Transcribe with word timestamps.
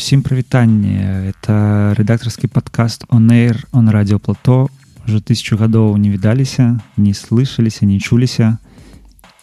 усім 0.00 0.22
прывітанне 0.22 1.32
это 1.32 1.94
рэдактарскі 1.96 2.48
падкаст 2.48 3.04
онэйр 3.08 3.66
он 3.72 3.88
радиоплато 3.88 4.68
уже 5.06 5.20
тысячу 5.20 5.56
гадоў 5.56 5.96
не 5.96 6.10
відаліся 6.10 6.80
не 6.96 7.14
слышаліся 7.14 7.86
не 7.86 8.00
чуліся 8.00 8.58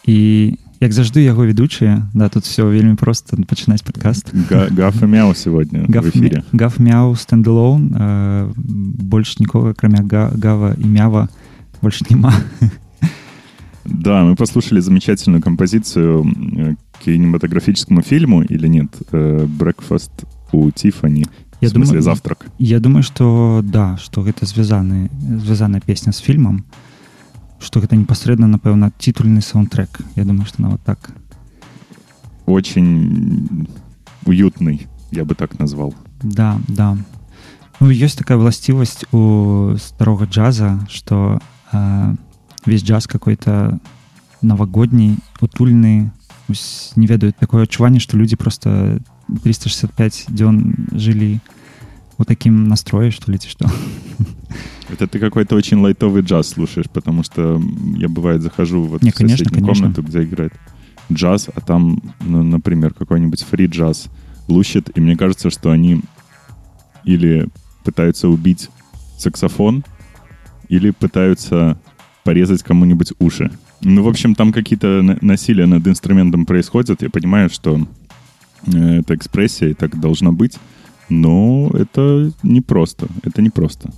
і 0.06 0.58
як 0.80 0.92
заўжды 0.92 1.24
яго 1.24 1.46
ведучыя 1.46 2.04
да 2.14 2.28
тут 2.28 2.44
все 2.44 2.64
вельмі 2.64 2.94
просто 2.94 3.36
пачынаць 3.48 3.82
падкаст 3.82 4.34
гафа 4.50 5.06
мяу 5.06 5.34
сегодня 5.34 5.86
гаф 6.52 6.78
мяу 6.78 7.14
стендалоун 7.16 7.92
э, 7.94 8.52
больш 8.56 9.38
нікога 9.38 9.70
акрамя 9.70 10.02
гава 10.04 10.74
і 10.78 10.86
мява 10.86 11.28
больш 11.82 12.02
няма 12.10 12.32
Да, 13.84 14.24
мы 14.24 14.34
послушали 14.34 14.80
замечательную 14.80 15.42
композицию 15.42 16.24
к 16.92 17.04
кинематографическому 17.04 18.00
фильму 18.02 18.42
или 18.42 18.66
нет? 18.66 18.88
Э, 19.12 19.46
Breakfast 19.46 20.24
у 20.51 20.71
Тифани 20.71 21.25
я 21.61 21.69
думаю 21.69 22.01
завтрак. 22.01 22.47
я 22.57 22.79
думаю 22.79 23.03
что 23.03 23.61
да 23.63 23.97
что 23.97 24.21
гэта 24.21 24.45
звязаны 24.45 25.09
звязаная 25.21 25.81
песня 25.81 26.11
с 26.11 26.17
фильмом 26.17 26.65
что 27.59 27.81
гэта 27.81 27.95
непасрэдна 27.95 28.47
напэўна 28.47 28.91
титульный 28.97 29.41
саундтрек. 29.41 29.99
Я 30.15 30.23
думаю 30.23 30.45
что 30.45 30.61
на 30.61 30.69
вот 30.69 30.81
так. 30.81 31.11
Очень 32.45 33.67
уютный 34.25 34.87
я 35.11 35.25
бы 35.25 35.35
так 35.35 35.59
назвал. 35.59 35.93
Да 36.21 36.59
да. 36.67 36.97
Ну 37.79 37.89
есть 37.89 38.17
такая 38.17 38.37
власцівасць 38.37 39.05
у 39.11 39.75
старога 39.77 40.25
джаза 40.25 40.79
что 40.89 41.39
э, 41.71 42.15
весь 42.65 42.83
джаз 42.83 43.07
какой-то 43.07 43.79
новогодний 44.41 45.17
утульны 45.39 46.11
не 46.95 47.07
ведаюць 47.07 47.35
такое 47.39 47.63
адчуванне 47.63 47.99
что 47.99 48.17
люди 48.17 48.35
просто 48.35 48.99
365 49.43 50.25
дзён 50.29 50.75
жили 50.91 51.39
вот 52.17 52.27
таким 52.27 52.67
настрое 52.67 53.11
что 53.11 53.31
ли 53.31 53.39
что? 53.45 53.69
Это 54.89 55.07
ты 55.07 55.19
какой-то 55.19 55.55
очень 55.55 55.77
лайтовый 55.77 56.23
джаз 56.23 56.49
слушаешь 56.49 56.89
потому 56.91 57.23
что 57.23 57.61
я 57.95 58.09
бывает 58.09 58.41
захожу 58.41 58.83
вот 58.83 59.03
Не, 59.03 59.11
в 59.11 59.15
конечно, 59.15 59.45
конечно. 59.45 59.73
комнату 59.73 60.03
где 60.03 60.23
играет 60.23 60.53
джаз 61.11 61.49
а 61.53 61.61
там 61.61 62.01
ну, 62.19 62.43
например 62.43 62.93
какой-нибудь 62.93 63.43
фри 63.43 63.67
джаз 63.67 64.07
лущит 64.47 64.89
и 64.97 65.01
мне 65.01 65.15
кажется 65.15 65.49
что 65.49 65.71
они 65.71 66.01
или 67.03 67.47
пытаются 67.83 68.27
убить 68.27 68.69
саксофон 69.17 69.83
или 70.67 70.91
пытаются 70.91 71.79
порезать 72.23 72.63
кому-нибудь 72.63 73.13
уши. 73.19 73.51
Ну 73.81 74.03
в 74.03 74.07
общем 74.07 74.35
там 74.35 74.51
какие-то 74.51 75.17
насилия 75.21 75.65
над 75.65 75.87
инструментом 75.87 76.45
происходят. 76.45 77.01
Я 77.01 77.09
понимаю 77.09 77.49
что 77.49 77.87
это 78.66 79.14
экспрессия, 79.14 79.70
и 79.70 79.74
так 79.74 79.98
должно 79.98 80.32
быть. 80.32 80.58
Но 81.08 81.70
это 81.74 82.32
непросто. 82.42 83.08
Это 83.22 83.42
непросто. 83.42 83.90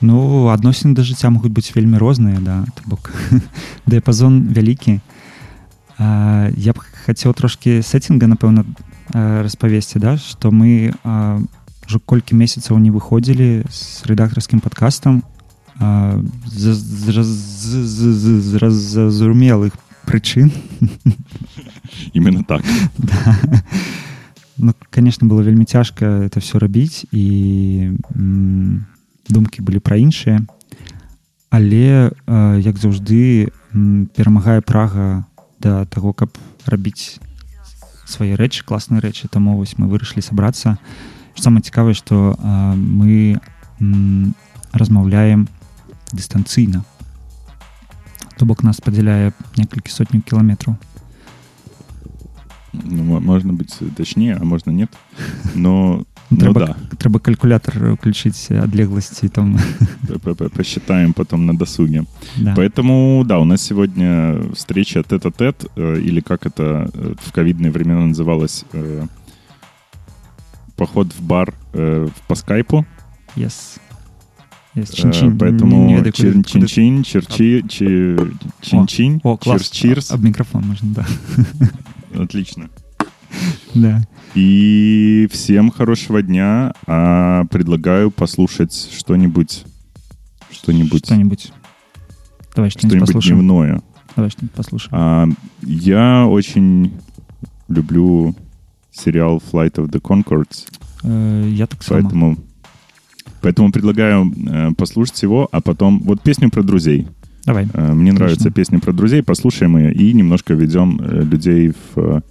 Ну, 0.00 0.48
адносіны 0.48 0.94
да 0.94 1.04
жыцця 1.04 1.28
могуць 1.28 1.52
быць 1.52 1.74
вельмі 1.76 2.00
розныя, 2.00 2.40
да, 2.40 2.64
то 2.72 2.80
бок 2.88 3.12
дыяпазон 3.86 4.48
вялікі. 4.48 5.00
А, 5.98 6.48
я 6.56 6.72
б 6.72 6.80
хацеў 7.04 7.36
трошкі 7.36 7.82
сеттинга, 7.84 8.24
напэўна, 8.24 8.64
распавесці, 9.12 10.00
да, 10.00 10.16
што 10.16 10.48
мы 10.48 10.96
а, 11.04 11.44
ўжо 11.84 12.00
колькі 12.00 12.38
месяцаў 12.38 12.78
не 12.80 12.88
выходзілі 12.88 13.68
з 13.68 14.06
рэдактарскім 14.08 14.64
падкастам 14.64 15.20
з 15.80 16.72
зразумелых 18.52 19.72
прычын 20.05 20.51
именно 22.13 22.43
так. 22.43 22.63
Да. 22.97 23.37
ну 24.57 24.73
конечно 24.89 25.27
было 25.27 25.41
вельмі 25.41 25.65
цяжка 25.65 26.05
это 26.05 26.39
все 26.39 26.59
рабіць 26.59 27.05
і 27.11 27.91
думкі 29.29 29.61
былі 29.61 29.79
пра 29.79 29.97
іншыя 29.97 30.45
але 31.49 32.11
як 32.61 32.77
заўжды 32.77 33.51
перамагае 34.15 34.61
прага 34.61 35.25
да 35.59 35.85
таго 35.85 36.13
каб 36.13 36.31
рабіць 36.65 37.19
свае 38.05 38.37
рэчы 38.37 38.63
класныя 38.63 39.01
рэчы. 39.01 39.27
Таму 39.27 39.57
вось 39.57 39.77
мы 39.77 39.89
вырашылі 39.89 40.21
сабрацца. 40.21 40.77
Самае 41.35 41.65
цікавае 41.65 41.97
што 41.97 42.37
мы 42.77 43.41
размаўляем 44.71 45.47
дыстанцыйна 46.13 46.85
то 48.36 48.46
бок 48.46 48.62
нас 48.62 48.80
падзяляе 48.80 49.32
некалькі 49.56 49.92
сотняў 49.92 50.22
кіламетраў 50.22 50.76
ну, 52.72 53.20
можно 53.20 53.52
быть 53.52 53.76
точнее 53.96 54.36
а 54.40 54.44
можно 54.44 54.70
нет 54.70 54.90
но 55.54 56.04
трэба, 56.30 56.60
ну, 56.60 56.66
да. 56.66 56.96
трэба 56.96 57.18
калькулятор 57.18 57.92
уключить 57.92 58.50
адлегласці 58.50 59.28
там 59.28 59.58
посчитаем 60.54 61.12
потом 61.12 61.46
на 61.46 61.56
досуге 61.56 62.04
да. 62.36 62.54
поэтому 62.56 63.24
да 63.26 63.38
у 63.38 63.44
нас 63.44 63.62
сегодня 63.62 64.40
встреча 64.54 65.02
тет-а-тет 65.02 65.66
э, 65.76 66.00
или 66.00 66.20
как 66.20 66.46
это 66.46 66.90
э, 66.94 67.14
в 67.20 67.32
ковидные 67.32 67.70
времена 67.70 68.06
называлось 68.06 68.64
э, 68.72 69.06
поход 70.76 71.12
в 71.12 71.22
бар 71.22 71.52
по 72.26 72.34
скайпу 72.34 72.86
yes. 73.36 73.78
Yes, 74.75 74.93
чин 74.93 75.09
-чин. 75.09 75.37
Поэтому 75.37 75.87
не, 75.87 75.95
не 75.95 76.11
чин 76.11 76.43
чин 76.43 76.65
чин 76.65 77.03
черчи 77.03 77.63
чин 77.69 78.87
чин 78.87 79.21
о, 79.23 79.37
чирс 79.41 79.69
чирс 79.69 80.11
об 80.11 80.23
микрофон 80.23 80.63
можно 80.67 80.93
да 80.93 81.05
отлично 82.23 82.69
да. 83.73 84.01
И 84.35 85.27
всем 85.31 85.71
хорошего 85.71 86.21
дня. 86.21 86.73
А 86.87 87.45
предлагаю 87.45 88.11
послушать 88.11 88.89
что-нибудь. 88.97 89.65
Что-нибудь. 90.49 91.05
Что-нибудь. 91.05 91.51
Давай 92.55 92.69
что-нибудь, 92.69 92.89
что-нибудь 92.89 93.07
послушаем. 93.07 93.39
дневное. 93.39 93.81
Давай 94.15 94.31
что-нибудь 94.31 94.55
послушаем. 94.55 94.91
А, 94.93 95.27
я 95.61 96.25
очень 96.25 96.93
люблю 97.67 98.35
сериал 98.91 99.41
Flight 99.51 99.75
of 99.75 99.89
the 99.89 100.01
Concords. 100.01 100.67
Э, 101.03 101.49
я 101.49 101.67
так 101.67 101.83
само. 101.83 102.01
Поэтому, 102.01 102.37
поэтому 103.41 103.71
предлагаю 103.71 104.31
э, 104.31 104.71
послушать 104.77 105.23
его, 105.23 105.47
а 105.51 105.61
потом 105.61 105.99
вот 105.99 106.21
песню 106.21 106.49
про 106.49 106.63
друзей. 106.63 107.07
Давай. 107.45 107.67
Э, 107.73 107.93
мне 107.93 108.11
Отлично. 108.11 108.13
нравится 108.13 108.51
песня 108.51 108.79
про 108.79 108.91
друзей. 108.91 109.23
Послушаем 109.23 109.77
ее 109.77 109.93
и 109.93 110.13
немножко 110.13 110.53
ведем 110.53 110.99
э, 111.01 111.21
людей 111.23 111.69
в 111.71 111.97
э, 111.97 112.21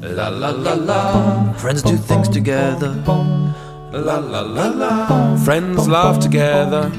La 0.00 0.28
la 0.28 0.50
la 0.50 0.74
la 0.74 1.52
Friends 1.54 1.82
do 1.82 1.96
things 1.96 2.28
together 2.28 2.92
La 3.92 4.18
la 4.18 4.40
la 4.40 4.68
la. 4.68 5.36
Friends 5.44 5.86
laugh 5.86 6.18
together. 6.18 6.90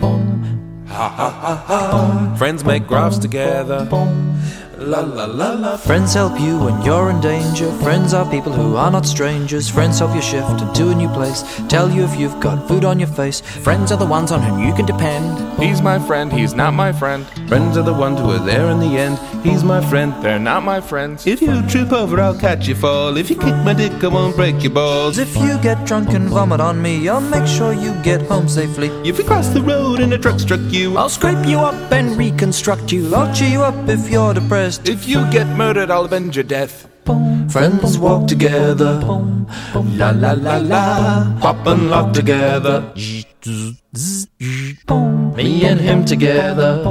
Ha 0.86 1.10
ha 1.10 1.30
ha 1.30 1.56
ha. 1.68 2.36
Friends 2.38 2.64
make 2.64 2.86
graphs 2.86 3.18
together. 3.18 3.88
La 4.78 5.02
la 5.02 5.26
la 5.26 5.52
la. 5.52 5.78
Friends 5.78 6.16
help 6.16 6.40
you 6.40 6.58
when 6.58 6.82
you're 6.82 7.12
in 7.12 7.22
danger. 7.22 7.72
Friends 7.84 8.12
are 8.12 8.30
people 8.32 8.52
who 8.52 8.76
are 8.76 8.90
not 8.90 9.06
strangers. 9.06 9.70
Friends 9.70 10.00
help 10.00 10.16
you 10.16 10.22
shift 10.22 10.62
into 10.62 10.90
a 10.90 10.96
new 10.96 11.10
place. 11.10 11.44
Tell 11.70 11.92
you 11.92 12.04
if 12.04 12.20
you've 12.20 12.40
got 12.40 12.68
food 12.68 12.84
on 12.84 13.00
your 13.00 13.08
face. 13.08 13.40
Friends 13.40 13.92
are 13.92 14.00
the 14.00 14.06
ones 14.06 14.32
on 14.32 14.42
whom 14.42 14.66
you 14.66 14.74
can 14.74 14.88
depend. 14.88 15.62
He's 15.62 15.84
my 15.84 16.00
friend, 16.00 16.34
he's 16.34 16.56
not 16.56 16.74
my 16.74 16.92
friend. 16.92 17.28
Friends 17.48 17.78
are 17.78 17.84
the 17.84 17.94
ones 17.94 18.20
who 18.20 18.32
are 18.32 18.44
there 18.44 18.68
in 18.70 18.80
the 18.80 18.98
end. 18.98 19.20
He's 19.46 19.64
my 19.64 19.80
friend, 19.90 20.12
they're 20.24 20.40
not 20.40 20.64
my 20.64 20.82
friends. 20.82 21.28
If 21.28 21.42
you 21.42 21.62
trip 21.68 21.92
over, 21.92 22.20
I'll 22.20 22.40
catch 22.40 22.68
you 22.68 22.74
fall. 22.74 23.16
If 23.18 23.30
you 23.30 23.36
kick 23.36 23.56
my 23.64 23.74
dick, 23.74 24.04
I 24.04 24.08
won't 24.08 24.36
break 24.36 24.64
your 24.64 24.72
balls. 24.72 25.20
If 25.20 25.36
you 25.38 25.60
get 25.62 25.86
drunk 25.86 26.10
and 26.10 26.30
vomit 26.30 26.60
on 26.60 26.82
me, 26.82 27.08
I'll 27.08 27.22
make 27.22 27.46
sure 27.46 27.74
you 27.74 27.94
get 28.02 28.24
home 28.24 28.48
safely. 28.48 28.88
If 29.08 29.20
you 29.20 29.24
cross 29.24 29.50
the 29.50 29.62
road 29.62 30.00
and 30.00 30.14
a 30.14 30.18
truck 30.18 30.40
struck 30.40 30.62
you, 30.72 30.98
I'll 30.98 31.10
scrape 31.10 31.46
you 31.46 31.60
up 31.60 31.92
and 31.92 32.18
reconstruct 32.18 32.92
you. 32.92 33.14
I'll 33.14 33.34
cheer 33.36 33.50
you 33.50 33.62
up 33.62 33.88
if 33.88 34.10
you're 34.10 34.34
depressed. 34.34 34.63
If 34.64 35.10
you 35.10 35.30
get 35.30 35.46
murdered, 35.58 35.92
I'll 35.92 36.06
avenge 36.06 36.38
your 36.38 36.46
death. 36.46 36.88
Friends 37.52 37.98
walk 37.98 38.28
together, 38.28 39.02
la 39.76 40.12
la 40.12 40.32
la 40.32 40.56
la, 40.56 41.38
pop 41.42 41.68
and 41.68 41.90
lock 41.90 42.14
together. 42.14 42.94
Me 45.36 45.66
and 45.66 45.82
him 45.82 46.06
together, 46.06 46.82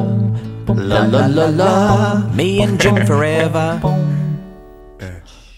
la 0.69 1.07
la 1.07 1.27
la 1.27 1.47
la, 1.47 2.29
me 2.35 2.61
and 2.61 2.79
Jim 2.79 3.07
forever. 3.07 3.81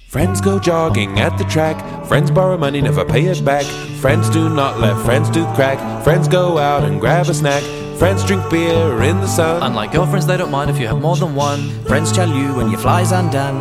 Friends 0.07 0.41
go 0.41 0.61
jogging 0.61 1.19
at 1.19 1.37
the 1.37 1.45
track. 1.45 2.07
Friends 2.07 2.31
borrow 2.31 2.57
money, 2.57 2.81
never 2.81 3.05
pay 3.05 3.25
it 3.25 3.45
back. 3.45 3.65
Friends 4.01 4.31
do 4.31 4.49
not 4.49 4.79
let 4.79 4.97
friends 5.05 5.29
do 5.31 5.45
crack. 5.57 6.05
Friends 6.05 6.29
go 6.29 6.59
out 6.59 6.85
and 6.85 7.01
grab 7.01 7.27
a 7.29 7.35
snack. 7.35 7.65
Friends 8.05 8.23
drink 8.23 8.51
beer 8.51 9.03
in 9.03 9.19
the 9.23 9.27
sun. 9.27 9.63
Unlike 9.63 9.95
your 9.95 10.07
friends, 10.07 10.27
they 10.27 10.37
don't 10.37 10.51
mind 10.51 10.71
if 10.71 10.79
you 10.79 10.87
have 10.89 11.01
more 11.01 11.17
than 11.17 11.35
one. 11.35 11.71
Friends 11.87 12.13
tell 12.13 12.29
you 12.29 12.55
when 12.55 12.69
your 12.69 12.79
fly's 12.79 13.13
undone. 13.13 13.57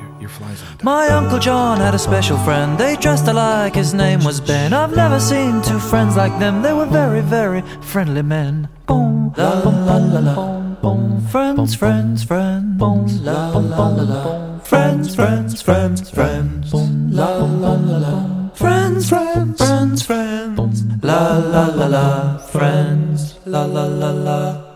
Your, 0.00 0.20
your 0.22 0.28
fly's 0.28 0.60
undone. 0.62 0.78
My 0.82 1.06
Uncle 1.06 1.38
John 1.38 1.78
had 1.78 1.94
a 1.94 1.98
special 2.00 2.36
friend. 2.38 2.76
They 2.76 2.96
dressed 2.96 3.28
alike, 3.28 3.76
his 3.76 3.94
name 3.94 4.24
was 4.24 4.40
Ben. 4.40 4.72
I've 4.72 4.96
never 4.96 5.20
seen 5.20 5.62
two 5.62 5.78
friends 5.78 6.16
like 6.16 6.36
them. 6.40 6.62
They 6.62 6.72
were 6.72 6.86
very, 6.86 7.20
very 7.20 7.62
friendly 7.80 8.22
men. 8.22 8.68
Boom, 8.86 9.32
la 9.36 9.60
la 9.60 9.96
la 9.96 10.18
la. 10.18 10.60
Boom, 10.82 11.24
friends, 11.28 11.76
friends, 11.76 12.24
friends. 12.24 12.78
Boom, 12.78 13.06
la 13.22 13.50
la 13.50 13.88
la 13.90 14.02
la. 14.02 14.58
Friends, 14.58 15.14
friends, 15.14 15.62
friends, 15.62 16.10
friends. 16.10 16.72
Boom, 16.72 17.12
la 17.12 17.36
la 17.36 17.74
la 17.74 17.98
la. 17.98 18.39
Friends, 18.60 19.08
friends, 19.08 19.56
friends, 19.56 20.02
friends. 20.02 20.84
La 21.02 21.38
la 21.38 21.64
la 21.74 21.86
la. 21.88 22.38
Friends, 22.52 23.38
la 23.46 23.64
la 23.64 23.86
la 23.86 24.12
la. 24.12 24.66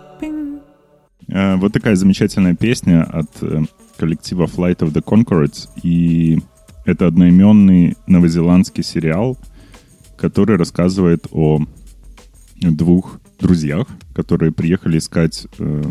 Вот 1.58 1.74
такая 1.74 1.94
замечательная 1.94 2.54
песня 2.54 3.02
от 3.02 3.28
коллектива 3.98 4.44
Flight 4.46 4.78
of 4.78 4.94
the 4.94 5.04
Concords. 5.04 5.68
И 5.82 6.38
это 6.86 7.08
одноименный 7.08 7.98
новозеландский 8.06 8.82
сериал, 8.82 9.36
который 10.16 10.56
рассказывает 10.56 11.26
о 11.30 11.60
двух 12.56 13.20
друзьях, 13.38 13.86
которые 14.14 14.50
приехали 14.50 14.96
искать 14.96 15.46
э, 15.58 15.82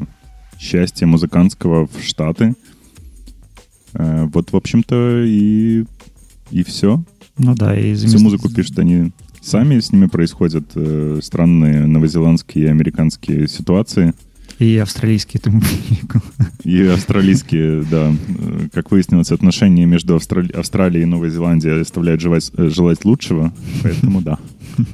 счастье 0.57 1.05
музыкантского 1.05 1.85
в 1.85 2.01
Штаты. 2.01 2.55
Э, 3.93 4.25
вот, 4.33 4.51
в 4.51 4.55
общем-то, 4.55 5.25
и, 5.27 5.85
и 6.49 6.63
все. 6.63 7.03
Ну 7.38 7.54
да, 7.54 7.78
и 7.78 7.94
Всю 7.94 8.18
музыку 8.18 8.48
пишут 8.52 8.78
они 8.78 9.12
сами, 9.40 9.78
с 9.78 9.92
ними 9.92 10.06
происходят 10.06 10.64
э, 10.74 11.20
странные 11.22 11.86
новозеландские 11.86 12.66
и 12.66 12.68
американские 12.68 13.48
ситуации. 13.48 14.12
И 14.58 14.76
австралийские 14.78 15.40
тому 15.40 15.62
И 16.64 16.82
австралийские, 16.82 17.84
да. 17.88 18.12
Как 18.72 18.90
выяснилось, 18.90 19.30
отношения 19.30 19.86
между 19.86 20.16
Австрали... 20.16 20.50
Австралией 20.52 21.04
и 21.04 21.06
Новой 21.06 21.30
Зеландией 21.30 21.80
оставляют 21.80 22.20
желать, 22.20 22.50
желать 22.56 23.04
лучшего, 23.04 23.52
поэтому 23.82 24.20
да. 24.20 24.38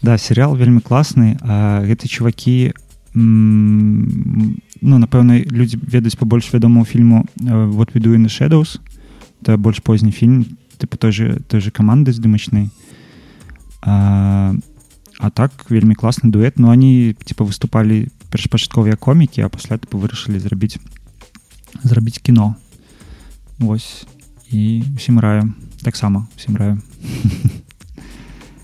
Да, 0.00 0.16
сериал 0.16 0.54
вельмі 0.54 0.80
класны. 0.80 1.38
А 1.42 1.82
гэты 1.82 2.06
чувакі 2.06 2.72
ну 3.14 4.98
напэўна 4.98 5.42
людзі 5.42 5.80
ведаюць 5.82 6.14
побольш 6.14 6.52
вядомого 6.52 6.86
фільму 6.86 7.26
вот 7.36 7.94
веду 7.94 8.14
in 8.14 8.22
the 8.22 8.30
shadows 8.30 8.78
это 9.42 9.56
больш 9.56 9.80
позні 9.80 10.12
фільм 10.12 10.46
тыпу 10.82 10.96
той 10.96 11.12
же 11.12 11.40
той 11.48 11.60
же 11.60 11.70
каманды 11.70 12.12
здымачнай 12.12 12.70
а, 13.82 14.54
а 15.18 15.30
так 15.30 15.52
вельмі 15.70 15.94
класны 15.94 16.30
дуэт 16.30 16.58
но 16.58 16.70
они 16.70 17.14
типа 17.24 17.44
выступалі 17.44 18.08
першапачатковыя 18.30 18.96
комікі 18.96 19.42
а 19.42 19.48
пасля 19.48 19.78
тыпу 19.78 19.98
вырашылі 19.98 20.38
зрабіць 20.38 20.78
зрабіць 21.82 22.18
кіно 22.18 22.56
Вось 23.58 24.06
і 24.50 24.82
усім 24.96 25.18
раю 25.18 25.52
таксама 25.82 26.26
всім 26.36 26.56
раю 26.56 26.78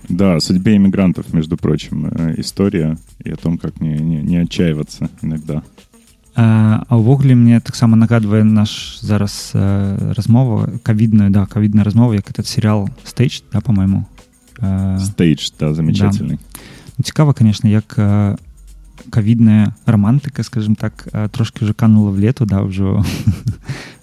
Да, 0.09 0.35
о 0.35 0.39
судьбе 0.39 0.75
иммигрантов, 0.75 1.33
между 1.33 1.57
прочим, 1.57 2.05
э, 2.05 2.35
история 2.37 2.95
и 3.23 3.31
о 3.31 3.35
том, 3.37 3.57
как 3.57 3.81
не, 3.81 3.97
не, 3.97 4.21
не 4.21 4.37
отчаиваться 4.37 5.09
иногда. 5.23 5.63
А, 6.37 6.83
а 6.89 6.97
ўвогуле 6.99 7.31
мне 7.35 7.59
таксама 7.61 7.95
нагадвае 7.95 8.43
наш 8.43 8.99
зараз 9.01 9.51
э, 9.55 10.13
размова 10.13 10.67
ковідную 10.83 11.29
да 11.31 11.45
ковідная 11.45 11.83
размова 11.83 12.13
як 12.15 12.27
этот 12.29 12.45
сериал 12.47 12.89
стейдж 13.05 13.39
да 13.53 13.61
по-моему 13.61 14.05
стейдж 14.99 15.51
да 15.59 15.71
замечательный 15.73 16.39
да. 16.97 17.03
цікава 17.03 17.33
конечно 17.33 17.69
як 17.69 17.95
э, 17.97 18.35
ковідная 19.09 19.75
романтыка 19.85 20.43
скажем 20.43 20.75
так 20.75 21.07
э, 21.13 21.29
трошки 21.29 21.63
уже 21.63 21.73
канула 21.73 22.11
в 22.11 22.19
лету 22.19 22.45
да 22.45 22.61
ўжо 22.63 23.05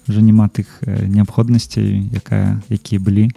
уже 0.07 0.21
няма 0.21 0.49
тых 0.49 0.81
неабходнасцей 1.07 2.09
якая 2.13 2.61
якія 2.69 2.99
былі 3.01 3.29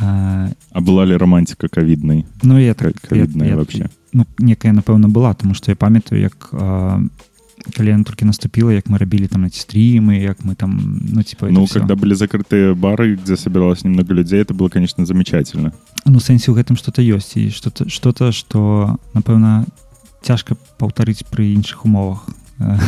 А, 0.00 0.48
А 0.72 0.80
была 0.80 1.06
ли 1.06 1.16
романтика 1.16 1.68
ковидной? 1.68 2.26
ну 2.42 2.58
я 2.58 2.74
так 2.74 2.94
Ка- 3.00 3.08
Ковідная 3.08 3.46
я- 3.48 3.52
я- 3.54 3.56
вообще? 3.56 3.88
ну 4.12 4.26
некая 4.38 4.72
напэўна 4.72 5.08
была 5.08 5.34
тому 5.34 5.54
что 5.54 5.70
я 5.72 5.76
памятаю 5.76 6.20
як 6.22 6.48
а, 6.52 7.00
калі 7.76 7.88
яна 7.90 8.04
толькі 8.04 8.24
наступила 8.24 8.72
як 8.72 8.86
мы 8.88 8.98
рабілі 8.98 9.26
там 9.28 9.44
эти 9.44 9.58
стрімы 9.58 10.22
як 10.22 10.44
мы 10.44 10.54
там 10.54 11.00
ну 11.12 11.22
типа 11.22 11.46
это 11.46 11.52
Ну, 11.54 11.64
всё. 11.64 11.80
когда 11.80 11.94
были 11.96 12.14
закрытые 12.14 12.74
бары, 12.74 13.16
где 13.16 13.36
собиралось 13.36 13.84
немного 13.84 14.14
людей, 14.14 14.40
это 14.40 14.54
было, 14.54 14.68
конечно, 14.68 15.04
замечательно. 15.06 15.72
ну 16.06 16.20
сэнсе 16.20 16.50
ў 16.52 16.54
гэтым 16.62 16.76
что-то 16.76 17.02
ёсць 17.02 17.36
і 17.36 17.50
что-то 17.50 17.88
что-то 17.90 18.32
что 18.32 18.96
напэўна 19.12 19.66
цяжка 20.22 20.56
паўтарыць 20.78 21.24
пры 21.30 21.52
іншых 21.54 21.84
умовах 21.84 22.28
Э, 22.60 22.78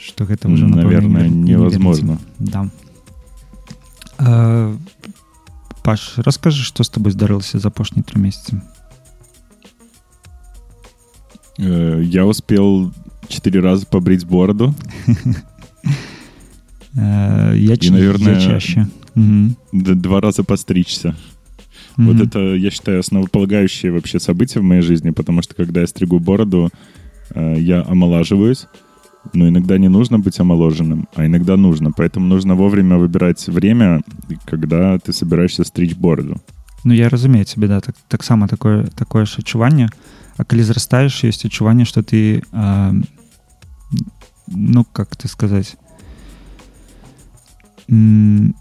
что 0.00 0.24
гэта 0.24 0.48
уже 0.48 0.66
Наверное, 0.66 1.28
невозможно. 1.28 2.18
да 2.38 2.68
А, 4.18 4.76
Паш 5.82 6.14
расскажы 6.18 6.62
что 6.64 6.84
з 6.84 6.88
тобой 6.88 7.12
здарылася 7.12 7.58
за 7.58 7.68
апошнія 7.68 8.04
тры 8.04 8.20
месяцы 8.20 8.56
Э, 8.56 8.60
Я 11.57 12.25
успел 12.25 12.93
четыре 13.27 13.59
раза 13.59 13.85
побрить 13.85 14.25
бороду. 14.25 14.73
Э, 16.99 17.53
я, 17.55 17.77
ч- 17.77 17.91
наверное, 17.91 18.33
я 18.33 18.39
чаще 18.39 18.87
Два 19.71 20.19
раза 20.21 20.43
постричься. 20.43 21.15
Вот 21.95 22.19
это, 22.19 22.39
я 22.55 22.69
считаю, 22.69 22.99
основополагающее 22.99 23.91
вообще 23.91 24.19
событие 24.19 24.61
в 24.61 24.63
моей 24.63 24.81
жизни, 24.81 25.09
потому 25.09 25.41
что 25.41 25.55
когда 25.55 25.81
я 25.81 25.87
стригу 25.87 26.19
бороду, 26.19 26.69
э, 27.35 27.55
я 27.59 27.83
омолаживаюсь, 27.87 28.67
но 29.33 29.47
иногда 29.47 29.77
не 29.77 29.89
нужно 29.89 30.19
быть 30.19 30.39
омоложенным, 30.39 31.07
а 31.15 31.25
иногда 31.25 31.57
нужно. 31.57 31.91
Поэтому 31.91 32.27
нужно 32.27 32.55
вовремя 32.55 32.97
выбирать 32.97 33.47
время, 33.47 34.01
когда 34.45 34.97
ты 34.99 35.11
собираешься 35.13 35.63
стричь 35.63 35.95
бороду. 35.95 36.37
Ну 36.83 36.93
я 36.93 37.09
разумею 37.09 37.45
цябе 37.45 37.67
да 37.67 37.81
так 37.81 37.95
таксама 38.07 38.47
такое 38.47 38.87
такое 38.95 39.25
ж 39.25 39.39
адчуванне 39.39 39.89
А 40.36 40.44
калі 40.44 40.62
зрастаеш 40.62 41.24
ёсць 41.24 41.44
адчуванне 41.44 41.84
что 41.84 42.02
ты 42.02 42.42
а, 42.52 42.94
ну 44.48 44.84
как 44.92 45.14
ты 45.16 45.28
сказать 45.28 45.76
м, 47.88 48.54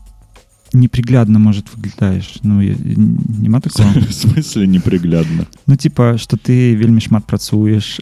неприглядно 0.73 1.39
может 1.39 1.73
выглядаешь 1.75 2.39
ну 2.43 2.61
я- 2.61 2.75
няма 2.77 3.61
такого 3.61 3.87
В 3.89 4.13
смысле 4.13 4.67
неприглядно? 4.67 5.45
ну 5.67 5.75
типа 5.75 6.17
что 6.17 6.37
ты 6.37 6.75
вельмі 6.75 6.99
шмат 7.01 7.25
працуеш 7.25 7.99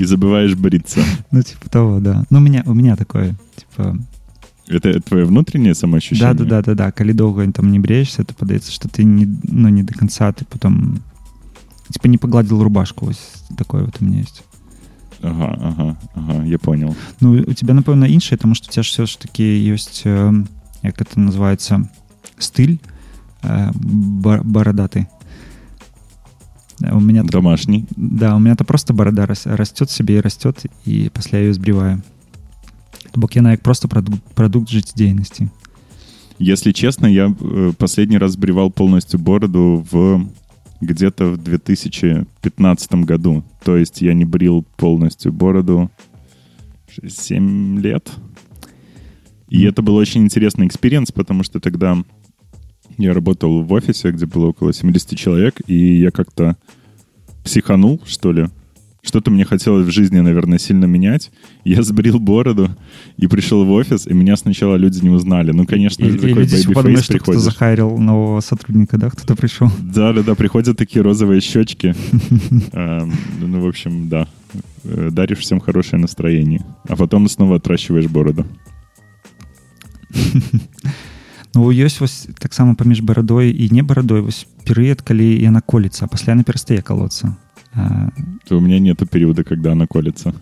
И 0.00 0.04
забываешь 0.04 0.54
бриться. 0.54 1.00
ну 1.30 1.42
типа 1.42 1.68
того 1.68 2.00
да 2.00 2.24
ну 2.30 2.38
у 2.38 2.40
меня 2.42 2.62
у 2.66 2.74
меня 2.74 2.96
такое 2.96 3.34
типа 3.56 3.96
Это 4.68 5.00
твое 5.00 5.24
внутреннее 5.24 5.74
самоощущение? 5.74 6.34
да 6.34 6.44
да 6.44 6.62
да 6.62 6.62
да 6.62 6.74
да 6.74 6.90
калі 6.92 7.12
доўга 7.12 7.50
там 7.52 7.70
не 7.72 7.78
бреешься 7.78 8.24
то 8.24 8.34
падаецца 8.34 8.72
что 8.72 8.88
ты 8.88 9.04
не 9.04 9.26
ну 9.42 9.68
не 9.68 9.82
до 9.82 9.94
конца 9.94 10.32
ты 10.32 10.44
потом 10.44 11.00
типа 11.90 12.06
не 12.08 12.18
погладил 12.18 12.62
рубашку 12.62 13.06
вось 13.06 13.20
такое 13.56 13.84
вот 13.84 13.96
у 14.00 14.04
меня 14.04 14.20
есть 14.20 14.42
Ага, 15.22 15.56
ага, 15.62 15.96
ага, 16.14 16.44
я 16.44 16.58
понял. 16.58 16.96
Ну, 17.20 17.34
у 17.46 17.52
тебя, 17.54 17.74
напэўна, 17.74 18.06
іншае, 18.10 18.36
таму 18.38 18.56
што 18.56 18.66
у 18.68 18.72
тебя 18.72 18.82
ж 18.82 18.88
все 18.90 19.06
ж 19.06 19.16
таки 19.20 19.44
ёсць, 19.70 20.02
э, 20.04 20.44
як 20.82 21.00
это 21.00 21.14
называется, 21.20 21.88
стыль 22.38 22.80
э, 23.44 23.70
ба- 23.72 24.42
барадаты. 24.42 25.06
Э, 26.80 26.90
У 26.92 26.98
меня, 27.00 27.22
Домашний. 27.22 27.86
да, 27.96 28.34
у 28.34 28.40
меня-то 28.40 28.64
просто 28.64 28.92
борода 28.94 29.26
рас- 29.26 29.46
растет 29.46 29.90
себе 29.92 30.16
и 30.16 30.20
растет, 30.20 30.66
и 30.86 31.08
пасля 31.14 31.38
я 31.38 31.44
ее 31.46 31.54
сбриваю. 31.54 32.02
Бок 33.14 33.36
яна 33.36 33.50
як 33.52 33.60
просто 33.62 33.86
продукт, 33.88 34.22
продукт 34.34 34.70
жыццядзейнасці. 34.70 35.48
Если 36.40 36.72
честно, 36.72 37.06
я 37.06 37.28
э, 37.28 37.72
последний 37.74 38.18
раз 38.18 38.32
сбривал 38.32 38.70
полностью 38.72 39.20
бороду 39.20 39.86
в 39.92 40.26
где-то 40.81 41.31
в 41.31 41.37
2015 41.37 42.93
году. 43.05 43.43
То 43.63 43.77
есть 43.77 44.01
я 44.01 44.13
не 44.13 44.25
брил 44.25 44.65
полностью 44.77 45.33
бороду 45.33 45.91
7 47.05 47.79
лет. 47.79 48.11
И 49.49 49.63
это 49.63 49.81
был 49.81 49.95
очень 49.95 50.23
интересный 50.23 50.67
experience, 50.67 51.11
потому 51.11 51.43
что 51.43 51.59
тогда 51.59 51.97
я 52.97 53.13
работал 53.13 53.61
в 53.61 53.71
офисе, 53.71 54.11
где 54.11 54.25
было 54.25 54.47
около 54.47 54.73
70 54.73 55.17
человек, 55.17 55.61
и 55.67 55.99
я 55.99 56.11
как-то 56.11 56.57
психанул, 57.43 58.01
что 58.05 58.31
ли 58.31 58.49
Что-то 59.06 59.32
мне 59.32 59.44
хотелось 59.44 59.86
в 59.86 59.90
жизни, 59.90 60.20
наверное, 60.20 60.58
сильно 60.58 60.84
менять. 60.84 61.32
Я 61.64 61.82
сбрил 61.82 62.20
бороду 62.20 62.70
и 63.16 63.26
пришел 63.26 63.64
в 63.64 63.70
офис, 63.72 64.06
и 64.06 64.14
меня 64.14 64.36
сначала 64.36 64.76
люди 64.76 65.02
не 65.02 65.10
узнали. 65.10 65.50
Ну, 65.50 65.66
конечно 65.66 66.04
И, 66.04 66.10
же, 66.10 66.16
и 66.16 66.20
такой 66.20 66.42
люди 66.44 66.54
ещё 66.54 66.70
baby 66.70 66.74
подумают, 66.74 67.00
face 67.00 67.04
что 67.04 67.14
кто 67.14 67.24
приходишь. 67.32 67.42
захайрил 67.42 67.98
нового 67.98 68.40
сотрудника, 68.40 68.98
да, 68.98 69.10
кто-то 69.10 69.34
пришел. 69.34 69.68
Да, 69.80 70.12
да, 70.12 70.22
да, 70.22 70.34
приходят 70.36 70.76
такие 70.76 71.02
розовые 71.02 71.40
щечки. 71.40 71.94
Эм, 72.72 73.12
Ну, 73.40 73.60
в 73.60 73.66
общем, 73.66 74.08
да. 74.08 74.28
Э, 74.84 75.08
Даришь 75.10 75.38
всем 75.38 75.58
хорошее 75.60 76.00
настроение. 76.00 76.64
А 76.88 76.94
потом 76.94 77.28
снова 77.28 77.56
отращиваешь 77.56 78.06
бороду. 78.06 78.46
Ну 81.54 81.68
ёсць 81.70 82.00
вось 82.00 82.28
таксама 82.38 82.74
паміж 82.74 83.00
барадой 83.00 83.50
і 83.52 83.68
не 83.72 83.82
барадой 83.82 84.20
вось 84.24 84.46
перыяд 84.64 85.02
калі 85.04 85.26
яна 85.42 85.60
колецца 85.60 86.04
а 86.04 86.08
пасля 86.08 86.32
яна 86.32 86.42
перастае 86.48 86.80
колоцца 86.80 87.28
а, 87.28 87.45
То 88.47 88.57
у 88.57 88.61
меня 88.61 88.79
нету 88.79 89.05
периода, 89.05 89.43
когда 89.43 89.71
она 89.71 89.87
колется. 89.87 90.33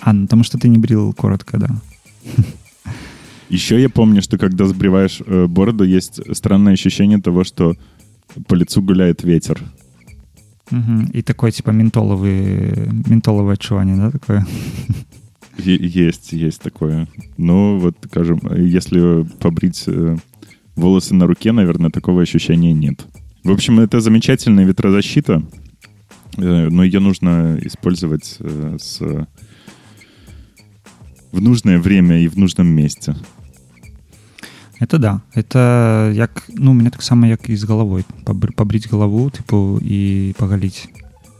а 0.00 0.12
ну, 0.12 0.22
потому 0.22 0.44
что 0.44 0.58
ты 0.58 0.68
не 0.68 0.78
брил 0.78 1.12
коротко 1.12 1.58
да 1.58 1.68
Еще 3.50 3.80
я 3.80 3.88
помню, 3.88 4.22
что 4.22 4.38
когда 4.38 4.64
сбриваешь 4.64 5.22
э, 5.26 5.46
бороду, 5.46 5.84
есть 5.84 6.20
странное 6.34 6.72
ощущение 6.72 7.18
того, 7.20 7.44
что 7.44 7.76
по 8.46 8.54
лицу 8.54 8.82
гуляет 8.82 9.24
ветер. 9.24 9.62
Мгм. 10.70 11.10
і 11.14 11.22
такое 11.22 11.50
типа 11.50 11.70
ментоловы 11.70 12.32
ментоловое 13.06 13.54
адчуванне 13.54 13.96
да 13.96 14.10
такое 14.10 14.46
Есть, 15.58 16.32
есть 16.32 16.62
такое. 16.62 17.06
Ну, 17.36 17.78
вот, 17.78 17.94
скажем, 18.06 18.40
если 18.56 19.26
побрить 19.38 19.84
э, 19.86 20.16
волосы 20.76 21.14
на 21.14 21.26
руке, 21.26 21.52
наверное, 21.52 21.90
такого 21.90 22.22
ощущения 22.22 22.72
нет. 22.72 23.04
В 23.44 23.50
общем, 23.50 23.80
это 23.80 24.00
замечательная 24.00 24.64
ветрозащита, 24.64 25.32
э, 25.32 25.61
но 26.37 26.83
ее 26.83 26.99
нужно 26.99 27.57
использовать 27.63 28.37
э, 28.39 28.77
с 28.79 29.01
в 31.31 31.41
нужное 31.41 31.77
время 31.79 32.19
и 32.19 32.27
в 32.27 32.37
нужном 32.37 32.67
месте. 32.67 33.15
это 34.79 34.97
да 34.99 35.21
это 35.35 36.11
як 36.15 36.43
ну 36.53 36.71
у 36.71 36.73
меня 36.73 36.89
таксама 36.89 37.27
як 37.27 37.49
і 37.49 37.55
з 37.57 37.63
галавой 37.63 38.05
Пабр- 38.25 38.53
пабріць 38.53 38.87
галаву 38.91 39.29
тыпу 39.29 39.81
і 39.81 40.33
пагаліць 40.37 40.87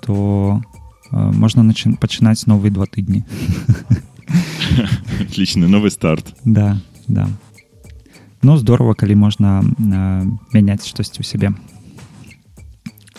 то 0.01 0.63
э, 1.11 1.31
можна 1.37 1.63
начи- 1.63 1.95
пачынаць 2.01 2.47
новыя 2.47 2.71
два 2.71 2.85
тыдні 2.85 3.23
Отличный 5.21 5.67
новый 5.67 5.91
старт. 5.91 6.33
да 6.45 6.77
да 7.07 7.27
ну 8.41 8.57
здорово 8.57 8.93
калі 8.95 9.15
можна 9.15 9.61
э, 9.61 10.25
мяняць 10.53 10.85
штосьці 10.87 11.21
ў 11.21 11.25
сябе 11.25 11.53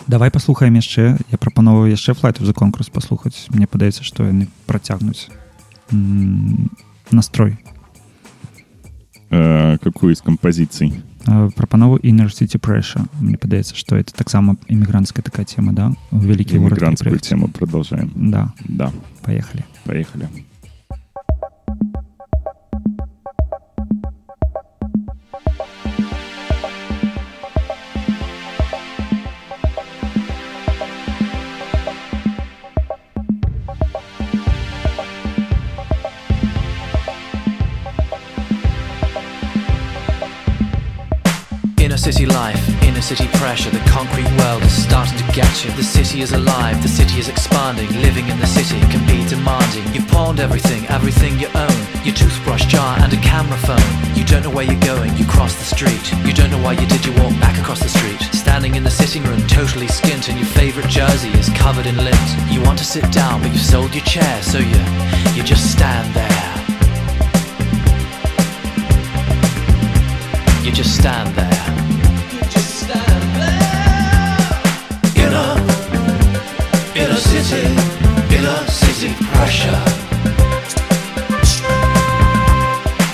давай 0.07 0.31
паслухаем 0.31 0.73
яшчэ 0.75 1.17
я 1.31 1.37
прапановую 1.37 1.89
яшчэ 1.91 2.13
флайту 2.13 2.45
за 2.45 2.53
конкурс 2.53 2.89
паслухаць 2.89 3.47
мне 3.49 3.67
падаецца 3.67 4.03
што 4.03 4.23
яны 4.25 4.47
працягнуць 4.65 5.27
м, 5.91 6.69
настрой 7.11 7.57
Э, 9.31 9.77
какую 9.77 10.13
из 10.13 10.21
композиций? 10.21 11.03
Э, 11.27 11.49
прапанову 11.55 11.97
inner 11.97 12.27
city 12.33 12.57
pressure 12.59 13.05
мне 13.19 13.37
падаецца 13.37 13.75
што 13.75 13.95
это 13.95 14.11
таксама 14.15 14.55
іммігранцкая 14.67 15.21
такая 15.21 15.45
тема 15.45 15.71
да 15.73 15.93
вялікі 16.11 16.57
город 16.57 16.79
Мигрантскую 16.79 17.11
Припять. 17.11 17.29
тему 17.29 17.47
продолжаем. 17.47 18.11
да 18.15 18.53
Да, 18.65 18.91
поехали 19.21 19.63
поехали. 19.85 20.27
City 42.04 42.26
life, 42.26 42.60
inner 42.82 43.00
city 43.00 43.26
pressure, 43.38 43.70
the 43.70 43.80
concrete 43.88 44.30
world 44.36 44.62
is 44.62 44.84
starting 44.84 45.16
to 45.16 45.24
get 45.32 45.64
you. 45.64 45.70
The 45.70 45.82
city 45.82 46.20
is 46.20 46.32
alive, 46.32 46.82
the 46.82 46.88
city 46.88 47.18
is 47.18 47.30
expanding. 47.30 47.88
Living 48.02 48.28
in 48.28 48.38
the 48.38 48.46
city 48.46 48.78
can 48.92 49.00
be 49.06 49.26
demanding. 49.26 49.84
You've 49.94 50.06
pawned 50.08 50.38
everything, 50.38 50.84
everything 50.88 51.38
you 51.38 51.48
own. 51.54 51.78
Your 52.04 52.14
toothbrush 52.14 52.66
jar 52.66 52.98
and 52.98 53.10
a 53.10 53.16
camera 53.22 53.56
phone. 53.56 53.90
You 54.14 54.22
don't 54.26 54.42
know 54.42 54.50
where 54.50 54.66
you're 54.66 54.84
going, 54.84 55.16
you 55.16 55.24
cross 55.24 55.54
the 55.56 55.64
street. 55.64 56.04
You 56.26 56.34
don't 56.34 56.50
know 56.50 56.60
why 56.62 56.72
you 56.72 56.86
did, 56.86 57.06
you 57.06 57.12
walk 57.22 57.32
back 57.40 57.58
across 57.58 57.80
the 57.80 57.88
street. 57.88 58.20
Standing 58.36 58.74
in 58.74 58.82
the 58.84 58.90
sitting 58.90 59.22
room, 59.22 59.40
totally 59.46 59.86
skint, 59.86 60.28
and 60.28 60.36
your 60.36 60.48
favorite 60.48 60.88
jersey 60.88 61.30
is 61.40 61.48
covered 61.56 61.86
in 61.86 61.96
lint. 61.96 62.28
You 62.50 62.60
want 62.60 62.78
to 62.80 62.84
sit 62.84 63.10
down, 63.12 63.40
but 63.40 63.50
you've 63.50 63.62
sold 63.62 63.94
your 63.94 64.04
chair, 64.04 64.42
so 64.42 64.58
you, 64.58 64.80
you 65.32 65.42
just 65.42 65.72
stand 65.72 66.12
there. 66.12 66.50
You 70.62 70.70
just 70.70 70.98
stand 70.98 71.34
there. 71.34 71.93
Pressure. 79.54 80.04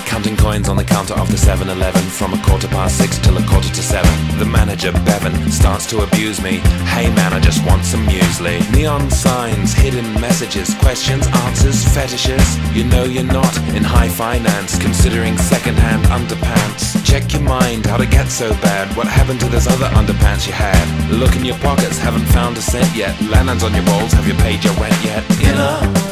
Counting 0.05 0.35
coins 0.35 0.69
on 0.69 0.77
the 0.77 0.83
counter 0.83 1.13
of 1.13 1.29
the 1.31 1.37
7 1.37 1.69
Eleven 1.69 2.01
from 2.03 2.33
a 2.33 2.41
quarter 2.43 2.67
past 2.67 2.97
six 2.97 3.17
till 3.19 3.37
a 3.37 3.43
quarter 3.47 3.69
to 3.69 3.81
seven. 3.81 4.11
The 4.37 4.45
manager, 4.45 4.91
Bevan, 4.91 5.51
starts 5.51 5.87
to 5.87 6.01
abuse 6.01 6.41
me. 6.41 6.57
Hey 6.93 7.09
man, 7.15 7.33
I 7.33 7.39
just 7.39 7.65
want 7.65 7.83
some 7.83 8.05
muesli. 8.05 8.59
Neon 8.75 9.09
signs, 9.09 9.73
hidden 9.73 10.05
messages, 10.21 10.75
questions, 10.75 11.25
answers, 11.45 11.83
fetishes. 11.93 12.45
You 12.75 12.83
know 12.83 13.03
you're 13.05 13.23
not 13.23 13.55
in 13.75 13.83
high 13.83 14.09
finance, 14.09 14.77
considering 14.77 15.37
second 15.37 15.77
hand 15.77 16.03
underpants. 16.17 17.03
Check 17.03 17.33
your 17.33 17.41
mind, 17.41 17.85
how'd 17.87 18.01
it 18.01 18.11
get 18.11 18.27
so 18.27 18.49
bad? 18.61 18.95
What 18.95 19.07
happened 19.07 19.39
to 19.39 19.47
those 19.47 19.67
other 19.67 19.87
underpants 19.99 20.45
you 20.45 20.53
had? 20.53 20.85
Look 21.09 21.35
in 21.35 21.43
your 21.45 21.57
pockets, 21.57 21.97
haven't 21.97 22.27
found 22.37 22.57
a 22.57 22.61
cent 22.61 22.95
yet. 22.95 23.15
Landlines 23.31 23.63
on 23.63 23.73
your 23.73 23.85
balls, 23.85 24.11
have 24.13 24.27
you 24.27 24.35
paid 24.35 24.63
your 24.63 24.73
rent 24.75 24.97
yet? 25.03 25.23
In 25.41 25.57
a, 25.57 26.10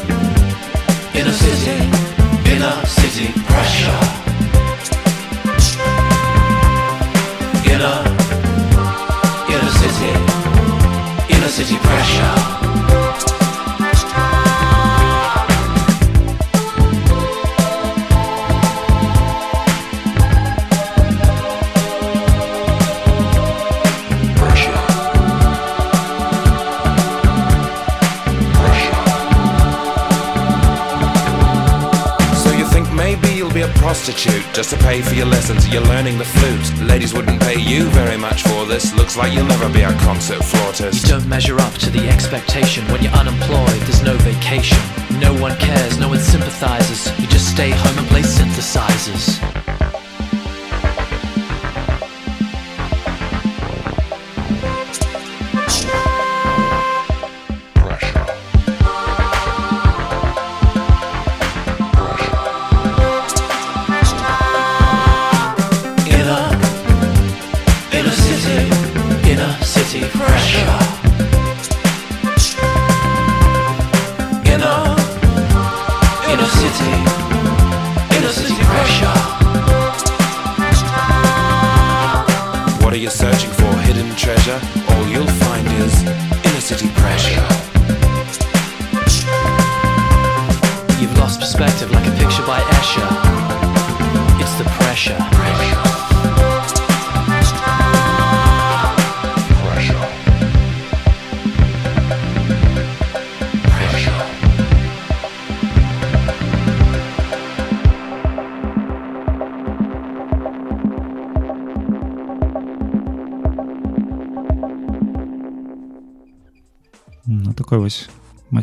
inner 1.20 1.32
city, 1.32 1.76
inner 2.50 2.86
city 2.86 3.26
pressure. 3.44 4.00
Inner, 7.72 7.98
inner 9.52 9.72
city, 9.80 10.12
inner 11.34 11.48
city 11.48 11.76
pressure. 11.76 12.49
Just 34.16 34.70
to 34.70 34.76
pay 34.78 35.02
for 35.02 35.14
your 35.14 35.26
lessons? 35.26 35.68
You're 35.68 35.82
learning 35.82 36.18
the 36.18 36.24
flute. 36.24 36.88
Ladies 36.88 37.14
wouldn't 37.14 37.40
pay 37.40 37.58
you 37.58 37.84
very 37.90 38.16
much 38.16 38.42
for 38.42 38.64
this. 38.66 38.94
Looks 38.94 39.16
like 39.16 39.32
you'll 39.32 39.46
never 39.46 39.68
be 39.72 39.82
a 39.82 39.92
concert 39.98 40.42
flautist. 40.42 41.02
You 41.02 41.08
don't 41.08 41.28
measure 41.28 41.58
up 41.60 41.74
to 41.74 41.90
the 41.90 42.08
expectation. 42.08 42.84
When 42.86 43.02
you're 43.02 43.12
unemployed, 43.12 43.80
there's 43.82 44.02
no 44.02 44.16
vacation. 44.18 44.78
No 45.20 45.34
one 45.34 45.56
cares, 45.58 45.98
no 45.98 46.08
one 46.08 46.20
sympathizes. 46.20 47.18
You 47.20 47.26
just 47.28 47.50
stay 47.50 47.70
home 47.70 47.98
and 47.98 48.06
play 48.08 48.22
synthesizers. 48.22 49.59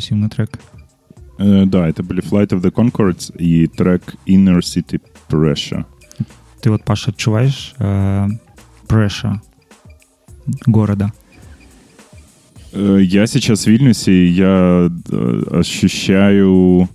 Массивный 0.08 0.28
трек. 0.28 0.58
Э, 1.38 1.64
да, 1.66 1.88
это 1.88 2.02
были 2.02 2.22
Flight 2.22 2.48
of 2.48 2.62
the 2.62 2.72
Concords 2.72 3.36
и 3.36 3.66
трек 3.66 4.14
Inner 4.26 4.58
City 4.58 5.00
Pressure. 5.28 5.84
Ты 6.60 6.70
вот, 6.70 6.84
Паша, 6.84 7.10
отчуваешь 7.10 7.74
э, 7.78 8.28
pressure 8.88 9.36
города? 10.66 11.12
Э, 12.72 12.98
Я 13.02 13.26
сейчас 13.26 13.64
в 13.64 13.66
Вильнюсе, 13.68 14.12
и 14.12 14.26
я 14.26 14.90
э, 15.10 15.42
ощущаю 15.52 16.88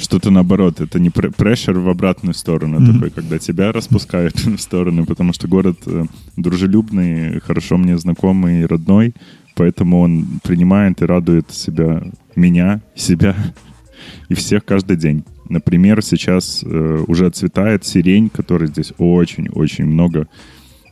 что-то 0.00 0.30
наоборот. 0.30 0.80
Это 0.80 0.98
не 0.98 1.10
пр- 1.10 1.32
прешер 1.32 1.78
в 1.78 1.88
обратную 1.88 2.34
сторону 2.34 2.80
Мгм. 2.80 2.94
такой, 2.94 3.10
когда 3.10 3.38
тебя 3.38 3.72
распускают 3.72 4.34
в 4.44 4.58
стороны, 4.58 5.04
потому 5.04 5.32
что 5.32 5.48
город 5.48 5.78
э, 5.86 6.04
дружелюбный, 6.36 7.40
хорошо 7.40 7.76
мне 7.76 7.96
знакомый 7.98 8.60
и 8.62 8.66
родной, 8.66 9.14
поэтому 9.56 10.00
он 10.00 10.26
принимает 10.42 11.02
и 11.02 11.06
радует 11.06 11.50
себя, 11.50 12.02
меня, 12.36 12.80
себя 12.94 13.34
и 14.28 14.34
всех 14.34 14.64
каждый 14.64 14.96
день. 14.96 15.24
Например, 15.48 16.02
сейчас 16.02 16.62
э, 16.64 17.04
уже 17.06 17.26
отцветает 17.26 17.84
сирень, 17.84 18.28
которой 18.28 18.68
здесь 18.68 18.92
очень-очень 18.98 19.84
много. 19.86 20.26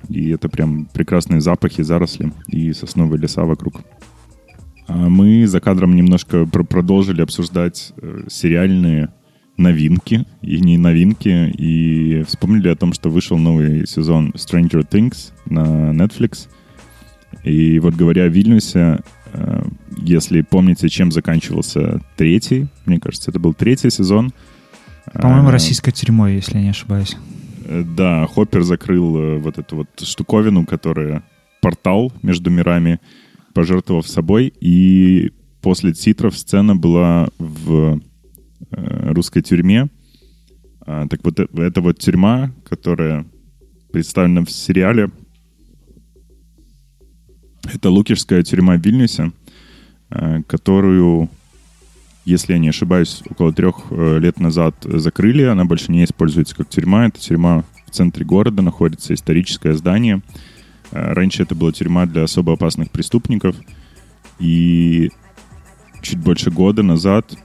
И 0.08 0.30
это 0.30 0.48
прям 0.48 0.86
прекрасные 0.92 1.40
запахи, 1.40 1.82
заросли 1.82 2.32
и 2.46 2.72
сосновые 2.72 3.20
леса 3.20 3.44
вокруг. 3.44 3.80
А 4.88 5.09
мы 5.09 5.46
за 5.46 5.61
кадром 5.61 5.94
немножко 5.94 6.46
пр- 6.46 6.64
продолжили 6.64 7.20
обсуждать 7.22 7.92
э, 8.01 8.22
сериальные 8.29 9.11
новинки 9.57 10.24
и 10.40 10.61
не 10.61 10.79
новинки, 10.79 11.51
и 11.51 12.22
вспомнили 12.27 12.68
о 12.68 12.77
том, 12.77 12.92
что 12.92 13.11
вышел 13.11 13.37
новый 13.38 13.87
сезон 13.87 14.31
Stranger 14.31 14.88
Things 14.88 15.33
на 15.46 15.90
Netflix. 15.92 16.48
И 17.44 17.79
вот 17.81 17.94
говоря 17.94 18.24
о 18.24 18.29
Вильнюсе, 18.29 19.01
э, 19.33 19.62
если 19.98 20.40
помните, 20.42 20.88
чем 20.88 21.12
заканчивался 21.12 22.01
третий, 22.16 22.68
мне 22.87 22.98
кажется, 22.98 23.31
это 23.31 23.38
был 23.38 23.53
третий 23.53 23.90
сезон. 23.90 24.33
По-моему, 25.12 25.48
А, 25.48 25.53
российской 25.53 25.90
тюрьмой, 25.90 26.35
если 26.37 26.57
я 26.57 26.62
не 26.62 26.70
ошибаюсь. 26.70 27.16
Э, 27.66 27.83
Да, 27.96 28.27
Хоппер 28.27 28.62
закрыл 28.62 29.38
вот 29.40 29.59
эту 29.59 29.77
вот 29.77 29.88
штуковину, 30.03 30.64
которая 30.64 31.22
портал 31.61 32.12
между 32.22 32.51
мирами, 32.51 33.01
пожертвовав 33.58 34.06
собой. 34.06 34.54
И 34.60 35.32
после 35.60 35.92
титров 35.92 36.38
сцена 36.38 36.76
была 36.76 37.28
в 37.38 38.00
э, 38.70 39.12
русской 39.12 39.42
тюрьме. 39.42 39.88
А, 40.86 41.08
так 41.08 41.24
вот, 41.24 41.40
э, 41.40 41.48
это 41.56 41.80
вот 41.80 41.98
тюрьма, 41.98 42.52
которая 42.62 43.26
представлена 43.92 44.44
в 44.44 44.50
сериале. 44.52 45.10
Это 47.74 47.90
Лукишская 47.90 48.44
тюрьма 48.44 48.76
в 48.76 48.80
Вильнюсе, 48.80 49.32
э, 50.10 50.42
которую, 50.46 51.28
если 52.24 52.52
я 52.52 52.60
не 52.60 52.68
ошибаюсь, 52.68 53.24
около 53.28 53.52
трех 53.52 53.86
э, 53.90 54.20
лет 54.20 54.38
назад 54.38 54.76
закрыли. 54.84 55.42
Она 55.42 55.64
больше 55.64 55.90
не 55.90 56.04
используется 56.04 56.54
как 56.54 56.68
тюрьма. 56.68 57.08
Это 57.08 57.18
тюрьма 57.18 57.64
в 57.88 57.90
центре 57.90 58.24
города 58.24 58.62
находится, 58.62 59.14
историческое 59.14 59.74
здание. 59.74 60.22
Э, 60.92 61.12
Раньше 61.12 61.42
это 61.42 61.55
была 61.55 61.72
тюрьма 61.72 62.07
для 62.07 62.24
особо 62.24 62.55
опасных 62.55 62.90
преступников. 62.90 63.57
И 64.38 65.11
чуть 66.03 66.18
больше 66.18 66.51
года 66.51 66.83
назад, 66.83 67.37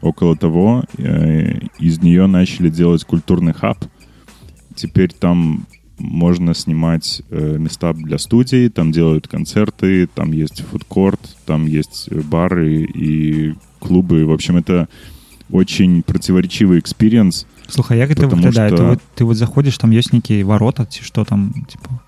около 0.00 0.36
того, 0.36 0.84
э, 0.98 1.60
из 1.78 2.00
нее 2.02 2.26
начали 2.26 2.68
делать 2.68 3.04
культурный 3.04 3.52
хаб. 3.52 3.78
Теперь 4.74 5.12
там 5.12 5.66
можно 5.98 6.54
снимать 6.54 7.22
э, 7.30 7.56
места 7.58 7.92
для 7.92 8.18
студий, 8.18 8.70
там 8.70 8.90
делают 8.90 9.28
концерты, 9.28 10.06
там 10.06 10.32
есть 10.32 10.62
фудкорт, 10.62 11.20
там 11.44 11.66
есть 11.66 12.10
бары 12.12 12.84
и 12.84 13.54
клубы. 13.78 14.24
В 14.24 14.32
общем, 14.32 14.56
это 14.56 14.88
очень 15.50 16.02
противоречивый 16.02 16.78
experience. 16.78 17.46
Слухай, 17.68 17.98
як 17.98 18.10
гэта 18.10 18.22
Потому 18.22 18.42
выглядае? 18.44 18.72
что- 18.74 18.76
Ты, 18.82 18.88
вот, 18.88 18.98
ты 19.16 19.24
вот 19.24 19.36
заходишь, 19.36 19.76
там 19.78 19.90
есть 19.90 20.12
некие 20.12 20.44
ворота, 20.44 20.88
что 20.90 21.24
там, 21.24 21.52
типа... 21.68 22.00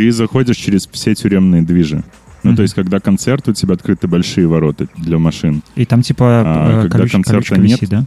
Ты 0.00 0.10
заходишь 0.12 0.56
через 0.56 0.86
все 0.86 1.14
тюремные 1.14 1.60
движи. 1.60 2.02
Ну, 2.42 2.50
Мгм. 2.52 2.56
то 2.56 2.62
есть, 2.62 2.72
когда 2.74 3.00
концерт, 3.00 3.46
у 3.48 3.52
тебя 3.52 3.74
открыты 3.74 4.08
большие 4.08 4.46
ворота 4.46 4.88
для 4.96 5.18
машин. 5.18 5.62
И 5.76 5.84
там 5.84 6.00
типа 6.00 6.24
А, 6.26 6.78
э, 6.78 6.82
когда 6.88 7.04
колюч- 7.04 7.10
концерта 7.12 7.48
колючка 7.50 7.56
нет, 7.58 7.80
висит, 7.82 7.90
да? 7.90 8.06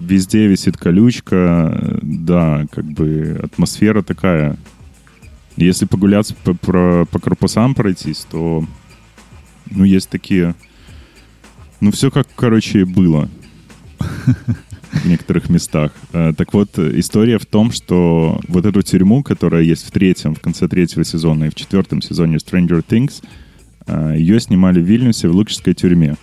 Везде 0.00 0.48
висит 0.48 0.76
колючка, 0.76 1.96
да, 2.02 2.66
как 2.72 2.84
бы 2.86 3.38
атмосфера 3.40 4.02
такая 4.02 4.56
Если 5.56 5.84
погулять 5.84 6.34
по, 6.44 6.54
про- 6.54 7.04
по 7.04 7.18
корпусам 7.20 7.74
пройтись, 7.74 8.26
то, 8.28 8.64
ну, 9.70 9.84
есть 9.84 10.08
такие... 10.08 10.54
Ну, 11.80 11.92
все 11.92 12.10
как, 12.10 12.26
короче, 12.34 12.84
было 12.84 13.28
в 14.92 15.06
некоторых 15.06 15.48
местах. 15.48 15.92
Э, 16.12 16.32
Так 16.36 16.52
вот, 16.52 16.78
история 16.78 17.38
в 17.38 17.46
том, 17.46 17.72
что 17.72 18.40
вот 18.48 18.66
эту 18.66 18.82
тюрьму, 18.82 19.22
которая 19.22 19.62
есть 19.62 19.86
в 19.86 19.90
третьем, 19.90 20.34
в 20.34 20.40
конце 20.40 20.68
третьего 20.68 21.04
сезона 21.04 21.44
и 21.44 21.50
в 21.50 21.54
четвертом 21.54 22.02
сезоне 22.02 22.36
Stranger 22.36 22.84
Things, 22.86 23.22
э, 23.86 24.14
ее 24.18 24.40
снимали 24.40 24.80
в 24.80 24.84
Вильнюсе 24.84 25.28
в 25.28 25.34
Лукишской 25.34 25.74
тюрьме. 25.74 26.16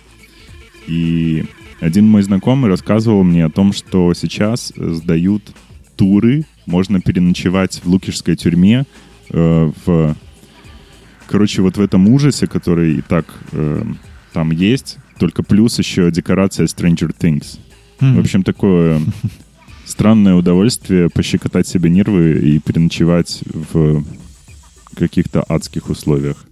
И 0.86 1.44
один 1.80 2.08
мой 2.08 2.22
знакомый 2.22 2.70
рассказывал 2.70 3.24
мне 3.24 3.44
о 3.44 3.50
том, 3.50 3.72
что 3.72 4.14
сейчас 4.14 4.72
сдают 4.76 5.42
туры, 5.96 6.44
можно 6.66 7.00
переночевать 7.00 7.80
в 7.82 7.88
Лукишской 7.88 8.36
тюрьме 8.36 8.86
э, 9.30 9.72
в... 9.84 10.16
Короче, 11.26 11.62
вот 11.62 11.76
в 11.76 11.80
этом 11.80 12.08
ужасе, 12.08 12.48
который 12.48 12.94
и 12.94 13.02
так 13.02 13.24
там 14.32 14.50
есть, 14.50 14.98
только 15.18 15.44
плюс 15.44 15.78
еще 15.78 16.10
декорация 16.10 16.66
Stranger 16.66 17.14
Things. 17.16 17.60
М. 18.01 18.15
В 18.15 18.19
общем, 18.19 18.43
такое 18.43 19.01
странное 19.85 20.35
удовольствие 20.35 21.09
пощекотать 21.09 21.67
себе 21.67 21.89
нервы 21.89 22.33
и 22.39 22.59
переночевать 22.59 23.43
в 23.53 24.03
каких-то 24.95 25.43
адских 25.47 25.89
условиях. 25.89 26.45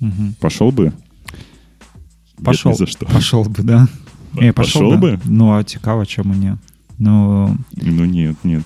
Мгм. 0.00 0.34
Пошел 0.40 0.70
бы? 0.72 0.84
Нет, 0.84 2.44
Пошел. 2.44 2.72
ни 2.72 2.76
за 2.76 2.86
что. 2.86 3.06
Пошел 3.06 3.44
бы, 3.44 3.62
да. 3.62 3.88
Не, 4.34 4.52
пошел, 4.52 4.80
Пошел 4.82 4.90
да. 4.92 4.96
бы? 5.06 5.20
Ну, 5.24 5.50
а 5.52 5.64
цікаво, 5.64 6.06
чому 6.06 6.34
ні? 6.34 6.52
Ну, 6.98 7.56
Ну 7.76 8.04
нет, 8.04 8.36
нет. 8.44 8.62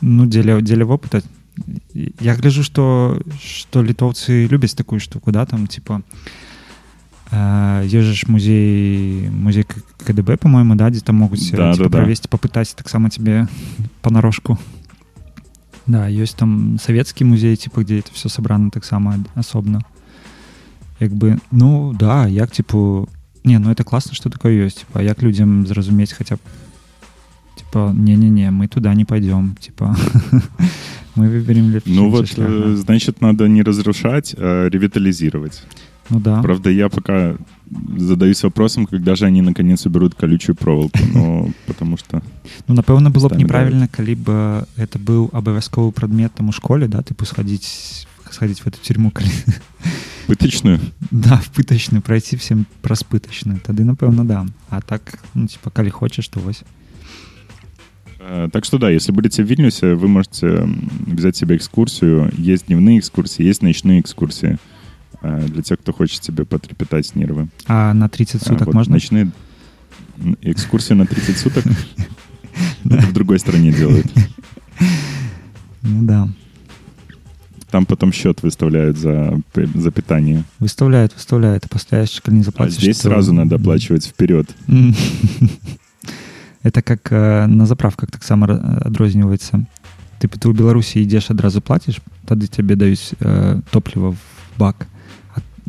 ну 0.00 0.26
дзеля, 0.26 0.60
дзеля 0.60 0.84
вопыта 0.84 1.22
я 2.20 2.34
гляжу 2.34 2.62
что 2.64 3.20
что 3.40 3.82
літоўцы 3.84 4.48
любяць 4.50 4.74
такую 4.74 4.98
штуку 5.00 5.30
да 5.32 5.44
там 5.46 5.66
типа 5.66 6.02
ежаш 7.31 8.27
музей 8.27 9.29
музей 9.29 9.63
К- 9.63 9.81
КДБ 10.05 10.37
по-моему 10.37 10.75
да 10.75 10.89
дзе 10.89 11.01
там 11.01 11.15
могуць 11.17 11.51
Да, 11.51 11.73
типа, 11.73 11.83
да, 11.83 11.89
да. 11.89 11.97
правесці 11.97 12.27
попытаць 12.29 12.73
таксама 12.75 13.09
тебе 13.09 13.47
понарошку 14.01 14.57
да 15.87 16.07
ёсць 16.09 16.35
там 16.35 16.77
савецкі 16.79 17.25
музей 17.25 17.55
типа 17.55 17.81
где 17.83 17.99
это 17.99 18.11
все 18.13 18.29
сабрана 18.29 18.69
таксама 18.69 19.19
асобна 19.35 19.81
як 20.99 21.11
бы 21.11 21.39
ну 21.51 21.93
да 21.93 22.27
як 22.27 22.51
типу 22.51 23.07
не 23.43 23.59
ну 23.59 23.71
это 23.71 23.83
класна 23.83 24.13
что 24.13 24.29
такое 24.29 24.65
ёсць 24.67 24.79
типа 24.85 25.01
як 25.03 25.21
людзям 25.23 25.67
зразумець 25.67 26.13
хаця 26.13 26.35
б 26.35 26.39
типа 27.57 27.91
не-не-не 27.95 28.51
мы 28.51 28.67
туда 28.67 28.93
не 28.93 29.05
пойдем 29.05 29.55
типа 29.59 29.95
мы 31.15 31.29
выберем 31.29 31.71
лепший 31.71 31.93
Ну 31.95 32.09
вот, 32.09 32.27
шлях, 32.29 32.47
э, 32.49 32.63
да. 32.69 32.75
значит, 32.75 33.21
надо 33.21 33.47
не 33.47 33.63
разрушать, 33.63 34.35
а 34.37 34.69
ревитализировать. 34.69 35.63
ну 36.10 36.20
да 36.20 36.42
Правда, 36.42 36.70
я 36.70 36.88
пока 36.88 37.36
задаюсь 37.96 38.42
вопросом, 38.42 38.86
когда 38.86 39.14
же 39.14 39.24
они 39.26 39.40
наконец 39.42 39.86
уберут 39.86 40.14
колючую 40.14 40.56
проволоку. 40.56 40.98
Но 41.14 41.48
потому 41.66 41.96
что... 41.96 42.22
ну 42.68 42.74
напэўна 42.74 43.10
было 43.10 43.28
б 43.28 43.36
Местами 43.36 43.42
неправільна 43.42 43.88
калі 43.88 44.14
бы 44.14 44.66
это 44.76 44.98
быў 44.98 45.30
абавязковы 45.32 45.92
прадметам 45.92 46.48
у 46.48 46.52
школе 46.52 46.88
да 46.88 46.98
тыпу 47.02 47.24
сходить 47.24 48.06
сходить 48.30 48.60
в 48.60 48.66
эту 48.66 48.78
тюрьму 48.82 49.10
калі 49.10 49.30
Пыточную? 50.26 50.80
да 51.10 51.36
в 51.36 51.50
пытачную 51.50 52.00
пройти 52.02 52.36
всем 52.36 52.66
праз 52.82 53.02
пытачную 53.02 53.60
тады 53.60 53.84
напэўна 53.84 54.24
да 54.24 54.46
а 54.70 54.80
так 54.80 55.18
ну 55.34 55.46
типа 55.46 55.70
калі 55.70 55.90
хочаш 55.90 56.28
то 56.28 56.40
вось 56.40 56.62
Э, 58.22 58.48
Так 58.52 58.64
что 58.64 58.78
да, 58.78 58.90
если 58.90 59.12
будете 59.12 59.42
в 59.42 59.46
Вильнюсе, 59.46 59.94
вы 59.94 60.08
можете 60.08 60.46
м, 60.46 60.88
взять 61.06 61.36
себе 61.36 61.56
экскурсию. 61.56 62.30
Есть 62.38 62.66
дневные 62.68 62.98
экскурсии, 63.00 63.42
есть 63.44 63.62
ночные 63.62 64.00
экскурсии. 64.00 64.58
Э, 65.22 65.46
Для 65.48 65.62
тех, 65.62 65.78
кто 65.78 65.92
хочет 65.92 66.24
себе 66.24 66.44
потрепетать 66.44 67.14
нервы. 67.14 67.48
а 67.66 67.92
на 67.94 68.08
30 68.08 68.42
А, 68.42 68.44
суток 68.48 68.66
вот 68.66 68.74
можно 68.74 68.94
Ночные... 68.94 69.30
м, 70.18 70.36
Экскурсию 70.42 70.96
на 70.98 71.06
30 71.06 71.36
суток? 71.38 71.64
Это 72.84 73.06
в 73.06 73.12
другой 73.12 73.38
стране 73.38 73.72
делают. 73.72 74.06
ну 75.82 76.02
да 76.06 76.28
Там 77.70 77.86
потом 77.86 78.12
счет 78.12 78.42
выставляют 78.42 78.98
за, 78.98 79.40
п- 79.52 79.66
за 79.74 79.90
питание. 79.90 80.44
выставляют 80.60 81.14
выставляют 81.14 81.64
а 81.64 81.68
пасля 81.68 82.00
яшчэ 82.00 82.20
калі 82.22 82.34
не 82.34 82.40
А 82.40 82.44
заплатишь 82.44 82.76
здесь 82.82 82.98
сразу 82.98 83.32
надо 83.32 83.56
оплачивать 83.56 84.04
вперед. 84.06 84.46
М. 84.68 84.94
это 86.62 86.82
как 86.82 87.10
э, 87.12 87.46
на 87.46 87.66
заправках 87.66 88.10
таксама 88.10 88.46
ра- 88.46 88.86
адрозніваецца 88.86 89.64
ты 90.20 90.28
ты 90.28 90.48
ў 90.48 90.52
беларусі 90.54 91.00
ідзеш 91.02 91.30
адразу 91.30 91.60
плаціш 91.60 91.98
тады 92.26 92.46
цябе 92.46 92.76
даюць 92.76 93.14
э, 93.20 93.60
топліва 93.70 94.10
в 94.10 94.18
бак 94.58 94.86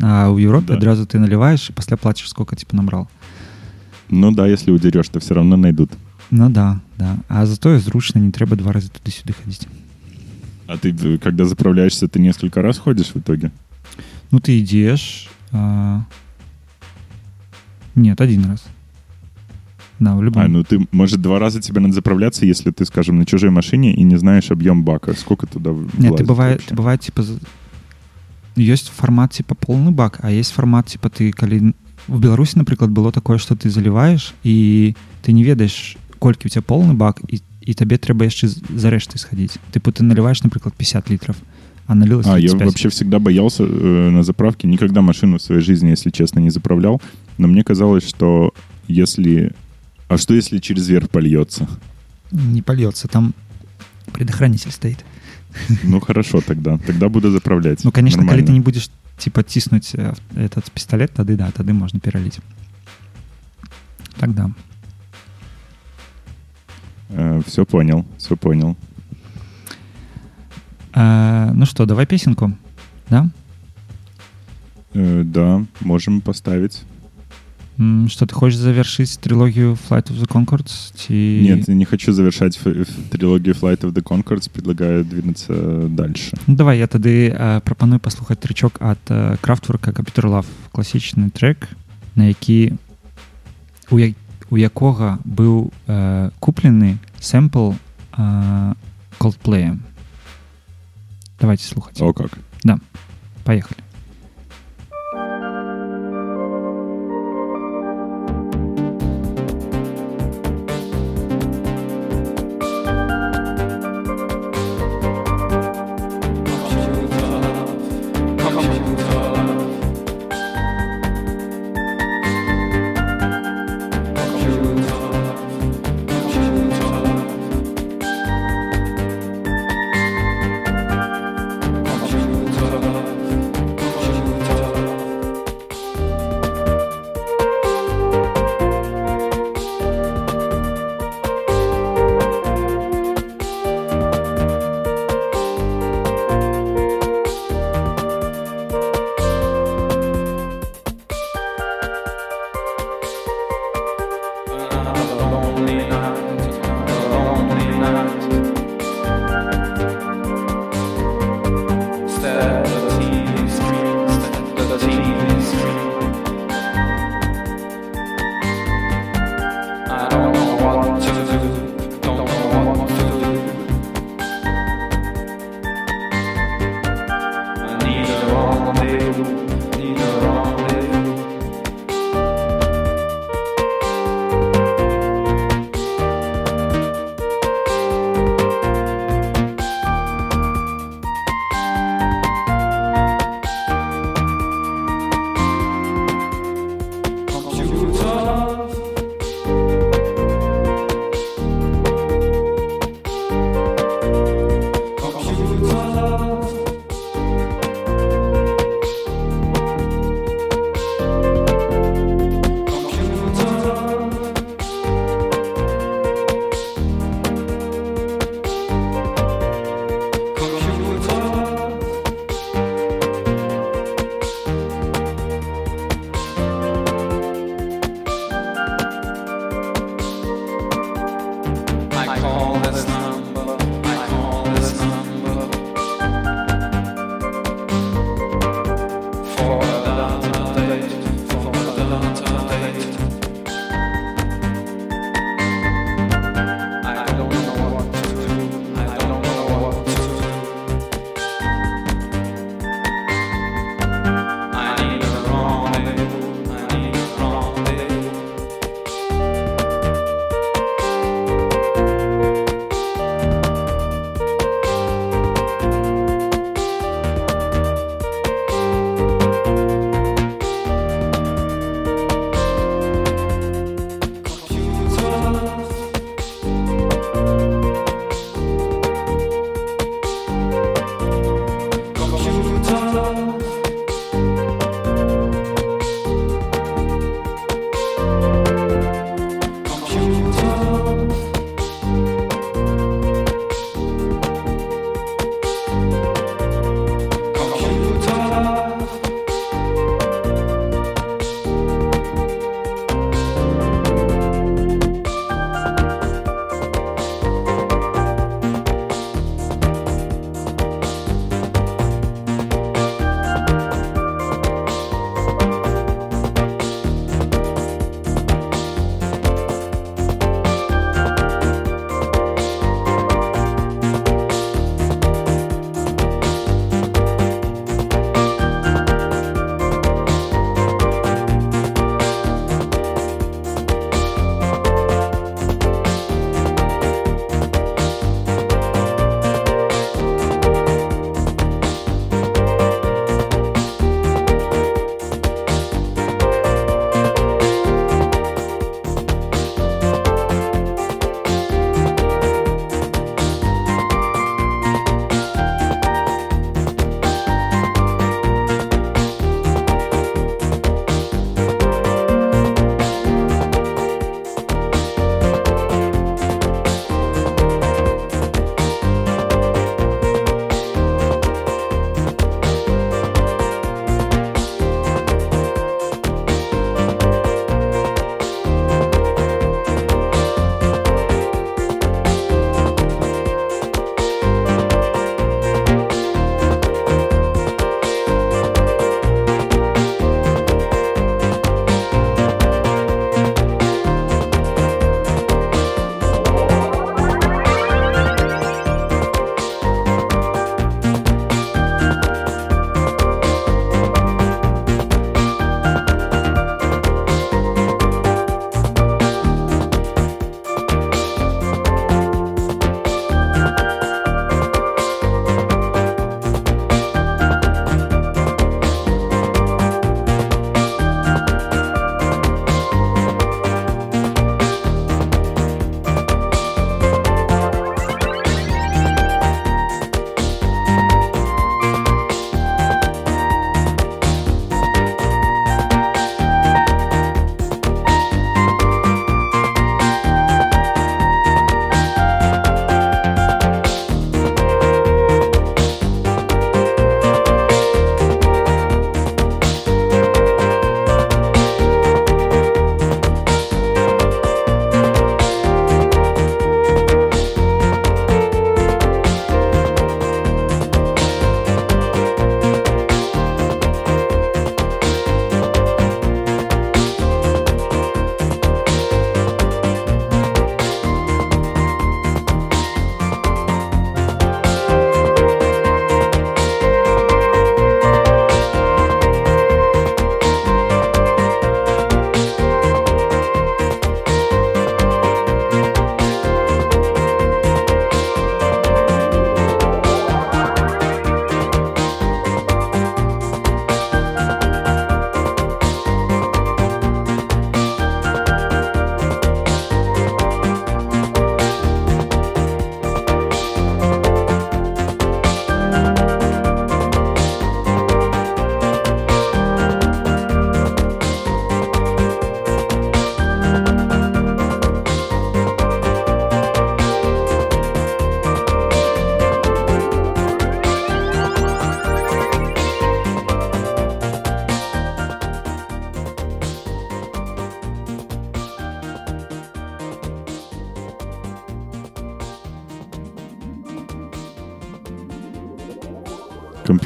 а, 0.01 0.25
а 0.25 0.29
ў 0.33 0.41
Еўропе 0.41 0.67
Да. 0.67 0.73
адразу 0.77 1.03
ты 1.05 1.19
наліваеш 1.19 1.69
і 1.69 1.73
пасля 1.73 1.97
плаціш 1.97 2.29
сколько 2.29 2.55
типа 2.55 2.75
набрал 2.77 3.07
Ну 4.09 4.31
да, 4.31 4.47
если 4.47 4.71
удерешь, 4.71 5.09
то 5.09 5.19
все 5.19 5.33
равно 5.33 5.57
найдут. 5.57 5.91
ну 6.31 6.49
да 6.49 6.79
да 6.97 7.17
а 7.29 7.45
затое 7.45 7.79
зручна 7.79 8.19
не 8.19 8.31
трэба 8.31 8.55
два 8.55 8.71
разы 8.73 8.89
туды-сюды 8.89 9.33
хадзіць 9.33 9.67
А 10.67 10.77
ты, 10.77 10.91
э, 10.95 11.17
когда 11.17 11.45
заправляешься, 11.45 12.07
ты 12.07 12.19
несколько 12.19 12.61
раз 12.61 12.77
ходишь 12.79 13.13
в 13.13 13.17
итоге? 13.19 13.51
ну 14.31 14.39
ты 14.39 14.57
ідзеш 14.61 15.29
а... 15.51 16.01
нет 17.95 18.21
один 18.21 18.45
раз 18.45 18.63
да 19.99 20.15
в 20.15 20.23
любом 20.23 20.41
А, 20.43 20.47
ну 20.47 20.63
ты, 20.63 20.85
может, 20.91 21.21
два 21.21 21.39
раза 21.39 21.61
тебе 21.61 21.79
надо 21.79 21.93
заправляться, 21.93 22.45
если 22.45 22.71
ты, 22.71 22.83
скажем, 22.85 23.17
на 23.19 23.25
чужой 23.25 23.51
машине 23.51 23.93
и 23.93 24.03
не 24.03 24.17
знаешь 24.17 24.51
объем 24.51 24.83
бака. 24.83 25.13
Сколько 25.13 25.45
туда 25.47 25.69
Нет, 25.71 25.87
ты 25.93 26.07
влазит 26.09 26.27
бывает, 26.27 26.53
вообще? 26.57 26.69
ты 26.69 26.75
бывает 26.75 27.01
типа 27.01 27.23
з- 27.23 27.39
ёсць 28.57 28.89
фармат 28.89 29.31
типа 29.33 29.55
полный 29.55 29.91
бак 29.91 30.19
а 30.21 30.31
есть 30.31 30.51
фармат 30.53 30.87
типа 30.87 31.09
ты 31.09 31.31
калі 31.31 31.73
в 32.07 32.19
беларусі 32.19 32.57
напрыклад 32.59 32.91
было 32.91 33.11
такое 33.11 33.37
что 33.37 33.55
ты 33.55 33.69
заліваешь 33.69 34.33
і 34.43 34.95
ты 35.25 35.31
не 35.31 35.43
ведаеш 35.43 35.97
колькі 36.19 36.47
у 36.47 36.49
тебя 36.49 36.61
полный 36.61 36.93
бак 36.93 37.21
і 37.27 37.41
і 37.65 37.73
табе 37.73 37.95
трэба 37.95 38.25
яшчэ 38.27 38.47
з- 38.47 38.61
за 38.75 38.89
рэшты 38.91 39.17
схадзіць 39.17 39.57
тыпу 39.71 39.91
ты 39.91 40.03
наливаешь 40.03 40.43
напрыклад 40.43 40.73
50 40.75 41.09
литров 41.09 41.35
а 41.87 41.95
налилось 41.95 42.27
А, 42.27 42.37
я 42.39 42.47
35. 42.51 42.65
вообще 42.67 42.89
всегда 42.89 43.19
боялся 43.19 43.63
э, 43.63 44.09
на 44.09 44.23
заправке, 44.23 44.67
никогда 44.67 45.01
машину 45.01 45.37
в 45.37 45.41
своей 45.41 45.61
жизни, 45.61 45.89
если 45.89 46.11
честно, 46.11 46.39
не 46.39 46.49
заправлял. 46.49 47.01
Но 47.37 47.47
мне 47.49 47.61
казалось, 47.61 48.07
что 48.07 48.53
если... 48.87 49.51
А 50.07 50.17
что 50.17 50.33
если 50.33 50.59
через 50.59 50.87
верх 50.87 51.09
польется? 51.09 51.67
не 52.31 52.61
польется 52.61 53.07
там 53.09 53.33
предохранитель 54.13 54.71
стоит 54.71 55.03
Ну 55.82 56.00
хорошо 56.00 56.40
тогда. 56.40 56.78
Тогда 56.78 57.08
буду 57.08 57.30
заправлять. 57.30 57.84
ну 57.84 57.92
конечно 57.92 58.22
Нормально. 58.22 58.46
ты 58.46 58.52
не 58.52 58.60
будешь 58.60 58.90
типа 59.16 59.42
ціснуть 59.42 59.94
э, 59.94 60.14
этот 60.36 60.70
пистолет 60.70 61.12
тады 61.12 61.36
да 61.36 61.50
тады 61.50 61.72
можно 61.72 61.98
пералить 62.00 62.38
тогда 64.18 64.50
все 67.46 67.64
понял, 67.64 68.04
все 68.18 68.36
понял. 68.36 68.76
А, 70.92 71.50
ну 71.54 71.64
что 71.64 71.86
давай 71.86 72.06
песенку 72.06 72.52
да 73.08 73.30
Э, 74.94 75.22
да, 75.24 75.64
можем 75.80 76.20
поставить. 76.20 76.82
М, 77.79 78.07
Что 78.07 78.25
ты 78.27 78.35
хочешь 78.35 78.59
завершить 78.59 79.19
трилогию 79.19 79.73
Flight 79.89 80.07
of 80.11 80.19
the 80.21 80.27
Concords? 80.27 80.93
Ти... 80.95 81.41
Нет, 81.43 81.67
не 81.67 81.85
хочу 81.85 82.11
завершать 82.13 82.55
ф- 82.55 82.67
ф- 82.67 83.09
трилогию 83.09 83.55
Flight 83.55 83.81
of 83.81 83.93
the 83.93 84.03
Concords, 84.03 84.49
предлагаю 84.49 85.03
двигаться 85.03 85.87
дальше. 85.89 86.37
Ну, 86.47 86.55
давай 86.55 86.77
я 86.77 86.87
тады 86.87 87.29
э, 87.29 87.61
прапаную 87.61 87.99
паслухаць 87.99 88.37
трычок 88.39 88.77
ад 88.79 88.99
э, 89.09 89.37
крафтворка 89.41 89.91
Computer 89.91 90.25
Love 90.25 90.45
класічны 90.71 91.29
трек 91.31 91.67
на 92.15 92.27
які 92.27 92.73
у, 93.89 93.97
я... 93.97 94.13
у 94.51 94.57
якога 94.57 95.17
быў 95.25 95.71
э, 95.87 96.29
куплены 96.39 96.97
сэмпл 97.19 97.73
э, 98.17 98.73
Coldplay 99.19 99.77
давайте 101.39 101.63
слухаць 101.65 101.99
О 102.01 102.13
как. 102.13 102.37
поехали 103.43 103.79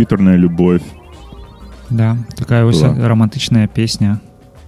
компьютерная 0.02 0.36
любовь. 0.38 0.82
Да, 1.90 2.18
такая 2.36 2.66
ось 2.66 2.82
Была. 2.82 3.08
романтичная 3.08 3.68
песня. 3.68 4.20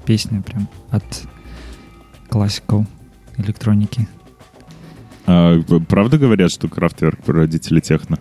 Песня 0.05 0.41
прям 0.41 0.67
от 0.91 1.03
классиков 2.29 2.85
электроники. 3.37 4.07
А 5.25 5.57
в- 5.59 5.83
правда 5.85 6.17
говорят, 6.17 6.51
что 6.51 6.67
Крафтверк 6.67 7.19
родители 7.27 7.79
техно? 7.81 8.17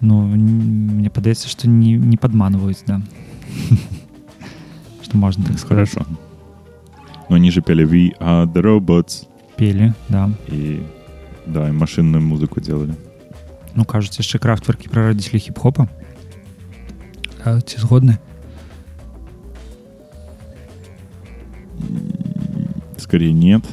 Ну, 0.00 0.32
н- 0.34 0.96
мне 0.98 1.10
подается, 1.10 1.48
что 1.48 1.68
не, 1.68 1.92
не 1.94 2.16
подманывают, 2.16 2.78
да. 2.86 3.00
Что 5.02 5.16
можно 5.16 5.44
так 5.44 5.58
сказать. 5.58 5.88
Хорошо. 5.90 6.06
Но 7.28 7.36
они 7.36 7.50
же 7.50 7.62
пели 7.62 7.84
We 7.86 8.18
are 8.18 8.46
the 8.52 8.62
robots. 8.62 9.26
Пели, 9.56 9.94
да. 10.08 10.30
И 10.48 10.82
да, 11.46 11.68
и 11.68 11.72
машинную 11.72 12.22
музыку 12.22 12.60
делали. 12.60 12.94
Ну, 13.74 13.84
кажуць 13.84 14.18
яшчэ 14.20 14.38
крафтверкі 14.38 14.88
пра 14.92 15.08
радзіцелі 15.08 15.38
хіп-хопа 15.48 15.88
а, 17.47 17.61
ці 17.61 17.77
згодны 17.79 18.17
Скорее 22.97 23.31
нет. 23.31 23.63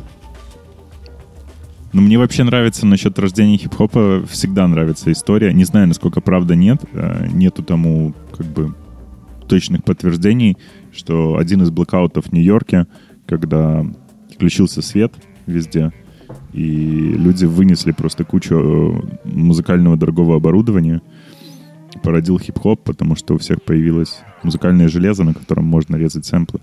Но 1.93 2.03
мне 2.03 2.19
вообще 2.19 2.45
нравится 2.45 2.87
насчет 2.87 3.19
рождения 3.19 3.57
хип-хопа, 3.57 4.25
всегда 4.29 4.69
нравится 4.69 5.11
история. 5.11 5.53
Не 5.53 5.65
знаю, 5.65 5.89
насколько 5.89 6.21
правда 6.21 6.55
нет. 6.55 6.81
Э, 6.93 7.27
Нету 7.33 7.63
тому 7.63 8.15
как 8.37 8.47
бы 8.47 8.75
точных 9.49 9.83
подтверждений, 9.83 10.57
что 10.93 11.37
один 11.37 11.63
из 11.63 11.71
блокаутов 11.71 12.27
в 12.27 12.33
Нью-Йорке, 12.33 12.87
когда 13.27 13.85
включился 14.33 14.83
свет 14.83 15.13
везде, 15.47 15.93
и 16.53 16.63
люди 16.63 17.45
вынесли 17.45 17.93
просто 17.93 18.25
кучу 18.25 18.55
э, 18.55 19.29
музыкального 19.29 19.97
дорогого 19.97 20.37
оборудования, 20.37 21.01
породил 22.04 22.40
хип-хоп, 22.40 22.84
потому 22.84 23.16
что 23.16 23.36
у 23.36 23.38
всех 23.38 23.62
появилось 23.64 24.20
музыкальное 24.44 24.88
железо, 24.88 25.24
на 25.24 25.34
котором 25.34 25.66
можно 25.66 25.96
резать 25.96 26.26
сэмплы. 26.26 26.60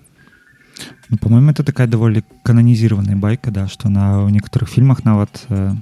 ну, 1.08 1.16
по-моему 1.16 1.50
это 1.50 1.64
такая 1.64 1.86
даволі 1.86 2.22
кананізіраваная 2.42 3.16
байка 3.16 3.50
да 3.50 3.68
што 3.68 3.88
на 3.88 4.26
ў 4.26 4.30
некаторых 4.30 4.68
фільмах 4.68 5.04
нават 5.04 5.46
э, 5.48 5.74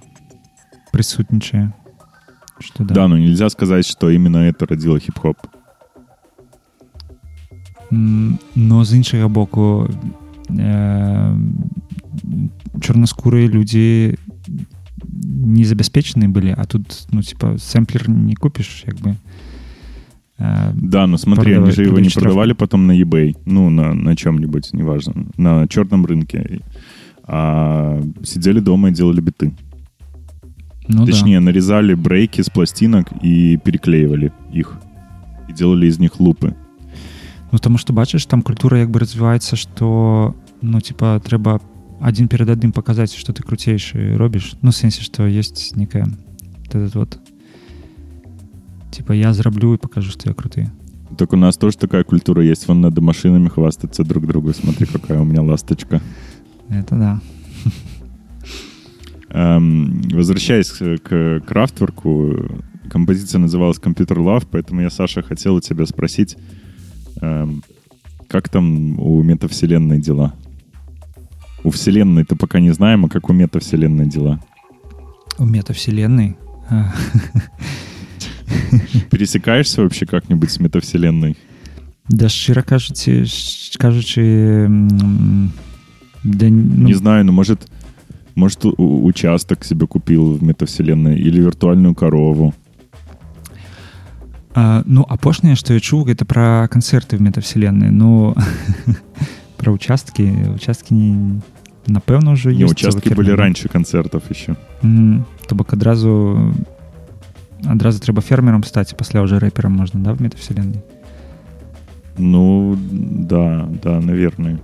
прысутнічае 0.93 1.73
что 2.61 2.85
да, 2.85 2.95
Да, 2.95 3.09
но 3.09 3.19
нельзя 3.19 3.51
сказать, 3.51 3.87
что 3.87 4.11
именно 4.11 4.39
это 4.39 4.67
родило 4.67 5.01
хип-хоп. 5.01 5.37
М, 7.91 8.39
но 8.55 8.85
з 8.85 8.95
іншага 8.95 9.29
боку 9.29 9.89
э, 10.49 11.39
чорнаскурыя 12.81 13.49
людзі 13.49 14.17
не 15.03 15.65
забяспечаны 15.65 16.29
былі 16.29 16.55
а 16.57 16.65
тут 16.65 17.07
ну 17.11 17.23
типа 17.23 17.59
сэмплер 17.59 18.09
не 18.09 18.35
купіш 18.35 18.85
як 18.87 18.97
бы 18.97 19.17
Э, 19.17 19.28
Да, 20.39 21.07
но 21.07 21.17
смотри, 21.17 21.53
Продавай- 21.55 21.63
они 21.63 21.71
же 21.73 21.83
его 21.83 21.99
не 21.99 22.09
продавать 22.09 22.11
штраф. 22.11 22.25
продавали 22.25 22.53
потом 22.55 22.87
на 22.87 23.01
eBay, 23.01 23.37
ну, 23.47 23.71
на, 23.71 23.95
на 23.95 24.17
чем-нибудь, 24.17 24.73
неважно, 24.73 25.27
на 25.37 25.69
черном 25.69 26.05
рынке. 26.07 26.61
А 27.23 28.03
сидели 28.25 28.61
дома 28.61 28.89
и 28.91 28.93
делали 28.93 29.21
биты. 29.21 29.53
ну 30.89 31.07
да. 31.07 31.13
Точнее, 31.13 31.41
нарезали 31.41 31.95
брейки 31.95 32.41
с 32.43 32.51
пластинок 32.51 33.07
и 33.23 33.57
переклеивали 33.57 34.33
их. 34.53 34.79
И 35.49 35.53
делали 35.53 35.87
из 35.87 35.99
них 35.99 36.21
лупы. 36.21 36.55
Ну 37.53 37.59
таму 37.59 37.79
што 37.79 37.93
бачыш 37.93 38.27
там 38.27 38.43
культура 38.43 38.81
як 38.81 38.91
бы 38.91 38.99
развіваецца 38.99 39.55
што 39.55 40.35
ну 40.61 40.81
типа 40.81 41.23
трэба 41.25 41.61
адзін 42.03 42.27
перад 42.27 42.51
адным 42.51 42.73
паказаць 42.73 43.15
што 43.15 43.33
ты 43.33 43.45
круцейшы 43.47 44.17
робіш 44.19 44.57
ну 44.61 44.73
в 44.73 44.75
сэнсе 44.75 45.03
што 45.07 45.25
есть 45.25 45.77
некая 45.77 46.09
вот 46.11 46.75
этот 46.75 46.95
вот 46.97 47.19
типа 48.92 49.14
я 49.14 49.34
зраблю 49.34 49.74
і 49.74 49.78
пакажу 49.78 50.12
што 50.12 50.30
я 50.30 50.36
круты 50.36 50.70
Так 51.18 51.34
у 51.34 51.38
нас 51.38 51.58
тоже 51.58 51.78
такая 51.78 52.04
культура 52.04 52.44
есть. 52.44 52.68
Вон 52.68 52.82
надо 52.82 53.02
машинами 53.02 53.50
хвастаться 53.50 54.04
друг 54.04 54.28
другу. 54.28 54.54
Смотри, 54.54 54.86
какая 54.86 55.20
у 55.20 55.26
меня 55.26 55.42
ласточка. 55.42 56.02
это 56.70 56.96
да 56.96 57.22
Эм, 59.32 60.02
возвращаясь 60.14 60.72
к, 60.72 60.98
к 60.98 61.42
крафтворку, 61.48 62.34
композиция 62.90 63.40
называлась 63.40 63.78
Computer 63.78 64.18
Love, 64.18 64.48
поэтому 64.52 64.82
я, 64.82 64.90
Саша, 64.90 65.22
хотел 65.22 65.56
у 65.56 65.62
тебя 65.62 65.86
спросить, 65.86 66.36
эм, 67.22 67.64
как 68.28 68.50
там 68.50 69.00
у 69.00 69.22
метавселенной 69.22 70.00
дела? 70.00 70.34
У 71.64 71.70
вселенной-то 71.70 72.36
пока 72.36 72.60
не 72.60 72.72
знаем, 72.72 73.06
а 73.06 73.10
как 73.10 73.30
у 73.30 73.34
метавселенной 73.34 74.08
дела? 74.08 74.40
у 75.40 75.46
метавселенной 75.46 76.38
а, 76.70 76.94
Пересекаешься 79.11 79.83
вообще 79.83 80.07
как-нибудь 80.07 80.51
с 80.51 80.61
метавселенной? 80.61 81.37
да 82.09 82.29
шчыра 82.29 82.63
кажучы 82.63 83.25
ш- 83.25 83.79
кажучы 83.79 84.21
м, 84.69 85.51
да 86.23 86.47
ну, 86.51 86.87
Не 86.87 86.95
знаю, 86.95 87.25
ну 87.25 87.33
может, 87.33 87.67
может 88.35 88.65
у- 88.67 88.75
у- 88.77 89.07
участок 89.07 89.65
себе 89.65 89.87
купил 89.87 90.35
в 90.35 90.43
метавселенной 90.43 91.19
или 91.19 91.41
виртуальную 91.41 91.95
корову. 91.95 92.53
А, 94.55 94.83
ну 94.87 95.03
апошняе 95.09 95.57
што 95.57 95.75
я 95.75 95.81
чуў 95.81 96.05
гэта 96.07 96.25
пра 96.25 96.69
канцэрты 96.71 97.17
в 97.17 97.21
метавселенной 97.23 97.91
ну 97.91 98.37
пра 99.59 99.73
участкі 99.73 100.55
участкі 100.55 100.95
не 100.95 101.41
напэўна 101.91 102.33
ўжо 102.39 102.51
Не, 102.55 102.63
ёсць 102.65 102.73
участки 102.79 103.09
цэлы 103.09 103.17
были 103.17 103.29
фермер. 103.35 103.41
раньше 103.41 103.69
концертов 103.69 104.23
еще. 104.31 104.55
Мгм. 104.83 105.25
то 105.49 105.55
бок 105.57 105.73
адразу 105.73 106.55
адразу 107.66 108.00
трэба 108.00 108.22
фермерам 108.22 108.64
стаць 108.64 108.94
і 108.94 109.00
пасля 109.00 109.24
ўжо 109.24 109.40
рэперам 109.40 109.76
можна 109.76 110.00
да 110.04 110.14
в 110.14 110.22
метавселенной 110.22 110.84
Ну, 112.20 112.78
да, 112.92 113.68
да, 113.82 114.02
наверное. 114.02 114.60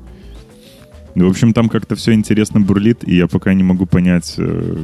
Ну, 1.15 1.27
в 1.27 1.29
общем, 1.29 1.53
там 1.53 1.69
как-то 1.69 1.95
все 1.95 2.11
интересно 2.11 2.59
бурлит, 2.59 3.07
и 3.07 3.15
я 3.15 3.27
пока 3.27 3.53
не 3.53 3.63
могу 3.63 3.85
понять, 3.85 4.35
э, 4.37 4.83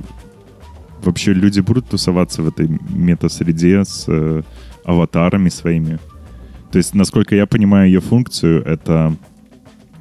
вообще 1.04 1.34
люди 1.34 1.60
будут 1.60 1.90
тусоваться 1.90 2.42
в 2.42 2.48
этой 2.48 2.70
мета-среде 2.90 3.84
с 3.84 4.06
э, 4.08 4.44
аватарами 4.86 5.50
своими. 5.50 6.00
То 6.72 6.78
есть, 6.78 6.96
насколько 6.96 7.36
я 7.36 7.46
понимаю 7.46 7.88
ее 7.88 8.00
функцию, 8.00 8.64
это 8.64 9.14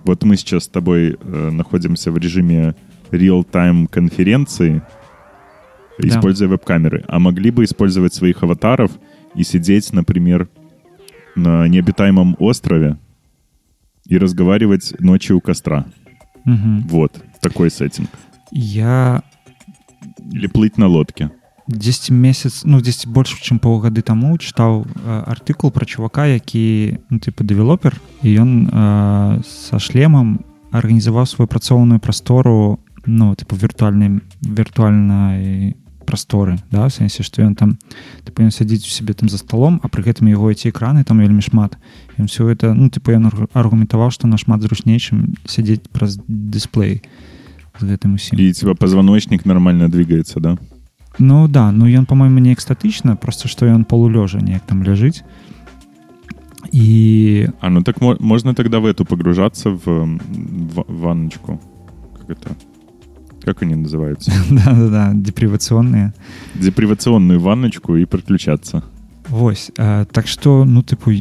вот 0.05 0.23
мы 0.23 0.37
сейчас 0.37 0.65
с 0.65 0.69
тобой 0.69 1.17
э, 1.21 1.51
находимся 1.51 2.13
в 2.13 2.19
режиме 2.19 2.77
real-time 3.11 3.89
конференции, 3.89 4.83
Да. 6.00 6.08
используя 6.10 6.50
веб-камеры, 6.50 7.06
а 7.08 7.20
могли 7.20 7.52
бы 7.52 7.64
использовать 7.64 8.14
своих 8.14 8.44
аватаров 8.44 8.92
и 9.34 9.44
сидеть, 9.44 9.94
например, 9.94 10.50
на 11.36 11.68
необитаемом 11.68 12.36
острове 12.40 12.98
и 14.06 14.18
разговаривать 14.18 14.94
ночью 15.00 15.38
у 15.38 15.42
костра. 15.42 15.86
Мгм. 16.44 16.82
Вот, 16.88 17.24
такой 17.42 17.72
сеттинг. 17.72 18.10
я 18.52 19.24
Или 20.32 20.48
плыть 20.48 20.78
на 20.78 20.88
лодке. 20.88 21.32
10 21.68 22.12
месяц 22.12 22.62
ну 22.64 22.80
10 22.80 23.08
больш 23.08 23.34
чым 23.42 23.58
паўгады 23.58 24.02
таму 24.06 24.38
чытаў 24.38 24.86
э, 24.86 25.24
артыкул 25.26 25.72
пра 25.72 25.86
чувака 25.86 26.28
які 26.30 27.00
ну, 27.10 27.18
типа 27.18 27.44
дэвелопер 27.44 27.98
і 28.22 28.30
ён 28.38 28.70
э, 28.70 29.42
са 29.42 29.80
шлемам 29.80 30.46
арганізаваў 30.70 31.26
сваю 31.26 31.50
працоўную 31.50 31.98
прастору 32.00 32.78
ну 33.06 33.34
типа 33.34 33.58
віртуальнай 33.58 34.22
віртуальнай 34.46 35.74
прасторы 36.10 36.60
да 36.72 36.86
в 36.88 36.94
сэнсе 36.94 37.24
што 37.26 37.42
ён 37.42 37.56
там 37.56 37.78
типа 38.26 38.44
ён 38.46 38.52
сядзіць 38.54 38.86
у 38.86 38.92
сябе 38.94 39.14
там 39.18 39.28
за 39.30 39.38
столом 39.42 39.82
а 39.84 39.88
пры 39.90 40.04
гэтым 40.06 40.30
яго 40.30 40.52
эти 40.52 40.70
экраны 40.70 41.04
там 41.04 41.18
вельмі 41.20 41.42
шмат 41.42 41.78
ён 42.18 42.28
все 42.28 42.48
это 42.50 42.74
ну 42.74 42.90
типа 42.90 43.12
ён 43.18 43.26
аргу- 43.28 43.50
аргументаваў 43.54 44.12
што 44.14 44.28
нашмат 44.28 44.62
зручней 44.62 45.00
чым 45.02 45.34
сядзець 45.50 45.82
праз 45.90 46.20
дысплей 46.28 47.02
з 47.80 47.84
гэтым 47.90 48.16
усім 48.16 48.38
И 48.40 48.54
типа 48.54 48.76
позвоночник 48.76 49.46
нормально 49.46 49.90
двигается, 49.90 50.40
да? 50.40 50.58
Ну 51.18 51.48
да, 51.48 51.72
ну 51.72 51.86
ён 51.88 52.06
по-моему 52.06 52.40
не 52.40 52.54
экстатычна 52.54 53.16
просто 53.16 53.48
што 53.48 53.66
ён 53.66 53.84
полулёжа 53.84 54.40
неяк 54.40 54.62
там 54.68 54.84
ляжыць 54.84 55.24
і 56.72 57.48
А, 57.62 57.70
ну 57.70 57.82
так 57.84 58.02
мо- 58.02 58.18
можно 58.20 58.54
тогда 58.54 58.80
в 58.80 58.86
эту 58.86 59.06
погружаться 59.06 59.70
в, 59.70 59.88
м, 59.90 60.20
в 60.76 60.84
ванночку. 60.88 61.60
Как 62.20 62.30
это? 62.38 62.52
Как 63.44 63.62
они 63.62 63.76
называются? 63.76 64.32
да-да-да 64.50 65.14
депривацыйныя 65.14 66.14
Депривационную 66.56 67.40
ванночку 67.40 67.96
и 67.96 68.06
подключаться. 68.06 68.84
Вось 69.30 69.72
а, 69.78 70.06
так 70.06 70.28
что 70.28 70.66
ну 70.66 70.82
тыпу 70.82 71.12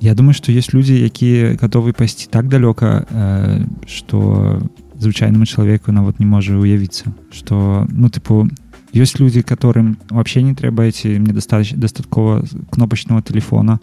я 0.00 0.14
думаю 0.14 0.34
что 0.34 0.52
есть 0.52 0.74
люди 0.74 0.92
якія 0.92 1.54
готовы 1.54 1.92
пайсці 1.92 2.28
так 2.30 2.48
далёка 2.48 3.06
э, 3.10 3.64
что 3.86 4.60
звычайнаму 4.98 5.46
чалавеку 5.46 5.92
нават 5.92 6.20
не 6.20 6.26
можа 6.26 6.58
уявіцца 6.58 7.14
что 7.30 7.86
ну 7.90 8.08
тыпу 8.08 8.50
ёсць 8.94 9.18
люди 9.20 9.42
которым 9.42 9.96
вообще 10.10 10.42
не 10.42 10.54
трэба 10.54 10.84
эти 10.84 11.18
мне 11.18 11.32
дастач 11.32 11.72
дастаткова 11.72 12.44
кнопачного 12.70 13.22
телефона 13.22 13.80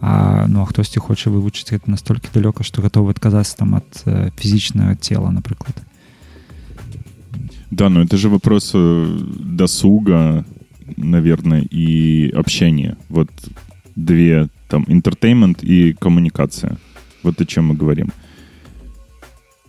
а 0.00 0.46
ну 0.48 0.62
а 0.62 0.66
хтосьці 0.66 0.98
хоча 0.98 1.30
вывучыць 1.30 1.70
гэта 1.70 1.90
настолькі 1.90 2.34
далёка 2.34 2.64
что 2.64 2.82
готовы 2.82 3.10
адказацца 3.10 3.56
там 3.56 3.74
ад 3.74 3.86
э, 4.04 4.30
фізічнага 4.36 4.96
цела 4.96 5.30
напрыклад 5.30 5.74
да, 7.71 7.89
но 7.89 8.01
это 8.01 8.17
же 8.17 8.29
вопрос 8.29 8.71
э, 8.73 9.19
досуга, 9.39 10.45
наверное, 10.95 11.61
и 11.61 12.29
общения. 12.29 12.97
Вот 13.09 13.29
две, 13.95 14.49
там, 14.69 14.83
entertainment 14.83 15.65
и 15.65 15.93
коммуникация. 15.93 16.77
Вот 17.23 17.41
о 17.41 17.45
чем 17.45 17.67
мы 17.67 17.75
говорим. 17.75 18.11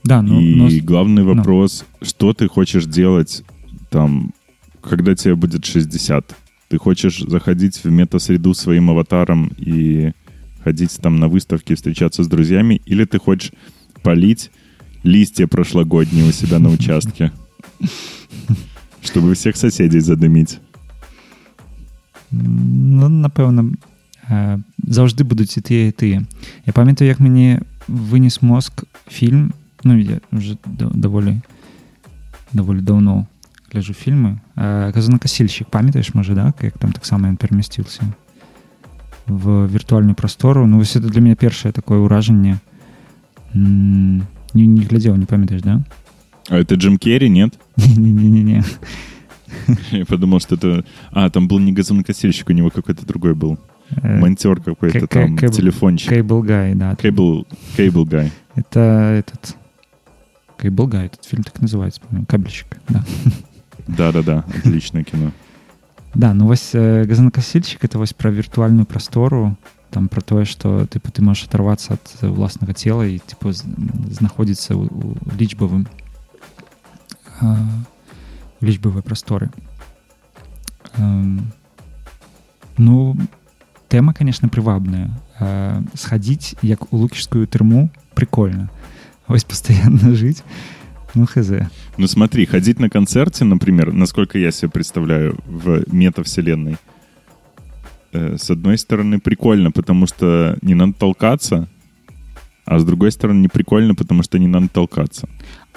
Да, 0.04 0.22
ну, 0.22 0.40
и 0.40 0.54
но 0.54 0.68
главный 0.84 1.24
вопрос, 1.24 1.84
что 2.02 2.32
ты 2.32 2.48
хочешь 2.48 2.86
делать 2.86 3.42
там, 3.90 4.32
когда 4.80 5.14
тебе 5.14 5.34
будет 5.34 5.64
60? 5.64 6.34
Ты 6.68 6.78
хочешь 6.78 7.20
заходить 7.20 7.82
в 7.82 7.90
метасреду 7.90 8.54
своим 8.54 8.90
аватаром 8.90 9.50
и 9.56 10.12
ходить 10.62 10.96
там 11.00 11.18
на 11.18 11.28
выставки, 11.28 11.74
встречаться 11.74 12.22
с 12.22 12.28
друзьями, 12.28 12.80
или 12.86 13.04
ты 13.04 13.18
хочешь 13.18 13.52
полить 14.02 14.50
листья 15.02 15.46
прошлогодние 15.46 16.28
у 16.28 16.32
себя 16.32 16.58
на 16.58 16.68
участке, 16.72 17.32
чтобы 19.03 19.33
всех 19.33 19.57
соседей 19.57 20.01
задымить? 20.01 20.59
Ну, 22.31 23.09
напевно, 23.09 23.71
е, 24.29 24.59
завжди 24.87 25.23
будуть 25.23 25.57
і 25.57 25.61
ті, 25.61 25.87
і 25.87 25.91
ті. 25.91 26.21
Я 26.65 26.73
пам'ятаю, 26.73 27.09
як 27.09 27.19
мені 27.19 27.59
виніс 27.87 28.41
мозк 28.41 28.83
фільм. 29.07 29.53
Ну, 29.83 29.99
я 29.99 30.19
вже 30.31 30.57
до- 30.65 30.91
доволі, 30.93 31.41
доволі 32.53 32.81
давно 32.81 33.27
гляжу 33.73 33.93
фільми. 33.93 34.39
Е, 34.57 34.91
Казанокосильщик, 34.91 35.67
пам'ятаєш, 35.69 36.13
може, 36.15 36.33
да? 36.35 36.53
як 36.61 36.77
там 36.77 36.91
так 36.91 37.05
само 37.05 37.27
він 37.27 37.35
перемістився 37.35 38.01
в 39.27 39.67
віртуальну 39.67 40.13
простору. 40.13 40.67
Ну, 40.67 40.79
ось 40.79 40.91
це 40.91 40.99
для 40.99 41.21
мене 41.21 41.35
перше 41.35 41.71
таке 41.71 41.93
ураження. 41.93 42.59
М, 43.55 44.17
Не, 44.55 44.67
не 44.67 44.81
глядел, 44.85 45.15
не 45.15 45.25
памятаешь, 45.25 45.61
да? 45.61 45.81
А 46.49 46.57
это 46.57 46.75
Джим 46.75 46.97
Керри, 46.97 47.29
нет? 47.29 47.53
Не-не-не-не. 47.77 48.63
Я 49.91 50.05
подумал, 50.05 50.39
что 50.39 50.55
это... 50.55 50.83
А, 51.11 51.29
там 51.29 51.47
был 51.47 51.59
не 51.59 51.71
газонокосильщик, 51.71 52.49
у 52.49 52.53
него 52.53 52.69
какой-то 52.69 53.05
другой 53.05 53.33
был. 53.33 53.57
Э, 54.01 54.19
Монтер 54.19 54.59
какой-то 54.61 55.07
К- 55.07 55.07
там, 55.07 55.35
Кэбл- 55.37 55.51
телефончик. 55.51 56.11
Cable 56.11 56.41
Guy, 56.41 56.75
да. 56.75 56.93
Cable, 56.93 57.45
cable 57.77 58.05
guy. 58.05 58.31
Это 58.55 58.79
этот... 59.19 59.55
Cable 60.59 60.87
Guy, 60.89 61.05
этот 61.05 61.23
фильм 61.25 61.43
так 61.43 61.57
и 61.59 61.61
называется, 61.61 62.01
по-моему. 62.01 62.25
Кабельщик, 62.25 62.67
да. 62.89 63.03
Да-да-да, 63.87 64.45
отличное 64.57 65.03
кино. 65.03 65.31
Да, 66.13 66.33
ну 66.33 66.45
вось 66.47 66.71
э, 66.73 67.05
газонокосильщик 67.05 67.83
это 67.83 67.97
вось 67.97 68.13
про 68.13 68.31
віртуальную 68.31 68.85
прастору 68.85 69.57
там 69.89 70.07
про 70.07 70.21
тое 70.21 70.45
что 70.45 70.85
типа 70.85 71.09
ты 71.11 71.21
можешь 71.23 71.43
оторваться 71.45 71.93
от 71.95 72.15
э, 72.23 72.27
уласнага 72.29 72.73
цела 72.73 73.05
і 73.05 73.17
типа 73.19 73.51
з- 73.51 73.65
знаходзіцца 74.11 74.75
ў, 74.77 74.87
у 74.93 75.17
лічбавым 75.37 75.87
э, 77.41 77.45
у 78.61 78.65
лічбавай 78.65 79.03
прасторы 79.03 79.51
Эм, 80.97 81.51
ну 82.77 83.17
тэма 83.89 84.13
конечно 84.13 84.49
прывабная 84.49 85.09
э, 85.39 85.81
схадзіць 85.93 86.55
як 86.61 86.93
у 86.93 86.97
лукішскую 86.97 87.47
тэрму 87.47 87.89
прикольно 88.13 88.69
вось 89.27 89.43
постоянно 89.43 90.13
жыць 90.13 90.43
ну 91.15 91.25
хз 91.25 91.51
Ну 91.97 92.07
смотри, 92.07 92.45
ходить 92.45 92.79
на 92.79 92.89
концерте, 92.89 93.45
например, 93.45 93.93
насколько 93.93 94.37
я 94.37 94.51
себе 94.51 94.71
представляю, 94.71 95.37
в 95.45 95.83
метавселенной, 95.93 96.77
э, 98.13 98.37
с 98.37 98.49
одной 98.49 98.77
стороны, 98.77 99.19
прикольно, 99.19 99.71
потому 99.71 100.07
что 100.07 100.57
не 100.61 100.73
надо 100.73 100.93
толкаться, 100.93 101.67
а 102.65 102.79
с 102.79 102.85
другой 102.85 103.11
стороны, 103.11 103.41
не 103.41 103.47
прикольно, 103.47 103.93
потому 103.95 104.23
что 104.23 104.39
не 104.39 104.47
надо 104.47 104.69
толкаться. 104.69 105.27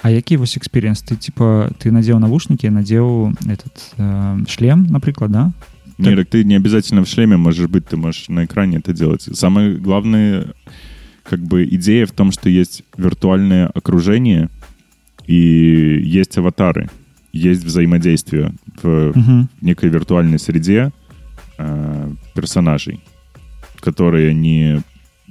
А 0.01 0.09
які 0.09 0.37
вось 0.37 0.57
экспірыенс 0.57 1.01
ты 1.03 1.15
типа 1.15 1.69
ты 1.79 1.89
надзеў 1.91 2.19
навушнікі 2.19 2.69
надзеў 2.69 3.33
этот 3.49 3.75
э, 3.97 4.45
шлем 4.47 4.85
напрыклад 4.89 5.31
да 5.31 5.51
Не, 5.97 6.15
так 6.15 6.27
ты 6.29 6.43
не 6.43 6.55
обязательно 6.55 7.01
в 7.01 7.07
шлеме 7.07 7.37
можешь 7.37 7.67
быть, 7.67 7.85
ты 7.87 7.97
можешь 7.97 8.29
на 8.29 8.45
экране 8.45 8.77
это 8.77 8.93
делать. 8.93 9.23
Самое 9.33 9.73
главное, 9.77 10.45
как 11.23 11.39
бы 11.39 11.65
идея 11.65 12.05
в 12.05 12.11
том, 12.11 12.31
что 12.31 12.49
есть 12.49 12.83
виртуальное 12.97 13.65
окружение 13.73 14.49
и 15.25 15.99
есть 16.05 16.37
аватары, 16.37 16.89
есть 17.33 17.63
взаимодействие 17.65 18.53
в 18.83 19.11
Мгм. 19.15 19.49
некой 19.61 19.89
виртуальной 19.89 20.37
среде 20.37 20.91
э, 21.57 22.11
персонажей, 22.35 22.99
которые 23.79 24.35
не 24.35 24.81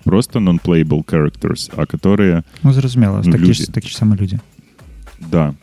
просто 0.05 0.41
non-playable 0.41 1.05
characters, 1.05 1.70
а 1.76 1.87
которые, 1.87 2.43
ну 2.64 2.72
зразумела 2.72 3.22
Ну, 3.24 3.32
такі 3.32 3.45
люди. 3.45 3.53
ж 3.55 3.72
такі 3.72 3.89
ж 3.89 3.97
самы 3.97 4.20
людзі 4.20 4.39
да. 5.30 5.55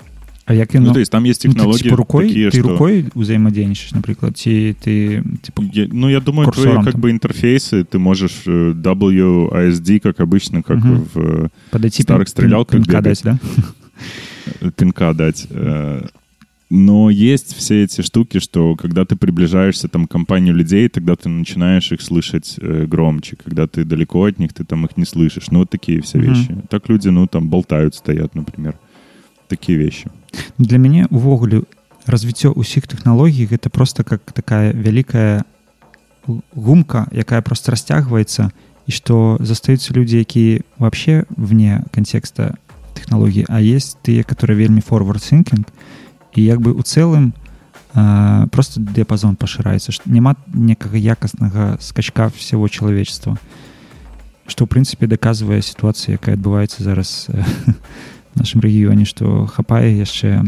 А 0.46 0.54
як 0.54 0.74
Ну, 0.74 0.82
ён 0.90 0.94
то 0.94 1.00
есть 1.00 1.12
там 1.12 1.24
есть 1.24 1.46
ну, 1.46 1.52
ты, 1.52 1.56
технологии 1.56 1.84
типа, 1.84 1.96
рукой 1.96 2.28
такие, 2.28 2.50
ты 2.50 2.60
что... 2.60 2.68
рукой 2.70 3.06
узаемадзейнічаеш 3.16 3.92
напрыклад 3.96 4.36
ці 4.38 4.76
ты 4.86 5.24
типа 5.42 5.64
Я- 5.74 5.88
ну, 5.92 6.10
я 6.10 6.20
думаю, 6.20 6.52
твои 6.52 6.64
курсором 6.66 6.84
как 6.84 6.94
там. 6.94 7.02
бы 7.02 7.12
интерфейсы, 7.12 7.86
ты 7.86 7.98
можешь 7.98 8.44
э, 8.46 8.74
WASD, 8.74 10.00
как 10.00 10.20
обычно, 10.20 10.62
как 10.64 10.78
Мгм. 10.78 11.06
в 11.14 11.18
э, 11.18 11.50
падайці 11.72 12.04
старых 12.04 12.28
стрелялках 12.28 12.80
пінка 12.82 13.02
бегать. 13.02 13.04
даць 13.04 13.22
да 13.24 13.40
э, 14.62 14.72
пинка 14.72 15.14
дать. 15.14 15.48
Э, 15.52 16.02
Но 16.70 17.12
есть 17.12 17.56
все 17.56 17.84
эти 17.84 18.02
штуки, 18.02 18.40
что 18.40 18.76
когда 18.76 19.06
ты 19.06 19.16
приближаешься 19.16 19.88
там 19.88 20.08
к 20.08 20.12
компанию 20.12 20.56
людей, 20.56 20.90
тогда 20.90 21.16
ты 21.16 21.30
начинаешь 21.30 21.92
их 21.92 22.02
слышать 22.02 22.56
э, 22.62 22.86
громче. 22.88 23.36
Когда 23.46 23.68
ты 23.68 23.84
далеко 23.86 24.26
от 24.26 24.40
них, 24.40 24.54
ты 24.54 24.64
там 24.66 24.84
их 24.86 24.98
не 24.98 25.06
слышишь. 25.06 25.52
Ну, 25.52 25.60
вот 25.60 25.70
такие 25.70 26.02
все 26.02 26.18
Мгм. 26.18 26.28
вещи. 26.34 26.56
Так 26.70 26.90
люди, 26.90 27.10
ну, 27.10 27.28
там 27.28 27.48
болтают, 27.48 27.94
стоят, 27.96 28.34
например. 28.36 28.74
Такие 29.48 29.78
вещи. 29.78 30.10
для 30.58 30.78
мяне 30.78 31.08
увогуле 31.10 31.64
развіццё 32.06 32.52
ўсіх 32.58 32.88
тэхналогій 32.88 33.46
гэта 33.48 33.70
просто 33.70 34.04
как 34.04 34.22
такая 34.34 34.74
вялікая 34.74 35.46
гу- 36.28 36.42
гумка 36.56 37.08
якая 37.12 37.42
просто 37.42 37.72
расцягваецца 37.72 38.52
і 38.88 38.92
што 38.92 39.38
застаюцца 39.40 39.94
людзі 39.94 40.20
якія 40.20 40.62
вообще 40.78 41.26
вне 41.30 41.84
контекста 41.94 42.58
тэхналогій 42.94 43.46
а 43.48 43.62
есть 43.62 43.98
тыя 44.04 44.24
которые 44.24 44.58
вельмі 44.58 44.82
forward 44.82 45.22
thinking 45.22 45.64
і 46.36 46.44
як 46.44 46.60
бы 46.60 46.74
у 46.74 46.82
цэлым 46.82 47.34
а, 47.94 48.48
просто 48.52 48.80
дыяпазон 48.82 49.36
пашыраецца 49.36 49.92
што 49.94 50.10
няма 50.10 50.36
некага 50.54 50.98
якаснага 50.98 51.78
скачка 51.80 52.30
всего 52.36 52.68
человечества 52.68 53.38
што 54.48 54.66
ў 54.66 54.68
прынцыпе 54.68 55.08
даказвае 55.08 55.62
сітуацыя 55.62 56.20
якая 56.20 56.36
адбываецца 56.36 56.84
зараз 56.84 57.28
э, 57.30 57.40
в 57.40 58.17
нашым 58.38 58.62
рэгіёне 58.62 59.06
што 59.06 59.46
хапае 59.46 59.94
яшчэ 59.98 60.44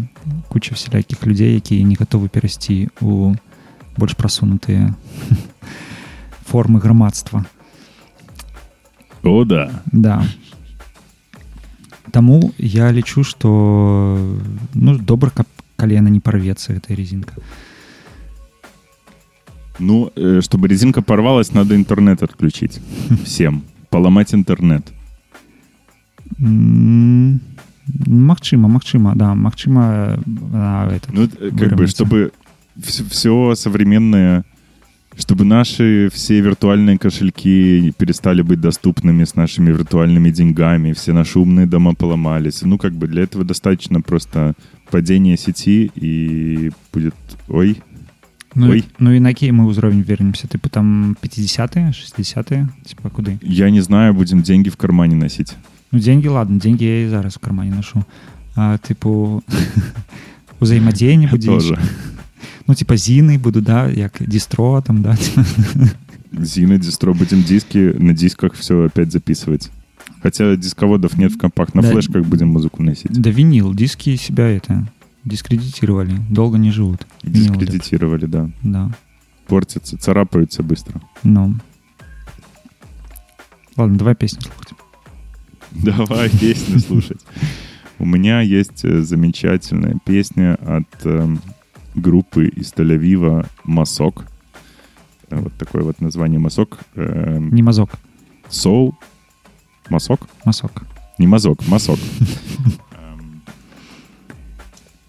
куча 0.49 0.75
всялякіх 0.75 1.25
людзей 1.25 1.55
якія 1.57 1.83
не 1.83 1.95
гатовы 1.95 2.29
перайсці 2.29 2.89
у 3.01 3.35
больш 3.97 4.15
прасунутыя 4.15 4.95
формы 6.49 6.79
грамадства 6.79 7.45
О, 9.23 9.43
да. 9.43 9.81
да 9.91 10.23
Таму 12.11 12.53
я 12.57 12.91
лічу 12.91 13.23
што 13.23 13.49
ну 14.73 14.97
добра 14.97 15.29
каб 15.29 15.47
калена 15.75 16.07
не 16.07 16.19
парвецца 16.19 16.73
гэтая 16.73 16.95
резинка 16.95 17.33
Ну, 19.79 20.11
э, 20.15 20.41
чтобы 20.41 20.67
резинка 20.67 21.01
порвалась, 21.01 21.53
надо 21.53 21.75
интернет 21.75 22.23
отключить. 22.23 22.79
Всем. 23.25 23.63
Поломать 23.89 24.33
интернет. 24.33 24.83
М, 28.07 28.25
Магчыма 28.25 28.67
Магчыма 28.67 29.15
да 29.15 29.35
Магчыма 29.35 30.19
а, 30.53 30.89
этот, 30.91 31.13
Ну, 31.13 31.23
э, 31.23 31.27
как 31.27 31.53
бы, 31.53 31.57
выровняться. 31.57 31.95
чтобы 31.95 32.31
все, 32.83 33.55
современное, 33.55 34.43
чтобы 35.17 35.45
наши 35.45 36.09
все 36.13 36.41
виртуальные 36.41 36.97
кошельки 36.97 37.93
перестали 37.97 38.41
быть 38.41 38.59
доступными 38.59 39.23
с 39.23 39.35
нашими 39.35 39.71
виртуальными 39.71 40.29
деньгами, 40.29 40.91
все 40.93 41.13
наши 41.13 41.39
умные 41.39 41.67
дома 41.67 41.93
поломались. 41.93 42.61
Ну, 42.63 42.77
как 42.77 42.93
бы 42.93 43.07
для 43.07 43.23
этого 43.23 43.45
достаточно 43.45 44.01
просто 44.01 44.53
падения 44.91 45.37
сети 45.37 45.91
и 45.95 46.71
будет... 46.93 47.15
Ой, 47.47 47.77
ну, 48.55 48.69
ой. 48.69 48.83
ну 48.99 49.11
і 49.11 49.19
на 49.19 49.29
які 49.29 49.51
мы 49.51 49.67
ўзровень 49.67 50.01
вернемся 50.01 50.47
тыпу 50.47 50.69
там 50.69 51.17
50 51.21 51.95
60 51.95 52.47
типа 52.85 53.09
куды 53.09 53.37
я 53.41 53.69
не 53.69 53.81
знаю, 53.81 54.13
будем 54.13 54.41
деньги 54.41 54.69
в 54.69 54.77
кармане 54.77 55.15
носить. 55.15 55.55
Ну, 55.92 55.98
деньги, 55.98 56.28
ладно, 56.28 56.60
деньги 56.60 56.84
я 56.84 57.04
и 57.04 57.08
зараз 57.08 57.34
в 57.34 57.38
кармане 57.38 57.74
ношу. 57.74 58.04
А, 58.56 58.78
типу, 58.78 59.42
узаемодзеянне 60.60 61.26
будзе. 61.28 61.46
Тоже. 61.48 61.78
Ну, 62.66 62.74
типа, 62.74 62.94
зіны 62.96 63.38
буду, 63.38 63.60
да, 63.60 63.88
як 63.90 64.12
дистро 64.20 64.80
там, 64.82 65.02
да. 65.02 65.16
Зина, 66.32 66.78
дистро, 66.78 67.14
будем 67.14 67.42
диски, 67.42 67.94
на 67.98 68.12
дисках 68.12 68.54
все 68.54 68.84
опять 68.84 69.10
записывать. 69.12 69.70
Хотя 70.22 70.56
дисководов 70.56 71.18
нет 71.18 71.32
в 71.32 71.38
компах, 71.38 71.74
на 71.74 71.82
Да. 71.82 71.90
флешках 71.90 72.24
будем 72.24 72.48
музыку 72.48 72.82
носить. 72.82 73.10
Да 73.20 73.30
винил, 73.30 73.74
диски 73.74 74.16
себя 74.16 74.44
это 74.44 74.86
дискредитировали, 75.24 76.16
долго 76.30 76.58
не 76.58 76.70
живут. 76.70 77.06
Дискредитировали, 77.24 78.26
да. 78.26 78.48
Да, 78.62 78.90
Портятся, 79.46 79.96
царапаются 79.98 80.62
быстро. 80.62 81.00
ну. 81.24 81.56
Ладно, 83.76 83.98
давай 83.98 84.14
песню 84.14 84.40
слушать. 84.42 84.74
Давай 85.84 86.28
песню 86.30 86.78
слушать. 86.80 87.20
У 87.98 88.04
меня 88.04 88.40
есть 88.40 88.84
э, 88.84 89.02
замечательная 89.02 89.96
песня 90.04 90.54
от 90.54 91.06
эм, 91.06 91.40
группы 91.94 92.46
из 92.46 92.72
Тель-Авива 92.72 93.46
«Масок». 93.64 94.24
Вот 95.30 95.52
такое 95.58 95.82
вот 95.82 96.00
название 96.00 96.38
«Мазок». 96.40 96.78
Эм, 96.96 97.54
Не 97.54 97.62
мазок, 97.62 97.90
Soul. 98.48 98.94
Масок? 99.90 100.20
масок. 100.44 100.82
Не 101.18 101.26
мазок, 101.26 101.66
масок. 101.68 101.98
Эм, 102.92 103.42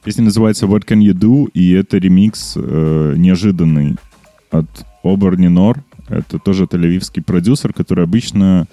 Песня 0.03 0.25
называется 0.25 0.65
What 0.65 0.85
Can 0.85 0.99
You 0.99 1.13
Do, 1.13 1.49
и 1.53 1.71
это 1.71 1.97
ремикс 1.97 2.53
э, 2.55 3.15
неожиданный 3.17 3.95
от 4.51 4.85
Оберни 5.03 5.47
Нор. 5.47 5.83
Это 6.09 6.39
тоже 6.39 6.65
тель-авивский 6.65 7.23
продюсер, 7.23 7.73
который 7.73 8.03
обычно 8.03 8.67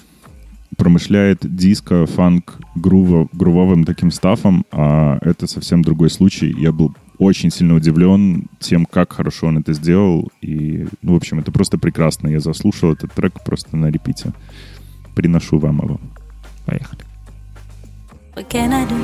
промышляет 0.79 1.41
диско, 1.43 2.07
фанк, 2.07 2.59
груво, 2.77 3.29
грувовым 3.33 3.85
таким 3.85 4.11
стафом, 4.11 4.65
а 4.71 5.19
это 5.21 5.47
совсем 5.47 5.83
другой 5.83 6.09
случай. 6.09 6.55
Я 6.57 6.73
был 6.73 6.95
очень 7.19 7.51
сильно 7.51 7.75
удивлен 7.75 8.47
тем, 8.61 8.87
как 8.87 9.13
хорошо 9.13 9.49
он 9.49 9.59
это 9.59 9.73
сделал. 9.75 10.31
И, 10.41 10.87
ну, 11.03 11.15
в 11.15 11.17
общем, 11.17 11.41
это 11.41 11.51
просто 11.51 11.79
прекрасно. 11.79 12.29
Я 12.29 12.39
заслушал 12.39 12.93
этот 12.93 13.13
трек 13.13 13.35
просто 13.45 13.77
на 13.77 13.91
репите. 13.91 14.33
Приношу 15.15 15.59
вам 15.59 15.79
его. 15.83 16.01
Поехали. 16.65 17.03
What 18.37 18.49
can 18.49 18.73
I 18.73 18.87
do? 18.87 19.03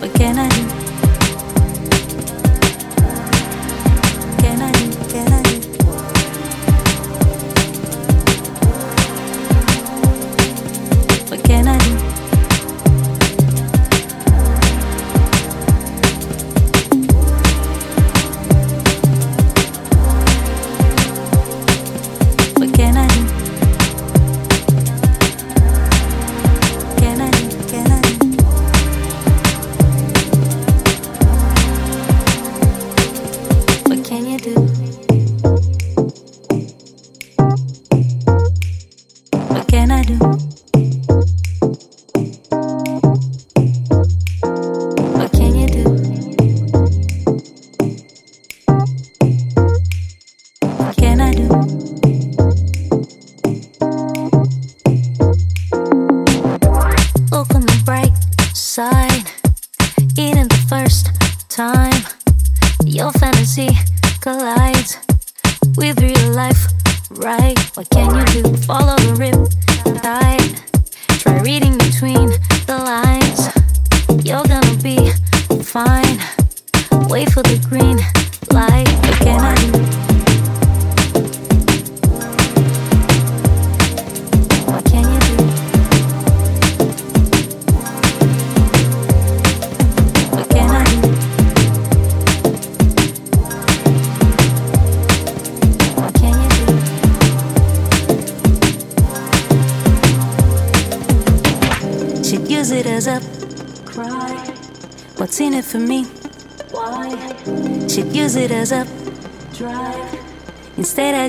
What 0.00 0.12
can 0.14 0.38
I 0.38 0.48
do? 0.48 0.73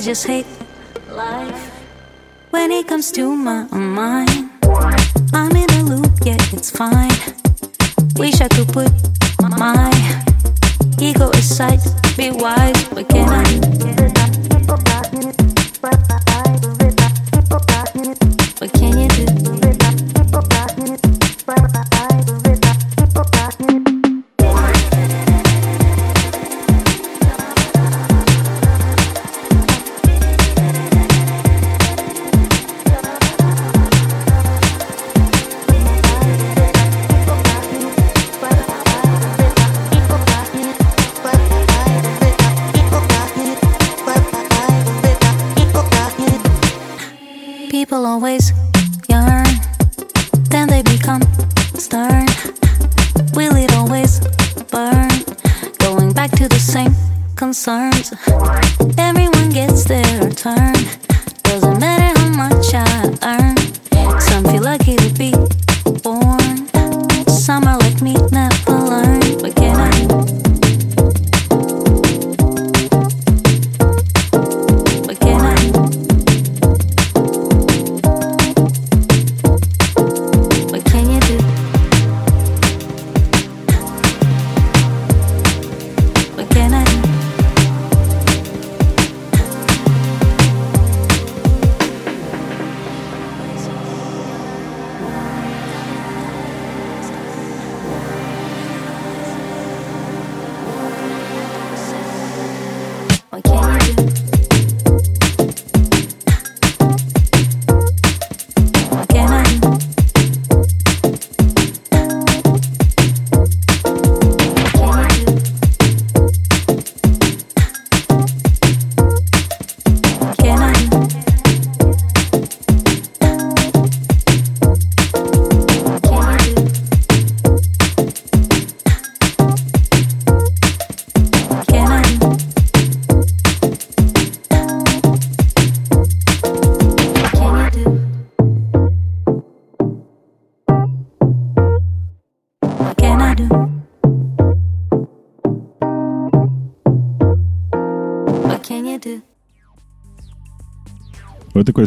Just 0.05 0.27
hate 0.27 0.44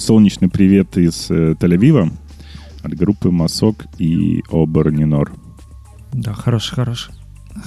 солнечный 0.08 0.48
привет 0.48 0.96
из 0.96 1.30
э, 1.30 1.52
Тель-Авива 1.60 2.10
от 2.82 2.94
группы 2.94 3.30
Масок 3.30 3.84
и 3.98 4.42
Обернинор. 4.50 5.32
Да, 6.14 6.32
хороший, 6.32 6.76
хороший. 6.76 7.12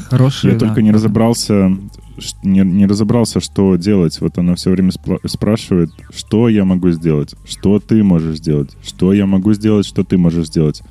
Хороший, 0.09 0.53
Я 0.53 0.57
да. 0.57 0.65
только 0.65 0.81
не 0.81 0.91
разобрался, 0.91 1.69
ш- 2.17 2.35
не, 2.41 2.61
не 2.61 2.87
разобрался, 2.87 3.41
что 3.41 3.75
делать. 3.75 4.19
Вот 4.21 4.39
она 4.39 4.55
все 4.55 4.71
время 4.71 4.89
спла- 4.89 5.19
спрашивает, 5.27 5.91
что 6.11 6.49
я 6.49 6.65
могу 6.65 6.89
сделать, 6.89 7.35
что 7.45 7.79
ты 7.79 8.01
можешь 8.01 8.37
сделать, 8.37 8.75
что 8.83 9.13
я 9.13 9.27
могу 9.27 9.53
сделать, 9.53 9.85
что 9.85 10.03
ты 10.03 10.17
можешь 10.17 10.47
сделать. 10.47 10.81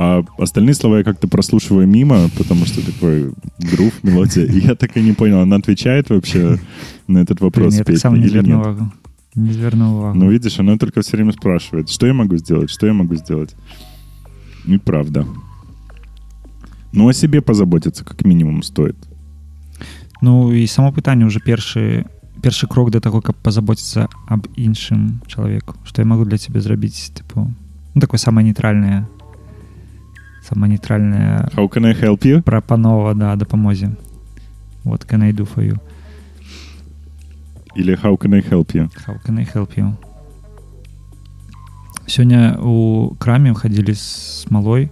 А 0.00 0.24
остальные 0.38 0.74
слова 0.74 0.98
я 0.98 1.04
как-то 1.04 1.28
прослушиваю 1.28 1.86
мимо, 1.86 2.28
потому 2.36 2.66
что 2.66 2.84
такой 2.84 3.32
грув, 3.60 3.92
мелодия. 4.02 4.44
И 4.44 4.58
я 4.66 4.74
так 4.74 4.96
и 4.96 5.02
не 5.02 5.12
понял, 5.12 5.38
она 5.38 5.54
отвечает 5.54 6.10
вообще 6.10 6.58
на 7.06 7.18
этот 7.18 7.40
вопрос 7.40 7.74
Блин, 7.74 7.78
я 7.78 7.84
так 7.84 7.96
сам 7.98 8.14
не 8.14 8.26
или 8.26 8.42
нет. 8.42 8.76
увагу. 9.35 9.47
Не 9.47 9.53
звернул 9.53 9.97
увагу. 9.97 10.17
Ну, 10.17 10.31
видишь, 10.31 10.59
она 10.59 10.77
только 10.77 11.01
все 11.01 11.17
время 11.17 11.31
спрашивает, 11.31 11.89
что 11.89 12.07
я 12.07 12.13
могу 12.13 12.37
сделать, 12.37 12.69
что 12.69 12.87
я 12.87 12.93
могу 12.93 13.15
сделать. 13.15 13.55
И 14.65 14.77
правда. 14.77 15.25
Ну, 16.93 17.07
о 17.07 17.13
себе 17.13 17.41
позаботиться 17.41 18.03
как 18.03 18.25
минимум 18.25 18.63
стоит. 18.63 18.95
Ну 20.21 20.53
і 20.53 20.67
само 20.67 20.91
пытанне 20.91 21.25
уже 21.25 21.39
першы 21.39 22.05
першы 22.41 22.67
крок 22.67 22.91
да 22.91 22.99
таго 22.99 23.21
каб 23.21 23.35
пазаботіцца 23.41 24.07
аб 24.29 24.47
іншым 24.55 25.21
чалавеку 25.27 25.75
што 25.83 26.01
я 26.01 26.05
могу 26.05 26.25
для 26.25 26.37
цябе 26.37 26.61
зрабіць 26.61 27.09
тыпу 27.17 27.49
ну, 27.93 28.01
такое 28.01 28.17
самае 28.17 28.45
нейтральнае 28.45 29.07
самая 30.45 30.69
нейтральная 30.69 31.49
How 31.57 31.67
can 31.69 31.85
I 31.85 31.93
help 31.93 32.21
you? 32.21 32.41
прапанова 32.41 33.15
да 33.15 33.35
дапамозе 33.35 33.97
вот 34.83 35.05
can 35.09 35.23
I 35.23 35.33
do 35.33 35.49
for 35.49 35.65
you 35.65 35.79
или 37.76 37.94
how 37.94 38.16
can 38.18 38.32
I 38.34 38.40
help 38.48 38.72
you? 38.74 38.88
how 39.06 39.16
can 39.24 39.38
I 39.38 39.44
help 39.54 39.76
you 39.76 39.94
сёння 42.06 42.56
у 42.62 43.14
краме 43.18 43.52
ходили 43.54 43.92
с 43.92 44.46
малой 44.50 44.90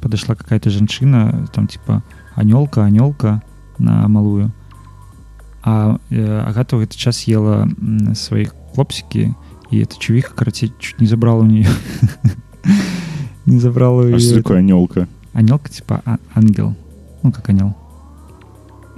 подошла 0.00 0.34
какая-то 0.34 0.70
жанчына 0.70 1.48
там 1.52 1.66
типа 1.66 2.02
анёлка 2.36 2.84
анёлка 2.84 3.42
на 3.78 4.06
малую 4.08 4.52
а 5.64 5.98
э, 6.10 6.40
агата 6.46 6.76
в 6.76 6.80
этот 6.80 6.96
час 6.96 7.22
ела 7.22 7.68
свои 8.14 8.46
хлопсики 8.74 9.34
и 9.70 9.78
эта 9.80 9.98
чувиха 9.98 10.34
карацей 10.34 10.72
чуть 10.78 11.00
не 11.00 11.06
забрала 11.08 11.40
у 11.40 11.46
нее 11.46 11.66
не 13.46 13.58
забрала 13.58 14.02
у 14.02 14.14
А 14.14 14.18
что 14.20 14.36
такое 14.36 14.58
анелка? 14.58 15.08
анёлка 15.32 15.68
типа 15.68 16.00
а- 16.04 16.18
ангел 16.34 16.74
ну 17.22 17.32
как 17.32 17.48
анёл 17.48 17.74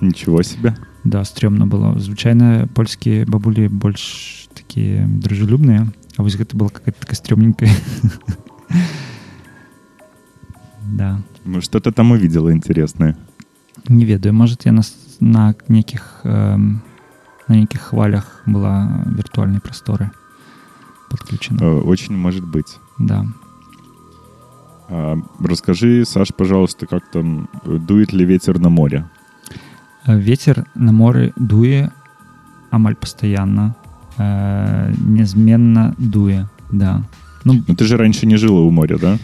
Ничего 0.00 0.42
себе 0.42 0.76
Да, 1.07 1.23
стрёмно 1.23 1.65
было. 1.67 1.99
Звычайна 1.99 2.67
польскія 2.73 3.25
бабулі 3.27 3.67
больш 3.67 4.47
такія 4.53 5.05
дружелюбныя, 5.07 5.87
а 6.17 6.23
вось 6.23 6.35
гэта 6.35 6.55
была 6.55 6.69
какая-то 6.69 6.99
такая 6.99 7.15
стрёмненькая. 7.15 7.71
Да. 10.91 11.19
Ну, 11.45 11.61
что-то 11.61 11.91
там 11.91 12.11
увидела 12.11 12.51
интересное. 12.53 13.15
Не 13.89 14.05
ведаю, 14.05 14.33
может, 14.33 14.65
я 14.65 14.71
на, 14.71 14.81
с- 14.83 15.17
на 15.19 15.53
нейкіх 15.67 16.21
эм, 16.23 16.81
на 17.47 17.55
нейкіх 17.55 17.81
хвалях 17.81 18.43
была 18.45 19.03
віртуальнай 19.17 19.59
прасторы 19.59 20.09
подключена. 21.09 21.59
Э, 21.61 21.81
Очень 21.81 22.15
может 22.17 22.43
быть. 22.45 22.79
Да. 22.99 23.25
А, 24.89 25.17
расскажи, 25.41 26.05
Саш, 26.05 26.31
пожалуйста, 26.33 26.85
как 26.85 27.03
там, 27.11 27.49
э, 27.65 27.77
дует 27.77 28.13
ли 28.13 28.25
ветер 28.25 28.59
на 28.59 28.69
море? 28.69 29.09
Э, 30.07 30.17
Вецер 30.17 30.65
на 30.75 30.91
моры 30.91 31.33
дуе 31.35 31.91
амаль 32.71 32.95
пастаянна. 32.95 33.75
Э, 34.17 34.93
Нязменна 34.97 35.95
дуе, 35.97 36.47
да. 36.71 37.03
Ну, 37.43 37.63
Ну, 37.67 37.75
ты 37.75 37.85
же 37.85 37.97
раньше 37.97 38.25
не 38.25 38.37
жила 38.37 38.61
у 38.61 38.71
моря, 38.71 38.97
да? 38.97 39.19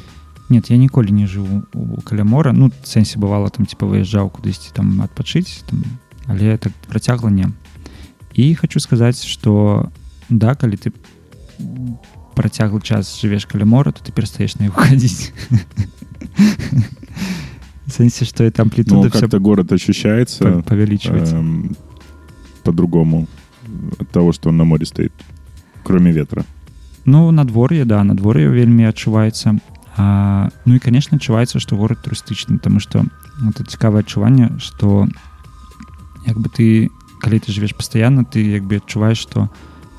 Нет, 0.50 0.72
я 0.72 0.78
ніколі 0.78 1.12
не 1.12 1.28
жыву 1.28 1.64
у 1.74 2.02
каля 2.02 2.24
мора 2.24 2.52
ну 2.54 2.72
в 2.82 2.88
сэнсе 2.88 3.20
бывала 3.20 3.50
там 3.54 3.70
типа 3.70 3.86
выязджаў 3.86 4.34
кудысьці 4.34 4.74
там 4.74 5.02
адпачыць 5.06 5.62
там 5.70 5.84
але 6.26 6.58
так 6.58 6.74
працягла 6.90 7.30
не 7.30 7.54
і 8.34 8.56
хочу 8.56 8.80
сказаць 8.80 9.26
что 9.26 9.92
да 10.30 10.56
калі 10.56 10.74
ты 10.74 10.90
працяглы 12.34 12.82
час 12.82 13.22
жывеш 13.22 13.46
каля 13.46 13.66
мора 13.66 13.92
то 13.92 14.02
ты 14.02 14.12
перастаеш 14.12 14.58
на 14.58 14.74
яго 14.74 14.82
хадзіць 14.82 15.30
в 17.86 17.92
сэнсе 17.92 18.26
что 18.26 18.44
это 18.44 18.62
Ну, 18.62 18.64
амплітуда 18.64 19.10
все 19.10 19.22
как-то 19.22 19.40
город 19.40 19.72
ощущается 19.72 20.62
павялічваецца 20.62 21.36
эм, 21.36 21.76
по-другому 22.64 23.28
от 24.00 24.10
того, 24.10 24.32
что 24.32 24.50
он 24.50 24.58
на 24.58 24.64
море 24.64 24.86
стоит, 24.86 25.14
кроме 25.84 26.12
ветра. 26.12 26.44
Ну, 27.06 27.32
надвор'е, 27.32 27.86
да, 27.86 28.04
надвор'е 28.04 28.50
вельмі 28.50 28.86
адчуваецца. 28.86 29.60
А, 29.98 30.50
ну 30.66 30.76
і, 30.76 30.80
конечно, 30.80 31.18
адчуваецца, 31.18 31.60
што 31.60 31.76
горад 31.76 32.00
турыстычны, 32.06 32.60
тому 32.60 32.80
што 32.80 33.06
это 33.42 33.64
цікавае 33.66 34.04
адчуванне, 34.04 34.60
што 34.60 35.08
як 36.26 36.38
бы 36.38 36.50
ты, 36.50 36.90
калі 37.20 37.40
ты 37.40 37.52
жывеш 37.52 37.76
пастаянна, 37.76 38.24
ты 38.24 38.44
як 38.44 38.64
бы 38.64 38.78
адчуваеш, 38.78 39.18
што 39.18 39.50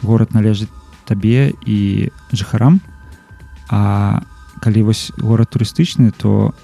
горад 0.03 0.33
належыць 0.33 0.71
табе 1.05 1.53
і 1.67 2.11
жыхарам. 2.33 2.81
А 3.69 4.23
калі 4.61 4.83
вось 4.89 5.13
горад 5.19 5.51
турыстычны, 5.51 6.13
то 6.17 6.55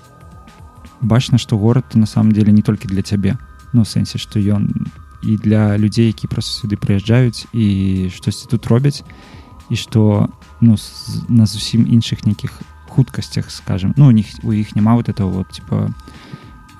бачна, 1.01 1.37
што 1.37 1.57
горад 1.57 1.85
на 1.95 2.05
самом 2.05 2.31
деле 2.31 2.51
не 2.51 2.61
толькі 2.61 2.87
для 2.87 3.01
цябе. 3.01 3.37
Ну, 3.73 3.83
сэнсе, 3.85 4.17
што 4.17 4.39
ён 4.39 4.69
і 5.23 5.37
для 5.37 5.77
людзей, 5.77 6.07
які 6.07 6.27
проста 6.27 6.51
сюды 6.67 6.75
прыязджаюць 6.77 7.45
і 7.53 8.09
штосьці 8.09 8.47
тут 8.49 8.67
робяць 8.67 9.03
і 9.69 9.75
што 9.75 10.29
ну 10.61 10.77
з- 10.77 11.23
на 11.29 11.45
зусім 11.45 11.85
іншых 11.85 12.25
нейкіх 12.25 12.61
хуткасцях 12.89 13.51
скажем. 13.51 13.93
Ну 13.97 14.07
у 14.07 14.11
них 14.11 14.25
у 14.43 14.51
іх 14.51 14.75
няма 14.75 14.95
вот 14.95 15.09
этого 15.09 15.29
вот 15.29 15.49
типа 15.51 15.93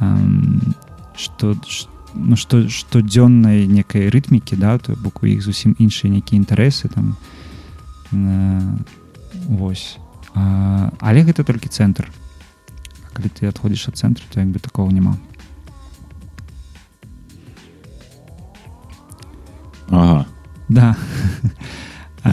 эм, 0.02 0.74
что 1.16 1.56
ну 2.14 2.36
что 2.36 2.68
штодзённай 2.68 3.68
некай 3.68 4.10
рытмікі 4.10 4.58
да 4.58 4.78
то 4.78 4.96
бок 4.98 5.24
у 5.24 5.28
іх 5.28 5.42
зусім 5.42 5.76
іншыя 5.80 6.10
нейкія 6.12 6.42
інтарэсы 6.42 6.90
там 6.90 7.16
э, 8.12 8.78
вось. 9.48 9.98
А, 10.34 10.92
але 11.00 11.24
гэта 11.24 11.44
толькі 11.44 11.70
цэнтр 11.70 12.10
калі 13.21 13.29
ты 13.29 13.47
адходзіш 13.49 13.89
ад 13.89 13.97
цэнтру 13.97 14.25
то 14.33 14.41
як 14.41 14.49
бы 14.49 14.59
такого 14.59 14.91
няма 14.91 15.17
Ага. 19.89 20.27
Да. 20.69 20.97
А, 22.25 22.33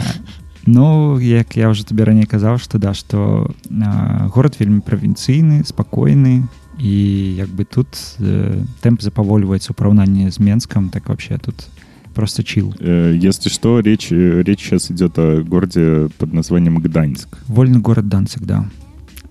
Ну, 0.66 1.20
як 1.20 1.58
я 1.60 1.68
ўжо 1.68 1.84
табе 1.84 2.08
раней 2.08 2.24
казаў, 2.24 2.56
што 2.56 2.80
да, 2.80 2.95
што 2.95 3.51
а, 3.68 4.32
горад 4.32 4.56
вельмі 4.56 4.80
правінцыйны, 4.80 5.68
спакойны 5.68 6.47
і 6.80 6.95
як 7.36 7.49
бы 7.51 7.68
тут 7.68 7.93
э, 8.20 8.64
тэмп 8.82 9.04
запавольваецца 9.04 9.72
ў 9.72 9.78
параўнанні 9.78 10.32
з 10.32 10.39
Менскам, 10.39 10.89
так 10.89 11.10
вообще 11.10 11.38
тут 11.38 11.68
просто 12.16 12.43
чил. 12.43 12.74
Э, 12.80 13.14
Если 13.14 13.49
что, 13.49 13.80
речь, 13.80 14.12
э, 14.12 14.41
речь 14.41 14.64
сейчас 14.64 14.89
идет 14.89 15.20
о 15.20 15.43
городе 15.43 16.10
под 16.18 16.34
названием 16.34 16.80
Гданьск. 16.80 17.28
Вольны 17.47 17.80
горад 17.80 18.08
Данцик, 18.08 18.43
да. 18.43 18.66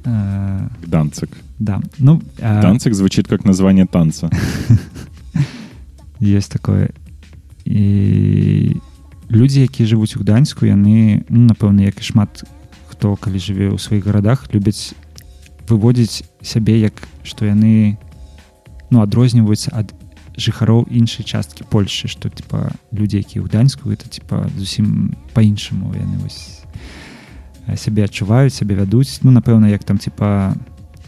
Э, 0.05 0.69
Гданцик. 0.85 1.31
Да. 1.60 1.82
Ну, 1.98 2.22
а, 2.42 2.62
Данцик 2.62 2.94
звучит 2.94 3.28
как 3.28 3.46
название 3.46 3.86
танца. 3.86 4.30
есть 6.20 6.52
такое. 6.52 6.90
І 7.66 8.76
людзі, 9.30 9.62
якія 9.62 9.90
жывуць 9.90 10.16
у 10.16 10.22
Гданьску, 10.22 10.66
яны, 10.66 11.26
ну, 11.30 11.52
напэўна, 11.52 11.84
як 11.84 12.00
і 12.00 12.04
шмат 12.04 12.44
хто 12.88 13.16
калі 13.16 13.38
жыве 13.38 13.70
ў 13.70 13.78
сваіх 13.78 14.06
гарадах, 14.06 14.48
любяць 14.54 14.96
выводзіць 15.68 16.24
сябе 16.42 16.80
як 16.80 17.04
што 17.24 17.46
яны 17.46 18.00
ну 18.90 19.04
адрозніваюцца 19.04 19.76
ад 19.76 19.92
жыхароў 20.38 20.88
іншай 20.88 21.28
часткі 21.28 21.68
Польшы 21.68 22.08
што 22.08 22.30
типа 22.30 22.72
людзі 22.96 23.20
якія 23.20 23.44
ў 23.44 23.52
Гданьску 23.52 23.92
это 23.92 24.08
типа 24.08 24.48
зусім 24.56 25.14
по-іншаму 25.34 25.92
яны 25.92 26.24
вось 26.24 26.64
э, 27.68 27.76
сябе 27.76 28.08
адчуваюць 28.08 28.56
сябе 28.56 28.80
вядуць 28.80 29.20
ну 29.28 29.36
напэўна 29.36 29.68
як 29.68 29.84
там 29.84 29.98
типа 29.98 30.56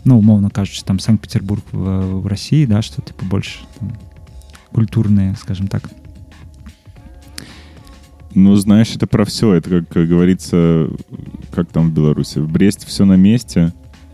ну 0.06 0.20
умоўна 0.20 0.50
кажучы 0.50 0.84
там 0.84 1.00
санкт-петербург 1.00 1.64
в, 1.72 2.22
в 2.22 2.28
России 2.28 2.66
да 2.66 2.82
что 2.82 3.02
типа 3.02 3.26
больше 3.26 3.60
там, 3.80 3.94
культурные 4.72 5.36
скажем 5.36 5.68
так 5.68 5.90
Ну, 8.36 8.56
знаешь, 8.56 8.96
это 8.96 9.08
про 9.08 9.26
все. 9.26 9.54
Это, 9.56 9.70
как, 9.70 9.90
как 9.90 10.08
говорится, 10.08 10.88
как 11.52 11.72
там 11.72 11.90
в 11.90 11.94
Беларуси. 11.94 12.38
В 12.38 12.48
Бресте 12.48 12.86
все 12.86 13.04
на 13.04 13.16
месте, 13.16 13.74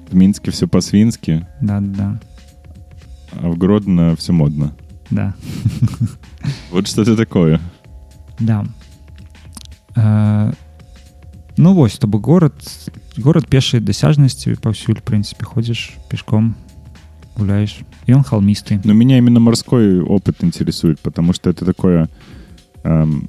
в 0.10 0.16
Минске 0.16 0.52
все 0.52 0.68
по-свински, 0.68 1.46
да 1.62 1.82
да 1.82 2.18
а 3.32 3.50
в 3.50 3.58
Гродно 3.58 4.16
все 4.16 4.34
модно. 4.34 4.74
да 5.10 5.34
Вот 6.72 6.88
что 6.88 7.02
это 7.02 7.16
такое. 7.16 7.60
Да 8.40 8.66
Э, 11.55 11.55
ну 11.57 11.75
вось 11.75 11.99
то 11.99 12.07
бы 12.07 12.19
горад 12.19 12.55
горад 13.17 13.47
пешай 13.47 13.81
дасяжнасці 13.81 14.55
паўсюль 14.63 14.99
в 14.99 15.05
прынцыпе 15.05 15.45
ходзіш 15.45 15.93
пешком 16.09 16.55
гуляешь 17.37 17.81
і 18.07 18.15
он 18.15 18.23
холмісты 18.23 18.81
Но 18.85 18.93
меня 18.93 19.19
именно 19.19 19.41
морской 19.41 20.01
опыт 20.01 20.43
интересует, 20.45 21.01
потому 21.01 21.33
что 21.33 21.51
это 21.51 21.65
такое 21.65 22.09
эм, 22.85 23.29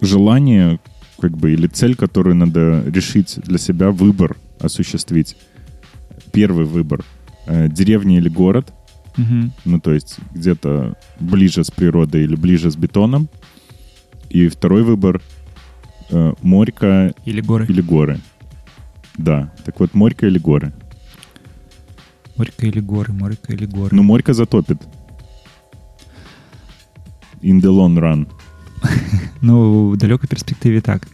желание 0.00 0.78
как 1.18 1.36
бы, 1.36 1.52
или 1.52 1.66
цель, 1.66 1.94
которую 1.94 2.36
надо 2.36 2.82
решить 2.86 3.38
для 3.44 3.58
себя, 3.58 3.90
выбор 3.90 4.36
осуществить. 4.60 5.36
Первый 6.32 6.66
выбор. 6.66 7.04
Э, 7.46 7.68
деревня 7.68 8.18
или 8.18 8.28
город. 8.28 8.72
Мгм. 9.16 9.52
Ну, 9.64 9.80
то 9.80 9.92
есть 9.92 10.18
где-то 10.34 10.96
ближе 11.20 11.64
с 11.64 11.70
природой 11.70 12.24
или 12.24 12.36
ближе 12.36 12.70
с 12.70 12.76
бетоном. 12.76 13.28
И 14.28 14.48
второй 14.48 14.82
выбор 14.82 15.22
э, 16.11 16.33
морька 16.41 17.13
Или 17.25 17.41
горы. 17.41 17.65
или 17.67 17.81
горы. 17.81 18.19
Да, 19.17 19.51
так 19.65 19.79
вот, 19.79 19.93
морька 19.93 20.27
или 20.27 20.39
горы. 20.39 20.73
Морька 22.37 22.65
или 22.65 22.79
горы, 22.79 23.13
морька 23.13 23.53
или 23.53 23.65
горы. 23.65 23.95
Ну, 23.95 24.03
морька 24.03 24.33
затопит. 24.33 24.81
In 27.41 27.59
the 27.61 27.69
long 27.71 27.97
run. 27.97 28.27
Ну, 29.41 29.89
в 29.89 29.97
далекой 29.97 30.29
перспективе 30.29 30.81
так. 30.81 31.07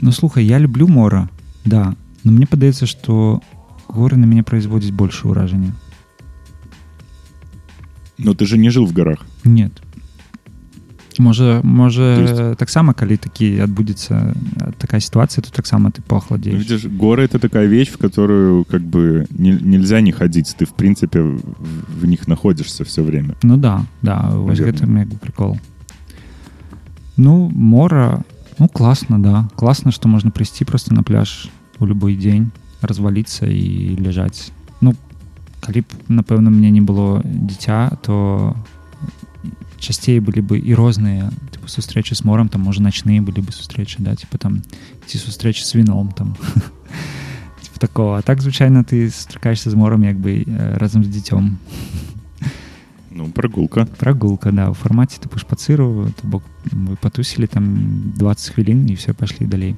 Ну, 0.00 0.10
слухай, 0.10 0.44
я 0.44 0.58
люблю 0.58 0.88
мора, 0.88 1.30
да, 1.64 1.94
но 2.24 2.32
мне 2.32 2.46
падаецца, 2.46 2.84
што 2.86 3.40
горы 3.88 4.16
на 4.16 4.24
мяне 4.26 4.42
производзяць 4.42 4.90
больше 4.90 5.28
ўражання. 5.28 5.72
Но 8.18 8.34
ты 8.34 8.44
же 8.46 8.58
не 8.58 8.70
жил 8.70 8.86
в 8.86 8.92
горах. 8.92 9.24
Нет. 9.44 9.82
Можа, 11.19 11.59
То 11.61 11.67
можа 11.67 12.55
таксама 12.55 12.93
калі 12.93 13.17
такі 13.17 13.59
адбудзецца 13.59 14.13
э, 14.15 14.71
такая 14.77 15.01
сітуацыя, 15.01 15.43
то 15.43 15.51
таксама 15.51 15.89
ты 15.91 15.99
Ну, 15.99 16.07
пахладзееш. 16.07 16.55
Видишь, 16.57 16.85
горы 16.85 17.23
это 17.23 17.37
такая 17.39 17.67
вещь, 17.67 17.89
в 17.91 17.97
которую 17.97 18.63
как 18.65 18.81
бы 18.81 19.27
не- 19.29 19.59
нельзя 19.61 20.01
не 20.01 20.11
ходить. 20.11 20.55
Ты, 20.57 20.65
в 20.65 20.71
принципе, 20.73 21.21
в, 21.21 21.41
в 22.01 22.05
них 22.05 22.27
находишься 22.27 22.83
все 22.85 23.03
время. 23.03 23.35
Ну 23.43 23.57
да, 23.57 23.85
да, 24.01 24.29
вось 24.33 24.59
Наверно. 24.59 24.79
гэта 24.87 24.99
як 24.99 25.07
бы 25.09 25.17
прикол. 25.19 25.57
Ну, 27.17 27.51
мора, 27.53 28.23
ну 28.57 28.67
класна, 28.67 29.19
да. 29.21 29.49
Класна, 29.55 29.91
што 29.91 30.07
можна 30.07 30.31
прыйсці 30.31 30.65
просто 30.65 30.93
на 30.95 31.03
пляж 31.03 31.49
у 31.79 31.85
любой 31.85 32.15
дзень, 32.15 32.51
разваліцца 32.81 33.45
і 33.45 33.97
ляжаць. 33.99 34.51
Ну, 34.81 34.95
калі 35.59 35.81
б, 35.81 35.85
напэўна, 36.09 36.49
мне 36.49 36.71
не 36.71 36.81
было 36.81 37.21
дзіця, 37.25 37.91
то 38.01 38.55
часцей 39.79 40.19
былі 40.19 40.41
бы 40.41 40.59
і 40.59 40.73
розныя 40.75 41.31
типу 41.51 41.67
сустрэчы 41.67 42.15
з 42.15 42.23
морам 42.23 42.49
там 42.49 42.61
можа 42.61 42.81
начныя 42.81 43.21
былі 43.21 43.41
бы 43.41 43.51
сустрэчы 43.51 43.99
да 43.99 44.15
типа 44.15 44.37
там 44.37 44.61
ці 45.07 45.17
сустрэчы 45.17 45.65
з 45.65 45.75
віном 45.75 46.11
там 46.11 46.35
типа 47.63 47.79
такого 47.79 48.17
а 48.17 48.21
так 48.21 48.41
звычайна 48.41 48.83
ты 48.83 49.09
сустракаешься 49.09 49.69
з 49.69 49.75
морам 49.75 50.03
як 50.03 50.17
бы 50.17 50.43
э, 50.45 50.77
разам 50.77 51.03
з 51.03 51.07
дзіцём 51.07 51.57
Ну, 53.13 53.27
прогулка. 53.27 53.85
прогулка 53.85 54.51
да 54.51 54.69
у 54.69 54.73
фармаце 54.73 55.19
тыпу 55.19 55.37
шпацыру 55.37 56.07
то 56.15 56.27
бок 56.27 56.43
вы 56.71 56.95
патусілі 56.95 57.47
там 57.47 58.13
20 58.15 58.55
хвілін 58.55 58.89
і 58.89 58.95
все 58.95 59.13
пашлі 59.13 59.45
далей 59.45 59.75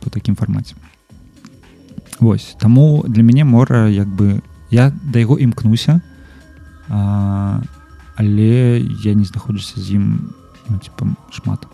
по 0.00 0.10
такім 0.10 0.34
фармаце 0.36 0.74
Вось 2.20 2.56
таму 2.58 3.04
для 3.06 3.22
мяне 3.22 3.44
мора 3.44 3.88
як 3.88 4.08
бы 4.08 4.42
я 4.70 4.92
да 5.04 5.18
яго 5.18 5.38
імкнуся 5.38 6.00
а, 6.88 7.62
але 8.19 8.79
я 9.03 9.13
не 9.15 9.23
знаходжуся 9.25 9.79
з 9.81 9.91
ім 9.95 10.29
ну, 10.69 10.77
типа 10.77 11.07
шмат 11.31 11.67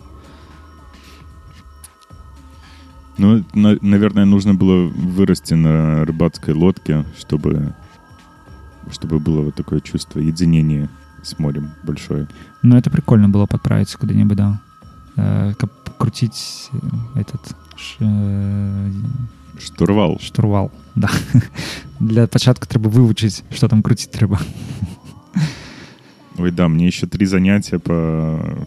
Ну, 3.18 3.44
на- 3.54 3.78
наверное, 3.80 4.24
нужно 4.26 4.52
было 4.54 4.88
вырасти 5.16 5.54
на 5.54 6.04
рыбацкой 6.04 6.52
лодке, 6.54 7.04
чтобы, 7.18 7.72
чтобы 8.92 9.18
было 9.18 9.40
вот 9.42 9.54
такое 9.54 9.80
чувство 9.80 10.20
единения 10.20 10.88
с 11.22 11.38
морем 11.38 11.70
большое. 11.82 12.28
Ну 12.62 12.76
это 12.76 12.90
прикольно 12.90 13.28
было 13.30 13.46
подправиться 13.46 13.98
куда-нибудь 13.98 14.36
да 14.36 14.60
Э, 15.18 15.54
каб 15.58 15.70
крутить 15.98 16.68
э, 16.74 17.20
этот 17.20 17.56
ш- 17.76 17.96
э, 18.00 18.90
Штурвал. 19.58 20.18
штурвал 20.20 20.70
да 20.94 21.08
для 22.00 22.26
пачатку 22.26 22.66
трэба 22.66 22.90
вывучыць 22.90 23.44
что 23.50 23.66
там 23.68 23.82
круціць 23.82 24.10
трэба 24.12 24.38
Ой, 26.38 26.50
да, 26.50 26.68
мне 26.68 26.86
еще 26.86 27.06
три 27.06 27.26
занятия 27.26 27.78
по 27.78 28.66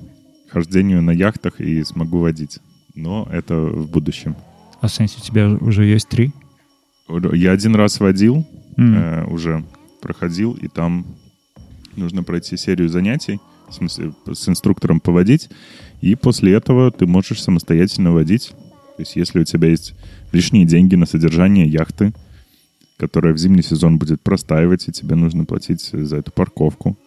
хождению 0.49 1.01
на 1.01 1.11
яхтах 1.11 1.59
и 1.61 1.83
смогу 1.83 2.19
водить. 2.19 2.59
Но 2.95 3.27
это 3.31 3.55
в 3.55 3.89
будущем. 3.89 4.35
а 4.81 4.87
в 4.87 4.91
сэнсе 4.91 5.17
у 5.19 5.21
тебя 5.21 5.49
уже 5.49 5.85
есть 5.85 6.09
три 6.09 6.31
Я 7.33 7.51
один 7.51 7.75
раз 7.75 7.99
водил, 7.99 8.45
М. 8.77 8.95
э, 8.95 9.25
уже 9.25 9.63
проходил, 10.01 10.53
и 10.53 10.67
там 10.67 11.05
нужно 11.95 12.23
пройти 12.23 12.55
серию 12.57 12.89
занятий, 12.89 13.39
в 13.67 13.73
смысле, 13.73 14.13
с 14.31 14.47
инструктором 14.49 14.99
поводить, 14.99 15.49
и 16.01 16.15
после 16.15 16.53
этого 16.53 16.91
ты 16.91 17.05
можешь 17.05 17.41
самостоятельно 17.41 18.11
водить. 18.11 18.49
То 18.95 19.01
есть 19.01 19.15
если 19.15 19.41
у 19.41 19.43
тебя 19.43 19.69
есть 19.69 19.95
лишние 20.31 20.65
деньги 20.65 20.95
на 20.95 21.05
содержание 21.05 21.67
яхты, 21.67 22.13
которая 22.97 23.33
в 23.33 23.37
зимний 23.37 23.63
сезон 23.63 23.97
будет 23.97 24.21
простаивать, 24.21 24.87
и 24.87 24.91
тебе 24.91 25.15
нужно 25.15 25.45
платить 25.45 25.81
за 25.91 26.17
эту 26.17 26.31
парковку. 26.31 26.97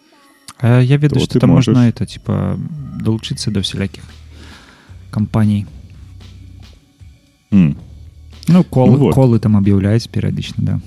А 0.60 0.80
я 0.80 0.96
ведаю 0.96 1.20
То 1.20 1.20
что 1.20 1.34
ты 1.34 1.40
там 1.40 1.50
можешь. 1.50 1.68
можна 1.74 1.88
это 1.88 2.06
типа 2.06 2.58
долучыцца 3.02 3.50
до 3.50 3.60
всялякіх 3.60 4.04
кампаній 5.10 5.66
М, 7.52 7.76
ну 8.48 8.62
колы 8.70 8.90
Ну 8.92 8.96
вот. 8.98 9.14
колы 9.14 9.38
там 9.38 9.56
аб'яўляюць 9.56 10.08
перыядычна 10.08 10.54
да 10.64 10.80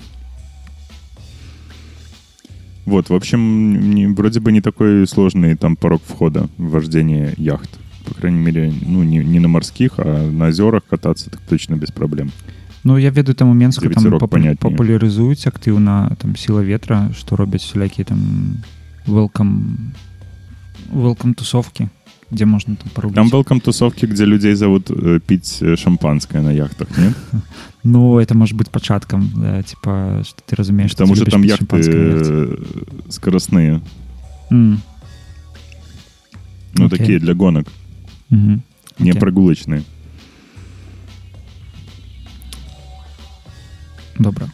Вот, 2.84 3.10
в 3.10 3.14
общем, 3.14 3.94
не- 3.94 4.08
вроде 4.08 4.40
бы 4.40 4.50
не 4.52 4.60
такой 4.60 5.06
сложный 5.06 5.56
там 5.56 5.76
порог 5.76 6.00
входа 6.08 6.48
в 6.58 6.70
вождение 6.70 7.32
яхт. 7.38 7.70
По 8.04 8.14
крайней 8.14 8.40
мере, 8.40 8.72
ну, 8.86 9.04
не, 9.04 9.18
не 9.24 9.38
на 9.40 9.46
морских, 9.48 9.92
а 9.98 10.30
на 10.30 10.46
озерах 10.48 10.82
кататься 10.90 11.30
так 11.30 11.40
точно 11.48 11.76
без 11.76 11.90
проблем. 11.92 12.32
Ну 12.84 12.98
я 12.98 13.10
ведаю 13.10 13.36
там 13.36 13.48
у 13.50 13.54
менску 13.54 13.84
За 13.86 13.90
там 13.94 14.02
ветерок 14.02 14.20
папу- 14.22 14.28
понятнее. 14.32 14.56
папулярызуюць 14.76 15.46
актыўна 15.46 16.16
там 16.16 16.34
сіла 16.36 16.62
ветра 16.62 17.10
што 17.16 17.36
робяць 17.36 17.62
всялякія 17.62 18.04
там 18.04 18.18
welcome 19.07 19.91
welcome 20.93 21.33
тусовки 21.33 21.89
где 22.31 22.45
можна 22.45 22.75
там 22.75 22.89
парубіць 22.93 23.15
Там 23.15 23.29
welcome 23.29 23.61
тусовки, 23.61 24.05
где 24.05 24.25
людей 24.25 24.55
зовут 24.55 24.89
э, 24.91 25.19
пить 25.19 25.59
э, 25.61 25.75
шампанское 25.75 26.41
на 26.41 26.51
яхтах, 26.51 26.87
нет? 26.97 27.13
ну 27.83 28.19
это 28.19 28.35
может 28.35 28.57
быть 28.57 28.69
пачаткам 28.69 29.31
да, 29.35 29.63
типа 29.63 30.23
что 30.25 30.41
ты 30.45 30.55
разумеешь 30.55 30.91
Потому 30.91 31.15
что 31.15 31.25
там 31.25 31.43
яхты 31.43 31.77
э, 31.77 32.57
скоростные. 33.09 33.81
Ну, 36.79 36.89
такие 36.89 37.19
для 37.19 37.33
гонок, 37.33 37.67
не 38.99 39.13
прогулочные. 39.13 39.83
добра 44.19 44.49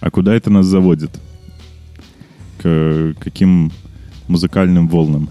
А 0.00 0.10
куда 0.10 0.32
это 0.34 0.50
нас 0.50 0.66
заводит? 0.66 1.10
К 2.61 3.13
каким 3.19 3.71
музыкальным 4.27 4.87
волнам? 4.87 5.29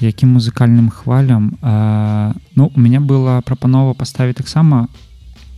якім 0.00 0.38
музыкальным 0.38 0.90
хвалям 0.90 1.58
а, 1.62 2.34
ну 2.54 2.70
у 2.74 2.80
меня 2.80 3.00
была 3.00 3.42
прапанова 3.42 3.94
паставіць 3.94 4.36
таксама 4.36 4.88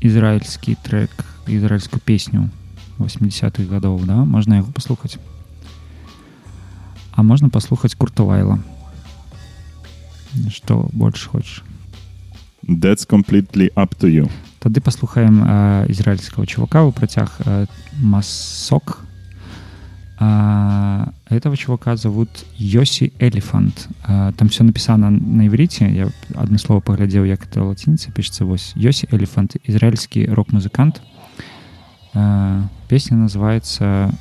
ізраільскі 0.00 0.76
трек 0.82 1.10
ізраільскую 1.46 2.00
песню 2.04 2.48
80-х 2.98 3.68
гадоў 3.68 4.04
да 4.04 4.24
можна 4.24 4.56
яго 4.56 4.72
паслухаць 4.72 5.18
а 7.12 7.22
можна 7.22 7.48
паслухаць 7.48 7.94
куртавайла 7.94 8.58
что 10.48 10.88
больш 10.92 11.26
хочаш 11.26 11.62
That's 12.62 13.08
completely 13.08 13.72
up 13.74 13.96
to 14.00 14.08
you. 14.08 14.30
тады 14.60 14.80
паслухаем 14.80 15.44
э, 15.44 15.86
ізраільскага 15.88 16.46
чувака 16.46 16.84
у 16.84 16.92
працяг 16.92 17.36
э, 17.44 17.66
масок 18.00 19.03
а, 20.18 21.12
этого 21.30 21.56
чувака 21.56 21.96
зовут 21.96 22.28
Йосі 22.58 23.12
Элефант 23.20 23.88
а, 24.02 24.32
там 24.32 24.48
все 24.48 24.64
написано 24.64 25.10
на 25.10 25.46
иврите 25.46 25.90
я 25.90 26.08
одно 26.34 26.58
слово 26.58 26.80
поглядзеў 26.80 27.24
як 27.24 27.46
это 27.46 27.62
лацініца 27.62 28.10
пишется 28.12 28.44
вось 28.44 28.72
Йосі 28.76 29.08
Элефант 29.12 29.56
израильский 29.64 30.26
рок-музыкант 30.26 31.00
а, 32.14 32.68
песня 32.88 33.16
называется 33.16 34.12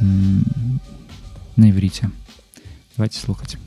м, 0.00 0.44
на 1.56 1.70
иврите 1.70 2.10
давайте 2.96 3.18
слухать 3.18 3.58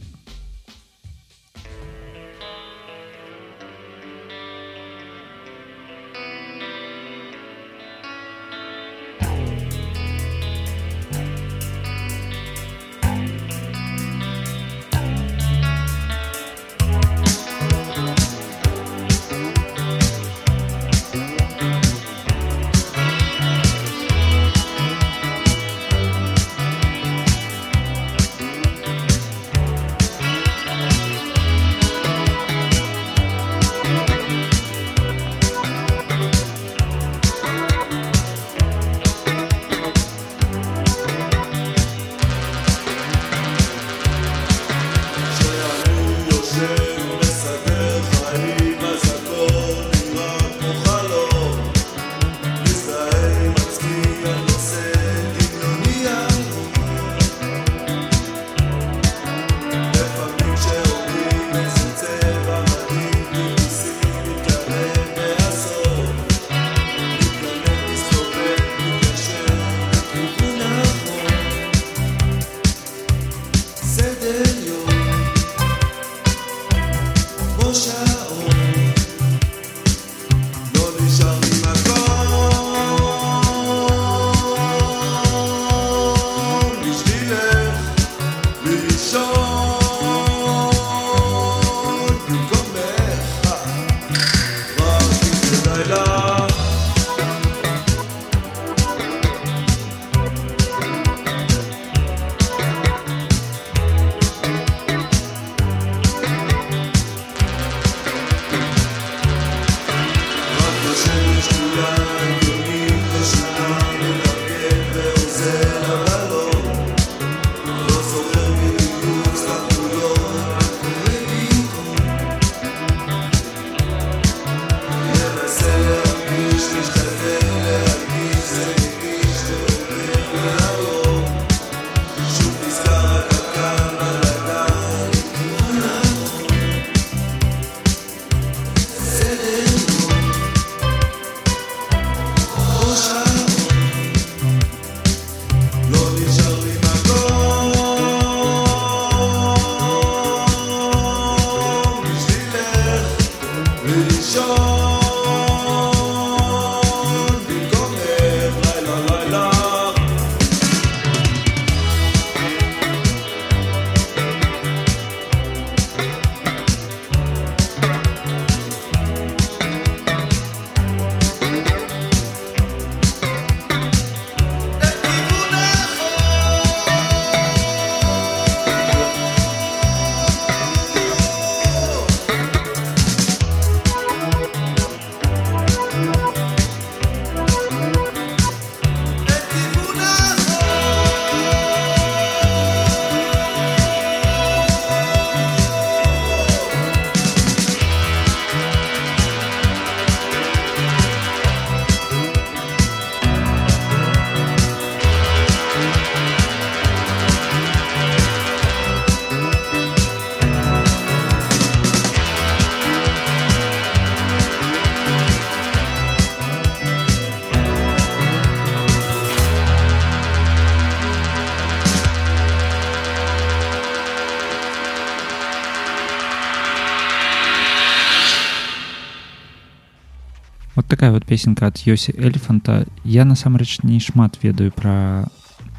такая 230.95 231.11
вот 231.11 231.25
песенка 231.25 231.67
ад 231.67 231.77
Йосі 231.85 232.13
Эльфанта. 232.17 232.85
Я 233.03 233.25
насамрэч 233.25 233.83
не 233.83 233.99
шмат 233.99 234.37
ведаю 234.43 234.71
пра 234.71 235.27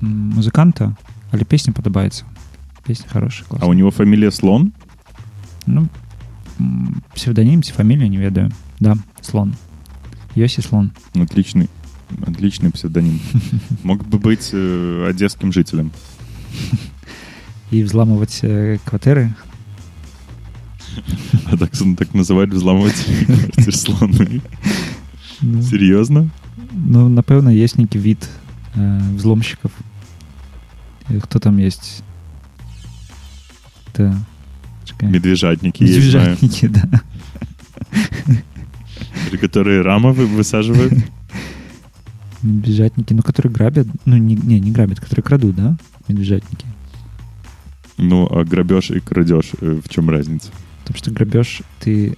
м, 0.03 0.31
музыканта, 0.37 0.95
але 1.31 1.45
песня 1.45 1.73
падабаецца. 1.73 2.25
Песня 2.85 3.07
хорошая, 3.09 3.47
А 3.49 3.55
у 3.55 3.59
классная. 3.59 3.77
него 3.77 3.91
фамилия 3.91 4.31
Слон? 4.31 4.73
Ну, 5.67 5.89
м, 6.61 7.03
псевдоним, 7.15 7.63
ці 7.63 7.73
фамилия, 7.73 8.09
не 8.09 8.19
ведаю. 8.19 8.51
Да, 8.81 8.97
Слон. 9.21 9.55
Йосі 10.37 10.63
Слон. 10.63 10.91
Отличный, 11.15 11.69
отличный 12.27 12.71
псевдоним. 12.71 13.21
Мог 13.85 14.05
бы 14.09 14.19
быть 14.19 14.51
э, 14.53 15.07
одесским 15.09 15.53
жителем. 15.53 15.91
І 17.71 17.85
взламывать 17.85 18.41
э, 18.45 18.79
кватэры. 18.85 19.33
А 21.47 21.57
так, 21.57 21.71
так 21.97 22.15
называют 22.15 22.53
взламывать 22.53 23.07
квартир 23.27 23.75
слоны. 23.77 24.41
Ну, 25.43 25.63
Серьезно? 25.63 26.31
ну, 26.73 27.09
напэўна, 27.09 27.51
есть 27.65 27.79
нейкі 27.79 27.99
від 27.99 28.29
э, 28.77 29.17
взломщиков. 29.17 29.71
Э, 31.11 31.21
Хто 31.21 31.39
там 31.39 31.59
есть? 31.59 32.03
Да. 33.97 34.17
Чакай. 34.85 35.09
Медвежатники, 35.09 35.85
я 35.85 36.01
знаю. 36.01 36.37
Медвежатники, 36.43 36.69
да. 36.69 37.01
Которые 39.41 39.83
рамы 39.83 40.13
вы- 40.13 40.27
высаживают. 40.27 40.93
Медвежатники, 42.43 43.15
ну, 43.15 43.23
которые 43.23 43.53
грабят. 43.53 43.87
Ну, 44.05 44.17
не, 44.17 44.35
не, 44.35 44.61
не 44.61 44.71
грабят, 44.71 45.01
которые 45.01 45.23
крадут, 45.23 45.55
да? 45.57 45.77
Медвежатники. 46.09 46.67
Ну, 47.99 48.27
а 48.31 48.45
грабеж 48.45 48.91
и 48.91 49.01
крадеж, 49.01 49.53
э, 49.61 49.81
в 49.85 49.89
чем 49.89 50.11
разница? 50.11 50.51
Потому 50.81 50.99
что 50.99 51.11
грабеж 51.11 51.63
ты 51.81 52.17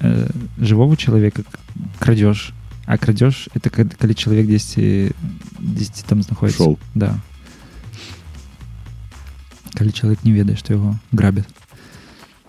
э, 0.00 0.28
живого 0.58 0.96
человека 0.96 1.42
к- 1.42 1.58
крадешь, 1.98 2.52
а 2.89 2.97
крадешь 2.97 3.49
это 3.53 3.69
когда, 3.69 3.95
когда 3.95 4.15
человек 4.15 4.47
10, 4.47 5.15
10 5.59 6.05
там 6.05 6.21
находится. 6.27 6.63
Шел. 6.63 6.79
Да. 6.95 7.19
Когда 9.73 9.91
человек 9.91 10.23
не 10.23 10.31
ведает, 10.31 10.57
что 10.57 10.73
его 10.73 10.95
грабят. 11.11 11.47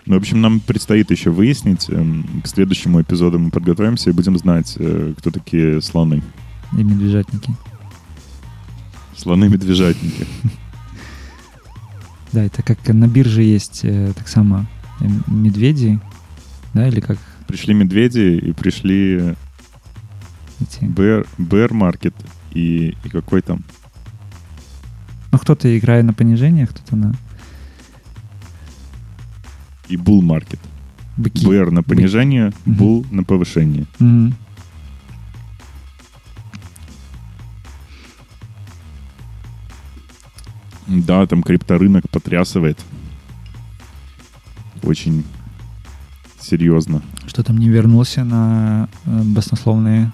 Ну, 0.07 0.15
в 0.15 0.17
общем, 0.17 0.41
нам 0.41 0.59
предстоит 0.59 1.11
еще 1.11 1.29
выяснить. 1.29 1.87
эм, 1.91 2.41
К 2.43 2.47
следующему 2.47 3.03
эпизоду 3.03 3.37
мы 3.37 3.51
подготовимся 3.51 4.09
и 4.09 4.13
будем 4.13 4.35
знать, 4.35 4.77
э, 4.79 5.13
кто 5.15 5.29
такие 5.29 5.79
слоны. 5.79 6.23
И 6.75 6.83
медвежатники. 6.83 7.55
Слоны-медвежатники. 9.15 10.25
Да, 12.33 12.45
это 12.45 12.63
как 12.63 12.87
на 12.87 13.09
бирже 13.09 13.43
есть 13.43 13.81
э, 13.83 14.13
так 14.15 14.29
само 14.29 14.65
э, 15.01 15.05
медведи, 15.27 15.99
да, 16.73 16.87
или 16.87 17.01
как 17.01 17.17
Пришли 17.45 17.73
медведи 17.73 18.39
и 18.41 18.53
пришли 18.53 19.35
эти. 20.61 20.83
Bear, 20.85 21.27
Bear 21.37 21.69
Market 21.71 22.13
и, 22.53 22.95
и 23.03 23.09
какой 23.09 23.41
там? 23.41 23.63
Ну, 25.31 25.37
кто-то 25.39 25.77
играет 25.77 26.05
на 26.05 26.13
понижение, 26.13 26.67
кто-то 26.67 26.95
на 26.95 27.13
И 29.87 29.95
Bull 29.95 30.21
Market. 30.21 30.59
быки. 31.17 31.45
Bear 31.45 31.69
на 31.71 31.83
понижение, 31.83 32.51
Мгм. 32.65 32.77
Bull 32.83 33.05
на 33.11 33.23
повышение. 33.23 33.85
Мгм. 33.99 34.33
Да, 40.87 41.25
там 41.27 41.43
крипторынок 41.43 42.09
потрясывает. 42.09 42.79
Очень 44.83 45.23
серьезно. 46.39 47.01
Что 47.27 47.43
там 47.43 47.57
не 47.57 47.69
вернулся 47.69 48.23
на 48.23 48.89
э, 49.05 49.21
баснословные 49.23 50.11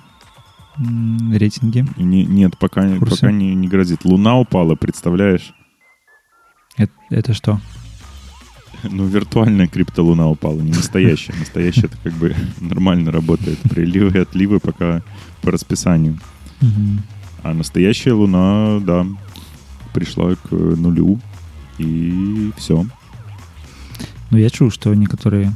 рейтинги. 0.77 1.85
Не- 1.97 2.25
нет, 2.25 2.57
пока, 2.57 2.87
Курсы? 2.97 3.15
пока 3.15 3.31
не, 3.31 3.55
не 3.55 3.67
грозит. 3.67 4.05
Луна 4.05 4.37
упала, 4.37 4.75
представляешь? 4.75 5.53
Это, 6.77 6.91
это 7.09 7.33
что? 7.33 7.59
Ну, 8.83 9.05
виртуальная 9.05 9.67
криптолуна 9.67 10.29
упала, 10.29 10.61
не 10.61 10.71
настоящая. 10.71 11.33
Настоящая 11.39 11.87
это 11.87 11.97
как 12.03 12.13
бы 12.13 12.35
нормально 12.59 13.11
работает. 13.11 13.59
Приливы 13.63 14.17
и 14.17 14.21
отливы 14.21 14.59
пока 14.59 15.01
по 15.41 15.51
расписанию. 15.51 16.19
А 17.43 17.53
настоящая 17.53 18.13
луна, 18.13 18.79
да, 18.79 19.05
пришла 19.93 20.35
к 20.35 20.51
нулю. 20.51 21.19
И 21.77 22.51
все. 22.57 22.85
Ну, 24.29 24.37
я 24.37 24.49
чуў, 24.49 24.71
што 24.71 24.93
некаторыя 24.93 25.53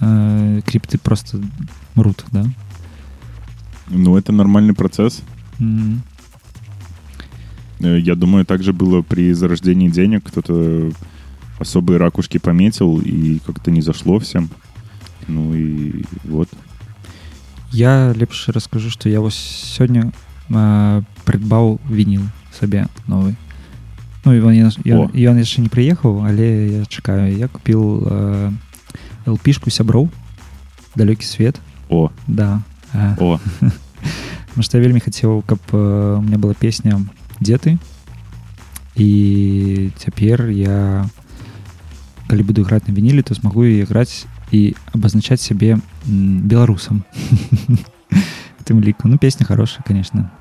э, 0.00 0.60
крипты 0.64 0.98
просто 0.98 1.40
мрут, 1.94 2.24
да? 2.32 2.46
Ну, 3.89 4.17
это 4.17 4.31
нормальный 4.31 4.73
процесс. 4.73 5.21
М, 5.59 6.01
Э, 7.81 7.97
Я 7.99 8.15
думаю, 8.15 8.45
также 8.45 8.73
было 8.73 9.01
при 9.01 9.33
зарождении 9.33 9.89
денег. 9.89 10.23
Кто-то 10.25 10.91
особые 11.59 11.97
ракушки 11.97 12.37
пометил, 12.37 12.99
и 12.99 13.39
как-то 13.45 13.71
не 13.71 13.81
зашло 13.81 14.19
всем. 14.19 14.49
Ну 15.27 15.53
и 15.53 16.03
вот. 16.25 16.49
Я 17.71 18.13
лепш 18.15 18.49
раскажу, 18.49 18.89
што 18.89 19.09
я 19.09 19.21
вось 19.21 19.35
сёння 19.77 20.11
э, 20.49 21.03
прыдбаў 21.25 21.79
вініл 21.89 22.23
сабе 22.51 22.87
новы. 23.07 23.35
Ну, 24.25 24.33
і 24.33 24.41
ён, 24.41 24.51
ён, 24.83 24.99
О. 24.99 25.09
ён 25.13 25.37
яшчэ 25.39 25.61
не 25.61 25.69
прыехаў, 25.69 26.25
але 26.27 26.79
я 26.81 26.85
чакаю. 26.85 27.37
Я 27.37 27.47
купіў 27.47 28.03
э, 28.07 28.51
LP-шку 29.25 29.69
сяброў 29.69 30.09
далёкі 30.95 31.23
свет. 31.23 31.55
О, 31.89 32.11
Да. 32.27 32.61
Э, 32.93 33.15
о, 33.19 33.39
Потому 34.49 34.63
что 34.63 34.77
я 34.77 34.83
вельмі 34.83 34.99
хацеў 34.99 35.43
каб 35.45 35.59
э, 35.71 36.17
у 36.17 36.21
меня 36.21 36.37
была 36.37 36.53
песня 36.53 36.99
дзе 37.39 37.57
ты 37.57 37.77
і 38.95 39.91
цяпер 39.97 40.49
я 40.49 41.05
калі 42.27 42.43
буду 42.43 42.61
іграць 42.61 42.87
на 42.87 42.93
вінілі 42.93 43.21
то 43.21 43.35
смогу 43.35 43.65
і 43.65 43.79
іграць 43.85 44.25
і 44.51 44.75
абазначаць 44.93 45.41
сябе 45.41 45.77
м, 46.07 46.41
беларусам 46.49 47.03
У 48.11 48.63
тым 48.65 48.81
ліку 48.83 49.07
ну 49.07 49.17
песня 49.17 49.45
хорошая 49.45 49.83
конечно 49.87 50.31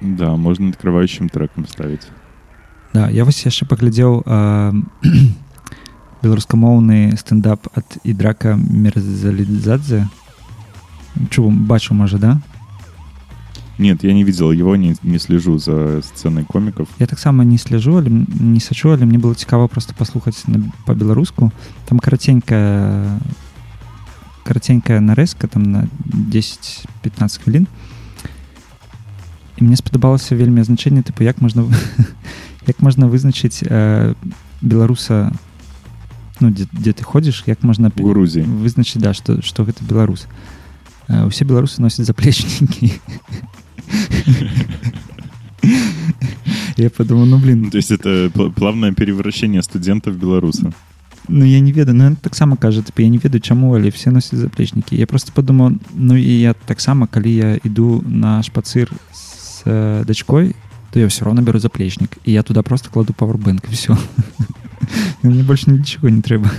да, 0.00 0.36
можно 0.36 0.68
открывающим 0.68 1.28
треком 1.28 1.66
ставить. 1.66 2.06
да 2.94 3.08
я 3.10 3.24
вось 3.24 3.44
яшчэ 3.44 3.66
паглядзеў 3.66 4.22
э, 4.24 4.72
беларускамоўны 6.22 7.16
стендап 7.16 7.66
ад 7.74 7.98
ідрака 8.04 8.54
мерзалідзадзе 8.56 10.06
чу 11.30 11.50
бачу 11.50 11.94
можа 11.94 12.18
да 12.18 12.40
Нет, 13.80 14.02
я 14.02 14.12
не 14.12 14.24
видел 14.24 14.50
его, 14.50 14.74
не, 14.74 14.96
не 15.04 15.20
слежу 15.20 15.56
за 15.58 16.02
сценой 16.02 16.42
комиков. 16.44 16.88
Я 16.98 17.06
таксама 17.06 17.44
не 17.44 17.58
сляжу 17.58 17.96
але 17.98 18.06
м- 18.08 18.26
не 18.40 18.58
сачу 18.60 18.90
але 18.90 19.06
мне 19.06 19.18
было 19.18 19.34
цікава 19.34 19.68
просто 19.68 19.94
паслухаць 19.98 20.44
на- 20.48 20.72
па-беларуску 20.86 21.52
там 21.86 21.98
караценькая 22.00 23.20
караценькая 24.44 25.00
нарэзка 25.00 25.46
там 25.46 25.62
на 25.62 25.88
10-15 26.06 27.42
хвілін 27.44 27.66
і 29.58 29.64
мне 29.64 29.76
спадабалася 29.76 30.34
вельмі 30.36 30.60
азначэнне 30.62 31.02
тыпу 31.02 31.22
як 31.22 31.40
можна 31.40 31.62
вы- 31.62 32.06
як 32.66 32.80
можна 32.82 33.06
вызначыць 33.06 33.62
э, 33.62 34.14
беларуса 34.60 35.30
ну 36.40 36.50
дзе, 36.50 36.66
дзе 36.72 36.90
ты 36.92 37.02
ходзіш 37.04 37.44
як 37.46 37.62
можна 37.62 37.90
В 37.94 38.02
Грузии. 38.02 38.42
вызначыць 38.42 38.98
да 39.02 39.14
што 39.14 39.40
што 39.42 39.62
гэта 39.64 39.84
беларус 39.86 40.26
Э, 40.26 40.51
усе 41.26 41.44
беларусы 41.44 41.80
носяць 41.82 42.06
заплечнікі 42.06 42.92
я 46.76 46.90
подумал 46.90 47.26
ну 47.26 47.38
блин 47.38 47.62
Ну, 47.62 47.70
То 47.70 47.78
есть 47.78 47.90
это 47.90 48.30
пл- 48.30 48.52
плавное 48.52 48.92
превращение 48.92 49.62
студента 49.62 50.10
в 50.10 50.16
белоруса. 50.16 50.72
Ну 51.28 51.44
я 51.44 51.60
не 51.60 51.72
ведаю 51.72 51.96
ну 51.96 52.04
ён 52.04 52.16
таксама 52.16 52.56
кажа 52.56 52.80
тыпу 52.82 53.02
я 53.02 53.08
не 53.08 53.18
ведаю 53.18 53.40
чаму 53.40 53.74
але 53.74 53.90
все 53.90 54.10
носяць 54.10 54.38
заплечнікі 54.38 54.96
я 54.96 55.06
просто 55.06 55.32
подумаў 55.34 55.78
ну 55.94 56.16
і 56.16 56.40
я 56.40 56.54
таксама 56.54 57.06
калі 57.06 57.34
я 57.34 57.58
іду 57.64 58.02
на 58.06 58.42
шпацыр 58.42 58.90
с 59.12 59.62
э, 59.66 60.04
дачкой 60.06 60.54
то 60.92 61.00
я 61.00 61.06
все 61.06 61.24
равно 61.24 61.42
беру 61.42 61.58
заплечнік 61.58 62.16
і 62.24 62.32
я 62.32 62.42
туда 62.42 62.62
просто 62.62 62.88
кладу 62.90 63.12
пауэрбэнк 63.12 63.60
і 63.70 63.74
все 63.74 63.96
мне 65.22 65.42
больше 65.42 65.70
нічого 65.70 66.08
не 66.08 66.22
трэба 66.22 66.50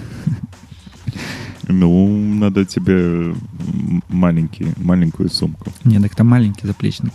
Ну, 1.67 2.07
надо 2.35 2.65
тебе 2.65 2.93
м, 2.95 4.03
маленький, 4.09 4.67
маленькую 4.77 5.29
сумку. 5.29 5.71
не 5.85 5.99
так 5.99 6.15
там 6.15 6.27
маленький 6.27 6.67
заплечнік 6.67 7.13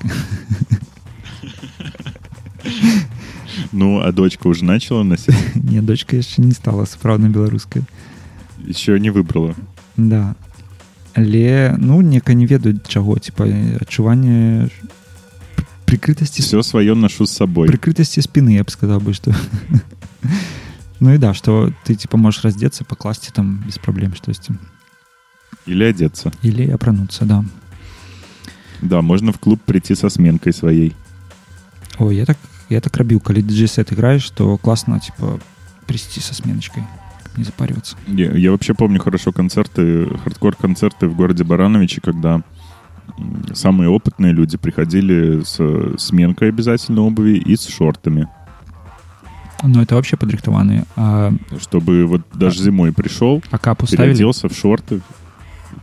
Ну, 3.73 4.01
а 4.01 4.13
дочка 4.13 4.49
уже 4.49 4.65
начала 4.65 5.03
носить? 5.05 5.35
не 5.55 5.81
дочка 5.83 6.17
яшчэ 6.17 6.43
не 6.43 6.53
стала 6.53 6.85
сапраўдна 6.87 7.29
беларускай 7.29 7.83
Еще 8.67 8.99
не 9.01 9.11
выбрала. 9.11 9.55
да 9.97 10.35
але 11.15 11.75
ну 11.79 12.01
нека 12.03 12.35
не 12.35 12.47
ведаю 12.47 12.81
чаго 12.89 13.19
типа 13.19 13.45
адчуванне 13.81 14.69
прикрытасці 15.87 16.43
Все 16.43 16.63
свое 16.63 16.95
ношу 16.95 17.27
с 17.27 17.31
собой. 17.33 17.69
прикрытости 17.69 18.21
спины, 18.21 18.55
я 18.55 18.65
бы 18.65 18.71
сказал 18.71 19.01
бы, 19.01 19.13
что... 19.15 19.33
Ну 21.00 21.14
и 21.14 21.18
да, 21.18 21.34
что 21.34 21.72
ты 21.86 21.96
типа 21.96 22.18
можешь 22.18 22.44
раздеться, 22.44 22.84
покласть 22.84 23.32
там 23.34 23.64
без 23.66 23.78
проблем, 23.78 24.14
что 24.16 24.32
есть. 24.32 24.50
Или 25.66 25.84
одеться. 25.84 26.32
Или 26.42 26.70
опрануться, 26.70 27.26
да. 27.26 27.44
Да, 28.82 29.02
можно 29.02 29.32
в 29.32 29.40
клуб 29.40 29.62
прийти 29.62 29.96
со 29.96 30.10
сменкой 30.10 30.54
своей. 30.54 30.96
Ой, 31.98 32.16
я 32.16 32.26
так, 32.26 32.38
я 32.70 32.82
так 32.82 32.96
робил, 32.98 33.20
когда 33.20 33.42
диджей-сет 33.42 33.92
играешь, 33.92 34.24
что 34.24 34.58
классно, 34.58 35.00
типа, 35.00 35.40
прийти 35.86 36.22
со 36.22 36.34
сменочкой, 36.34 36.84
не 37.36 37.44
запариваться. 37.44 37.98
Я, 38.08 38.32
я 38.32 38.52
вообще 38.52 38.74
помню 38.74 39.00
хорошо 39.00 39.32
концерты, 39.32 40.08
хардкор-концерты 40.24 41.08
в 41.08 41.16
городе 41.16 41.44
Барановичи, 41.44 42.00
когда 42.02 42.42
самые 43.54 43.90
опытные 43.90 44.32
люди 44.32 44.58
приходили 44.58 45.44
с 45.44 45.98
сменкой 45.98 46.50
обязательно 46.50 47.02
обуви 47.02 47.38
и 47.38 47.56
с 47.56 47.68
шортами. 47.68 48.28
Но 49.64 49.82
это 49.82 49.96
вообще 49.96 50.16
подрихтованные. 50.18 50.86
А, 50.96 51.34
Чтобы 51.60 52.06
вот 52.06 52.22
даже 52.34 52.64
зимой 52.64 52.94
пришел, 52.94 53.44
а 53.52 53.58
капу 53.58 53.86
ставили? 53.88 54.14
переоделся 54.14 54.48
в 54.48 54.54
шорты. 54.54 55.02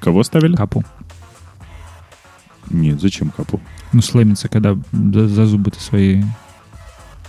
Кого 0.00 0.22
ставили? 0.22 0.56
Капу. 0.56 0.84
Нет, 2.70 3.00
зачем 3.00 3.30
капу? 3.30 3.60
Ну, 3.92 4.02
слэмится, 4.02 4.48
когда 4.48 4.76
за, 4.92 5.28
за 5.28 5.46
зубы-то 5.46 5.80
свои... 5.80 6.22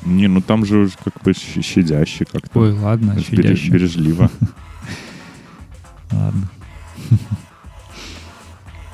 Не, 0.05 0.27
ну 0.27 0.41
там 0.41 0.65
же 0.65 0.89
как 1.03 1.21
бы 1.23 1.33
щадяще 1.33 2.25
как-то. 2.25 2.59
Ой, 2.59 2.71
ладно, 2.71 3.19
щадяще. 3.19 3.69
Бережливо. 3.71 4.29
Ладно. 6.11 6.47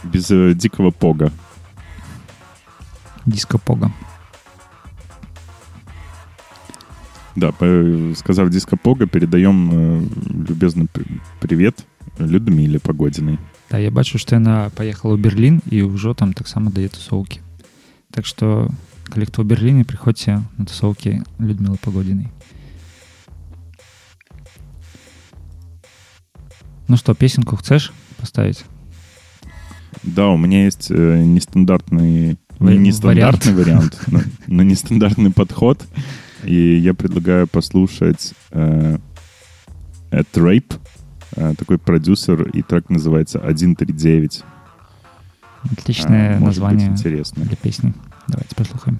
Без 0.03 0.31
э, 0.31 0.53
дикого 0.53 0.91
пога. 0.91 1.31
Диско-пога. 3.25 3.91
Да, 7.36 7.52
по- 7.52 8.14
сказав 8.16 8.50
диско 8.50 8.76
пога, 8.76 9.06
передаем 9.06 9.70
э, 9.70 10.08
любезный 10.48 10.86
п- 10.88 11.04
привет 11.40 11.84
Людмиле 12.18 12.78
Погодиной. 12.80 13.38
Да, 13.70 13.78
я 13.78 13.90
бачу, 13.90 14.18
што 14.18 14.34
яна 14.36 14.70
паехала 14.74 15.14
ў 15.14 15.20
Берлін 15.20 15.62
і 15.70 15.82
ўжо 15.86 16.14
там 16.14 16.32
таксама 16.32 16.70
дае 16.70 16.88
тусоўкі. 16.88 17.40
Так 18.10 18.26
што 18.26 18.70
калі 19.12 19.26
хто 19.28 19.42
ў 19.42 19.46
Берліне 19.46 19.84
прыходзьце 19.84 20.42
на 20.58 20.64
тусоўкі 20.64 21.22
Людмілы 21.38 21.76
Пагодзінай. 21.78 22.28
Ну 26.88 26.96
што, 26.96 27.14
песенку 27.14 27.56
хочаш 27.56 27.92
паставіць? 28.20 28.64
Да, 30.02 30.28
у 30.28 30.36
меня 30.36 30.64
есть 30.64 30.90
э, 30.90 31.22
нестандартный, 31.22 32.38
Ва- 32.58 32.70
не 32.72 32.78
нестандартный 32.88 33.52
вариант, 33.54 34.00
но, 34.08 34.20
но 34.46 34.62
нестандартный 34.62 35.30
подход. 35.30 35.84
И 36.43 36.75
я 36.77 36.93
предлагаю 36.93 37.47
послушать 37.47 38.33
э, 38.51 38.97
At 40.11 40.27
Rape, 40.33 40.79
э, 41.35 41.53
такой 41.57 41.77
продюсер, 41.77 42.43
и 42.43 42.61
трек 42.61 42.89
называется 42.89 43.39
139. 43.39 44.43
Отличное 45.77 46.35
А, 46.35 46.39
может 46.39 46.61
быть, 46.61 46.71
название 46.71 46.87
интересно. 46.87 47.45
для 47.45 47.55
песни. 47.55 47.93
Давайте 48.27 48.55
послухаем. 48.55 48.99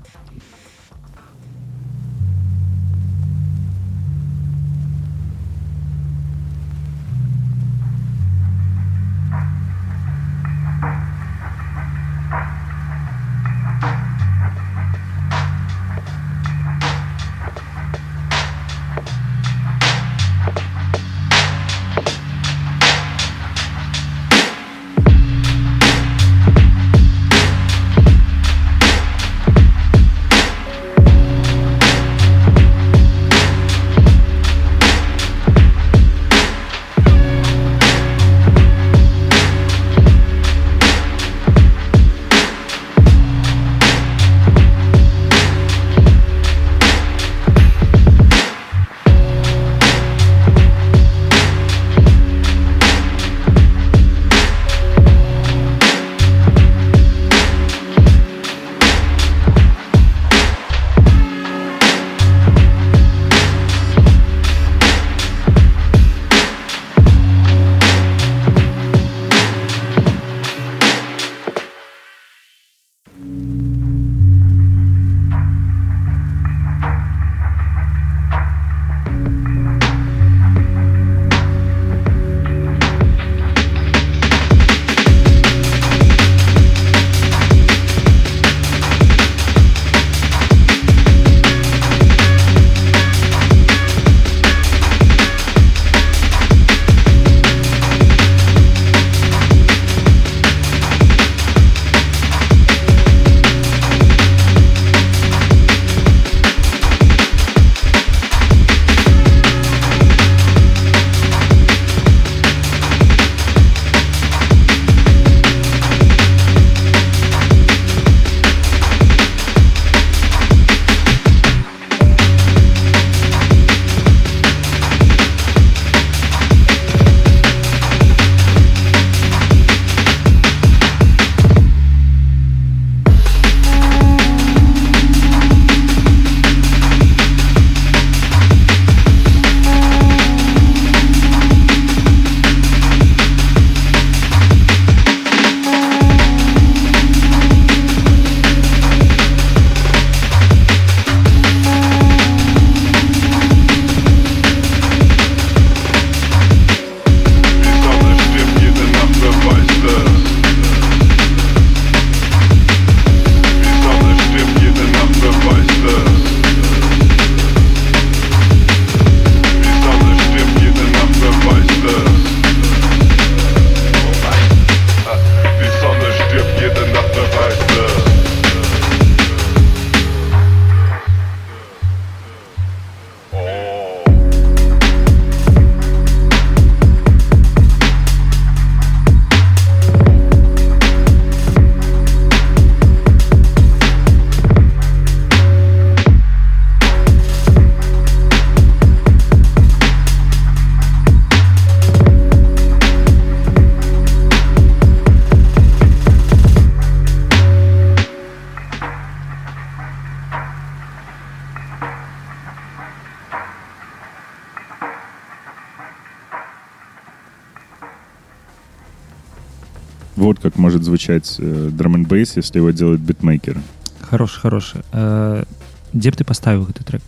Как 220.44 220.58
может 220.58 220.84
звучать 220.84 221.38
э, 221.40 221.70
драм 221.72 221.96
н 221.96 222.04
бейс, 222.04 222.36
если 222.36 222.60
его 222.60 222.72
делают 222.72 223.02
битмейкеры. 223.02 223.62
Хорош, 224.02 224.38
хорош. 224.38 224.74
Э, 224.92 225.46
Дзе 225.94 226.10
б 226.10 226.18
ты 226.18 226.24
паставіў 226.26 226.66
гэты 226.66 226.84
трек? 226.84 227.02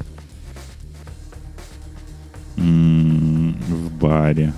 В 2.56 3.90
баре. 4.00 4.54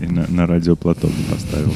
И 0.00 0.06
на, 0.06 0.26
на 0.28 0.46
радиоплато 0.46 1.06
бы 1.08 1.22
поставил. 1.30 1.74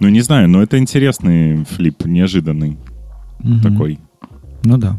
Ну, 0.00 0.08
не 0.08 0.20
знаю, 0.22 0.48
но 0.48 0.62
это 0.62 0.78
интересный 0.78 1.64
флип, 1.64 2.04
неожиданный 2.04 2.78
такой. 3.62 3.98
Ну 4.64 4.76
да. 4.76 4.98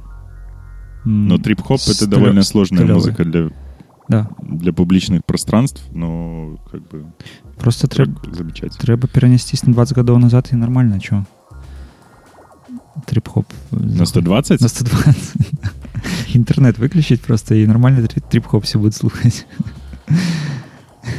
Но 1.05 1.37
трип-хоп— 1.37 1.81
это 1.87 2.07
довольно 2.07 2.43
сложная 2.43 2.85
музыка 2.85 3.25
для, 3.25 3.49
Да 4.07 4.29
для 4.50 4.72
публичных 4.72 5.24
пространств, 5.24 5.82
но 5.92 6.58
как 6.70 6.80
бы 6.88 7.04
Просто 7.58 7.86
трек 7.88 8.08
трэба 8.08 8.34
замечательный. 8.36 8.78
трэба 8.80 9.08
перанесцісь 9.08 9.64
на 9.64 9.72
20 9.72 9.96
гадоў 9.98 10.18
назад 10.18 10.48
і 10.52 10.56
нармальна 10.56 10.98
чё 11.00 11.24
трip-хоп 13.06 13.44
На 13.72 14.06
120? 14.06 14.60
на 14.60 14.68
120 14.68 15.46
інтэрнет 16.34 16.78
выключыць 16.78 17.20
просто 17.26 17.54
і 17.54 17.66
нормальный 17.66 18.06
три- 18.06 18.22
трип-хоп 18.30 18.64
все 18.64 18.78
будут 18.78 18.94
слухаць 18.94 19.46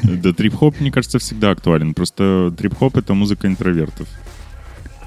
Да, 0.03 0.34
трип-хоп, 0.34 0.81
мне 0.81 0.91
кажется, 0.91 1.18
всегда 1.18 1.51
актуален. 1.51 1.93
Просто 1.93 2.53
трип-хоп — 2.57 2.97
это 2.97 3.14
музыка 3.14 3.47
интровертов. 3.47 4.07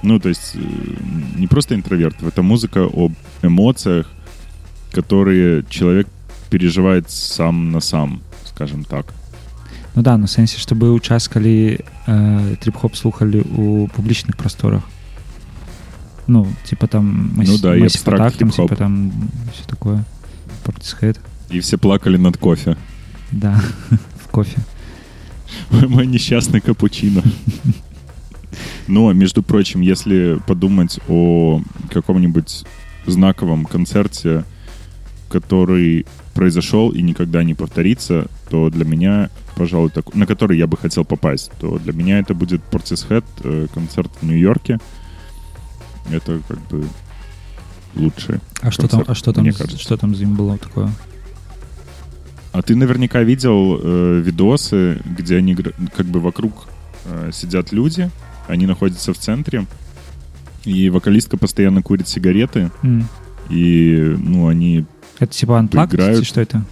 Ну, 0.03 0.19
то 0.19 0.29
есть 0.31 0.57
э, 0.57 0.61
не 1.39 1.47
просто 1.47 1.75
интровертов, 1.75 2.23
это 2.23 2.43
музыка 2.43 2.85
об 2.85 3.13
эмоциях, 3.43 4.11
которые 4.93 5.65
человек 5.69 6.07
переживает 6.51 7.11
сам 7.11 7.71
на 7.71 7.81
сам, 7.81 8.21
скажем 8.45 8.85
так. 8.85 9.07
Ну 9.95 10.03
да 10.03 10.17
на 10.17 10.27
сэнсе 10.27 10.59
што 10.59 10.75
быў 10.75 11.01
час 11.01 11.29
калі 11.29 11.79
э, 12.07 12.57
трip-хоп 12.63 12.95
слухалі 12.95 13.43
у 13.43 13.89
публічных 13.89 14.37
прасторах 14.37 14.83
ну 16.29 16.47
типа 16.65 16.87
там 16.87 17.33
Ну 17.37 17.59
да, 17.59 17.77
и 17.77 17.83
абстракт 17.83 18.39
там 18.39 18.51
хип-хоп. 18.51 18.69
типа 18.69 18.77
там 18.77 19.13
все 19.53 19.65
такое 19.67 20.05
Portishead. 20.65 21.19
И 21.49 21.59
все 21.59 21.77
плакали 21.77 22.17
над 22.17 22.37
кофе. 22.37 22.77
да 23.33 23.61
в 24.25 24.29
кофе 24.29 24.59
Мой 25.71 26.07
несчастный 26.07 26.61
капучино. 26.61 27.23
Но, 28.87 29.13
между 29.13 29.43
прочим, 29.43 29.81
если 29.81 30.41
подумать 30.47 30.99
о 31.09 31.63
каком-нибудь 31.91 32.65
знаковом 33.07 33.65
концерте, 33.65 34.45
который 35.29 36.07
произошел 36.36 36.92
и 36.92 37.02
никогда 37.02 37.44
не 37.44 37.56
повторится, 37.56 38.28
то 38.50 38.70
для 38.70 38.86
меня, 38.86 39.30
пожалуй, 39.56 39.90
так, 39.90 40.14
на 40.14 40.28
который 40.28 40.58
я 40.58 40.68
бы 40.68 40.78
хотел 40.78 41.06
попасть, 41.06 41.52
то 41.60 41.80
для 41.80 41.94
меня 41.94 42.20
это 42.20 42.36
будет 42.36 42.62
Portishead, 42.72 43.24
э, 43.44 43.68
концерт 43.74 44.12
в 44.22 44.26
Нью-Йорке. 44.26 44.80
Это 46.12 46.40
как 46.48 46.60
бы 46.68 46.86
лучшее. 47.96 48.40
а 48.62 48.70
что 48.70 48.88
там 48.88 49.00
концерт, 49.00 49.10
а 49.10 49.16
что 49.16 49.34
там 49.34 49.46
кажется. 49.46 49.78
что 49.78 49.98
там 49.98 50.14
з 50.16 50.22
ім 50.22 50.36
было 50.36 50.58
такое 50.58 50.92
А 52.52 52.62
ты 52.62 52.76
наверняка 52.76 53.24
видел 53.24 53.80
э, 53.82 54.22
видосы, 54.26 55.02
где 55.18 55.38
они 55.38 55.56
как 55.56 56.06
бы 56.06 56.20
вокруг 56.20 56.68
э, 57.06 57.32
сидят 57.34 57.74
люди, 57.74 58.10
они 58.48 58.66
находятся 58.66 59.12
в 59.14 59.18
центре, 59.18 59.66
и 60.64 60.90
вокалистка 60.90 61.38
постоянно 61.38 61.82
курит 61.82 62.08
сигареты, 62.08 62.72
М. 62.84 63.08
и, 63.50 64.16
ну, 64.18 64.48
они... 64.48 64.86
это 65.21 65.33
типа 65.33 65.53
Unplugged, 65.53 65.95
Играют. 65.95 66.19
ці 66.19 66.25
что 66.25 66.41
это 66.41 66.63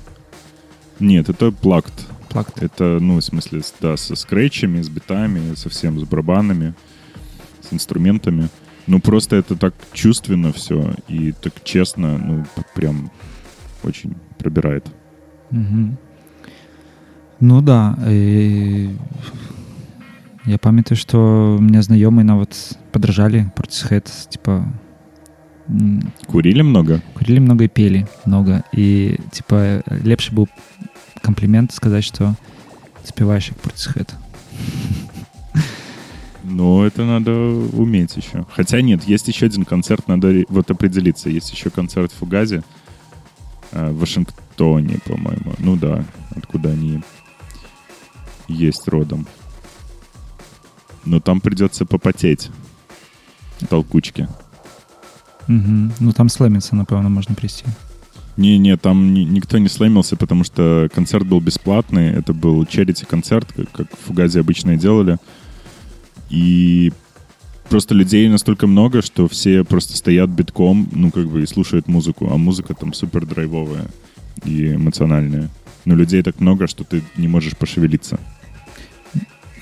Нет, 1.01 1.29
это 1.29 1.53
плакт. 1.53 1.93
Plugged. 2.35 2.61
Это, 2.63 2.99
ну, 3.01 3.17
в 3.19 3.23
смысле, 3.23 3.59
с- 3.61 3.75
да, 3.81 3.97
со 3.97 4.17
скретчами, 4.17 4.83
с 4.83 4.89
битами, 4.89 5.55
совсем 5.55 5.99
с 6.01 6.03
барабанами, 6.03 6.75
с 7.63 7.73
инструментами. 7.73 8.49
Ну, 8.87 9.01
просто 9.01 9.37
это 9.37 9.57
так 9.57 9.75
чувственно 9.93 10.51
все, 10.53 10.95
и 11.09 11.33
так 11.41 11.53
честно, 11.65 12.19
ну, 12.19 12.45
п- 12.55 12.63
прям 12.75 13.11
очень 13.85 14.15
пробирает. 14.39 14.85
Мгм. 15.51 15.97
Ну 17.41 17.61
да 17.63 17.97
і... 18.11 18.89
я 20.47 20.59
памятаю 20.59 20.97
што 20.99 21.57
мне 21.61 21.81
знаёмыя 21.83 22.25
нават 22.25 22.77
падражалі 22.91 23.47
Portishead 23.57 24.29
типа 24.29 24.53
м, 24.53 24.73
Курили 26.27 26.63
много? 26.63 27.01
курілі 27.15 27.41
много 27.41 27.63
і 27.65 27.69
пелі 27.69 28.07
много 28.27 28.61
і 28.73 29.17
типа 29.31 29.83
лепш 30.05 30.33
быў 30.33 30.49
камплімент 31.23 31.73
сказаць 31.73 32.05
што 32.05 32.35
спяваеш 33.05 33.49
як 33.49 33.59
Portishead 33.61 34.15
Ну, 36.45 36.83
это 36.85 37.05
надо 37.05 37.31
уметь 37.77 38.17
еще. 38.17 38.47
Хотя 38.57 38.81
нет, 38.81 39.05
есть 39.07 39.29
еще 39.29 39.47
один 39.47 39.65
концерт, 39.65 40.09
надо 40.09 40.33
ре- 40.33 40.47
вот 40.49 40.71
определиться. 40.71 41.29
Есть 41.29 41.53
еще 41.53 41.69
концерт 41.69 42.11
в 42.11 42.17
Фугазе 42.17 42.63
э, 43.73 43.91
в 43.91 43.99
Вашингтоне, 43.99 44.99
по-моему. 45.07 45.53
Ну 45.59 45.77
да, 45.77 46.05
откуда 46.35 46.71
они 46.71 47.03
есть 48.49 48.89
родом. 48.89 49.27
Но 51.05 51.21
там 51.21 51.41
придется 51.41 51.85
попотеть 51.85 52.51
толкучки. 53.69 54.27
Мгм. 55.49 55.93
ну 56.01 56.13
там 56.13 56.29
слэміцца 56.29 56.77
напэўна 56.77 57.09
можна 57.09 57.35
прыйсці 57.35 57.65
Не-не, 58.37 58.77
там 58.77 59.15
ни- 59.15 59.25
никто 59.25 59.59
не 59.59 59.69
слэмился, 59.69 60.15
потому 60.17 60.45
что 60.45 60.89
концерт 60.95 61.27
был 61.27 61.41
бесплатный. 61.41 62.13
Это 62.15 62.33
был 62.33 62.65
черити-концерт, 62.67 63.53
как, 63.53 63.73
как 63.73 63.87
в 63.91 64.07
Фугазе 64.07 64.39
обычно 64.39 64.73
и 64.73 64.77
делали. 64.77 65.19
И 66.31 66.93
просто 67.69 67.95
людей 67.95 68.29
настолько 68.29 68.69
много, 68.69 69.03
что 69.03 69.27
все 69.27 69.65
просто 69.65 69.97
стоят 69.97 70.31
битком, 70.31 70.89
ну, 70.93 71.11
как 71.11 71.27
бы, 71.27 71.43
и 71.43 71.47
слушают 71.47 71.89
музыку. 71.89 72.29
А 72.31 72.37
музыка 72.37 72.75
там 72.75 72.93
супер 72.95 73.27
драйвовая 73.27 73.87
и 74.45 74.75
эмоциональная. 74.75 75.49
Но 75.85 75.97
людей 75.97 76.23
так 76.23 76.39
много, 76.41 76.69
что 76.69 76.85
ты 76.85 77.03
не 77.17 77.27
можешь 77.27 77.57
пошевелиться. 77.57 78.19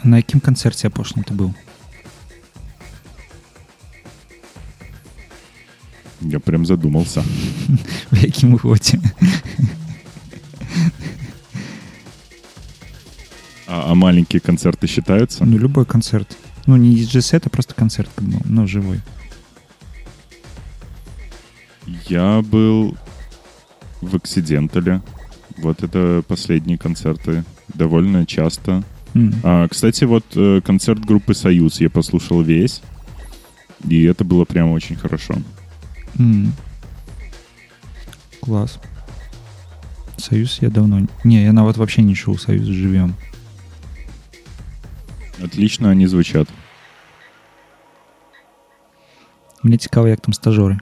на 0.05 0.19
якім 0.19 0.41
канцэрце 0.41 0.87
апошні 0.87 1.23
ты 1.27 1.35
быў 1.35 1.55
Я 6.22 6.40
прям 6.40 6.66
задумался. 6.66 7.24
в 8.12 8.18
якім 8.24 8.56
годзе 8.58 9.00
А, 13.68 13.92
а 13.92 13.94
маленькие 13.96 14.40
концерты 14.42 14.88
считаются? 14.88 15.46
ну 15.46 15.58
любой 15.58 15.86
канцэрт 15.86 16.38
ну 16.68 16.76
не 16.78 16.94
диджей-сет 16.96 17.48
а 17.48 17.50
просто 17.50 17.74
канцэрт 17.74 18.10
ну, 18.20 18.42
ну 18.46 18.68
живой 18.68 19.00
Я 22.10 22.42
был 22.42 22.96
в 24.02 24.16
Оксидентале. 24.16 25.02
Вот 25.58 25.84
это 25.84 26.24
последние 26.28 26.78
концерты. 26.78 27.44
Довольно 27.74 28.26
часто. 28.26 28.84
М. 29.14 29.34
А, 29.44 29.68
кстати, 29.68 30.06
вот 30.06 30.26
э, 30.36 30.62
концерт 30.62 31.04
группы 31.06 31.34
«Союз» 31.34 31.82
я 31.82 31.90
послушал 31.90 32.42
весь. 32.42 32.82
И 33.90 34.04
это 34.04 34.24
было 34.24 34.46
прям 34.46 34.72
очень 34.72 34.96
хорошо. 34.96 35.36
М. 36.20 36.54
класс 38.42 38.80
саюз 40.18 40.60
я 40.62 40.70
давно 40.70 41.08
не 41.24 41.44
я 41.44 41.54
нават 41.54 41.78
вообще 41.78 42.02
не 42.02 42.14
чуў 42.16 42.38
саюз 42.40 42.66
живем 42.66 43.16
Отлично 45.44 45.90
они 45.90 46.08
звучат. 46.08 46.48
мне 49.64 49.78
цікава 49.78 50.10
як 50.10 50.22
там 50.22 50.34
стажоры 50.34 50.80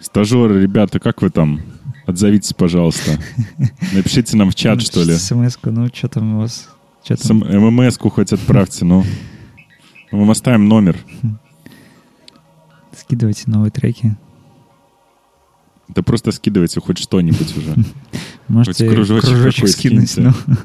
Стажеры, 0.00 0.60
ребята, 0.60 0.98
как 1.00 1.22
вы 1.22 1.30
там? 1.30 1.60
Отзовитесь, 2.06 2.52
пожалуйста. 2.52 3.18
Напишите 3.94 4.36
нам 4.36 4.50
в 4.50 4.54
чат, 4.54 4.82
что 4.82 5.02
ли. 5.02 5.16
смс 5.16 5.58
ну 5.64 5.88
что 5.92 6.08
там 6.08 6.34
у 6.34 6.38
вас 6.40 6.68
Чё 7.02 7.16
там? 7.16 7.38
ММС-ку 7.38 8.10
хоть 8.10 8.32
отправьте, 8.32 8.84
ну. 8.84 9.04
Мы 10.12 10.18
вам 10.20 10.30
оставим 10.30 10.68
номер. 10.68 10.96
скидывайте 13.03 13.43
новые 13.47 13.71
треки 13.71 14.15
Да 15.89 16.03
просто 16.03 16.31
скидывайте 16.31 16.79
хоть 16.81 16.97
что-нибудь 16.99 17.57
уже. 17.57 17.75
можете 18.47 18.87
кружочек 18.89 19.29
какой 19.55 19.67
скинуть 19.69 20.09
скиньте. 20.11 20.33
ну. 20.47 20.57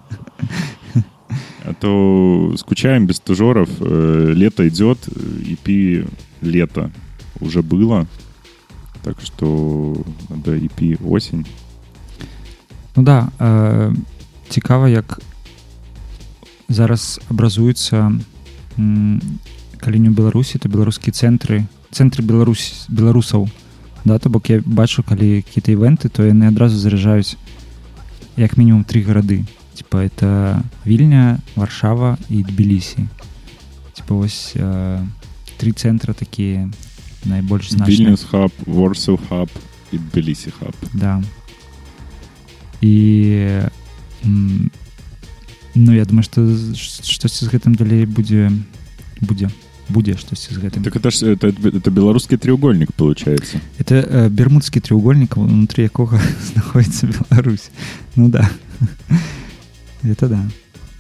А 1.65 1.73
то 1.73 2.55
скучаем 2.59 3.07
без 3.07 3.17
стажеров. 3.17 3.71
Э, 3.81 4.33
Лето 4.37 4.69
идет, 4.69 4.99
э, 5.09 5.55
EP 5.57 6.07
лето 6.43 6.91
уже 7.41 7.63
было. 7.63 8.07
Так 9.03 9.17
что 9.23 9.97
надо 10.29 10.57
EP 10.57 10.99
осень. 11.09 11.47
Ну 12.97 13.03
да 13.03 13.29
э, 13.39 13.95
цікава 14.49 14.89
як 14.89 15.21
зараз 16.69 17.21
абразуецца 17.31 18.13
м, 18.79 19.21
калі 19.81 19.99
не 19.99 20.09
ў 20.09 20.15
беларусі 20.15 20.59
то 20.59 20.69
беларускія 20.69 21.13
цэнтры 21.89 21.91
цэнтры 21.91 22.23
Беларусь 22.25 22.87
беларусаў 22.89 23.49
да 24.05 24.19
то 24.19 24.29
бок 24.31 24.49
я 24.51 24.61
бачу 24.65 25.03
калі 25.03 25.43
какие-то 25.43 25.73
івенты 25.73 26.09
то 26.09 26.23
яны 26.23 26.49
адразу 26.49 26.77
заряджаюць 26.77 27.37
як 28.37 28.57
мінімум 28.57 28.85
три 28.85 29.03
гарады 29.03 29.45
типа 29.75 29.99
это 30.05 30.61
вільня 30.87 31.39
варшава 31.57 32.19
і 32.31 32.43
тбілісі 32.43 33.07
типа 33.95 34.15
вось 34.15 34.53
э, 34.57 35.01
три 35.57 35.73
цэнтра 35.73 36.13
такія 36.15 36.71
найбольш 37.25 37.71
значныя 37.73 37.99
Вильнюс 37.99 38.25
хаб, 38.25 38.53
Warsaw 38.67 39.19
хаб 39.29 39.49
и 39.93 39.99
Тбилиси 39.99 40.51
хаб. 40.51 40.75
да 40.93 41.23
і 42.81 43.61
м, 44.25 44.71
ну 45.75 45.93
я 45.95 46.05
думаю 46.05 46.23
что 46.23 46.47
з- 46.47 46.77
штосьці 47.11 47.45
з 47.45 47.49
гэтым 47.49 47.77
далей 47.77 48.05
будзе 48.07 48.51
будзе 49.21 49.49
будзе 49.89 50.17
штосьці 50.17 50.55
з 50.55 50.59
гэтым 50.59 50.83
Так 50.83 50.97
это, 50.97 51.11
ж, 51.11 51.23
это, 51.37 51.49
это 51.49 51.91
белорусский 51.91 52.39
треугольник 52.39 52.93
получается. 52.95 53.61
это 53.79 53.95
э, 53.97 54.29
бермудский 54.31 54.81
треугольник 54.81 55.37
внутри 55.37 55.85
якога 55.85 56.21
знаходится 56.55 57.07
Беларусь 57.07 57.71
ну 58.17 58.29
да 58.29 58.49
это 60.03 60.29
да 60.29 60.41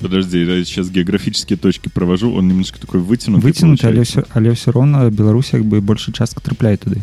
Подожди, 0.00 0.38
я 0.44 0.62
сейчас 0.64 0.90
географические 0.90 1.56
точки 1.56 1.88
провожу, 1.88 2.34
он 2.34 2.46
немножко 2.48 2.78
такой 2.78 3.00
вытянутый 3.00 3.40
вытянуты 3.40 3.86
але 3.86 3.94
получается. 3.96 4.20
все 4.22 4.30
але 4.34 4.50
все 4.52 4.70
роўна 4.70 5.08
Беларусь 5.10 5.52
як 5.54 5.64
бы 5.64 5.80
большая 5.80 6.12
частка 6.12 6.40
трапляе 6.42 6.76
туды 6.76 7.00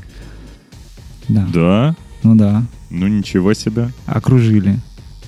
да 1.29 1.47
Да? 1.53 1.95
ну 2.23 2.35
да 2.35 2.63
Ну 2.91 3.07
ничего 3.07 3.53
себе. 3.55 3.89
окружили 4.05 4.75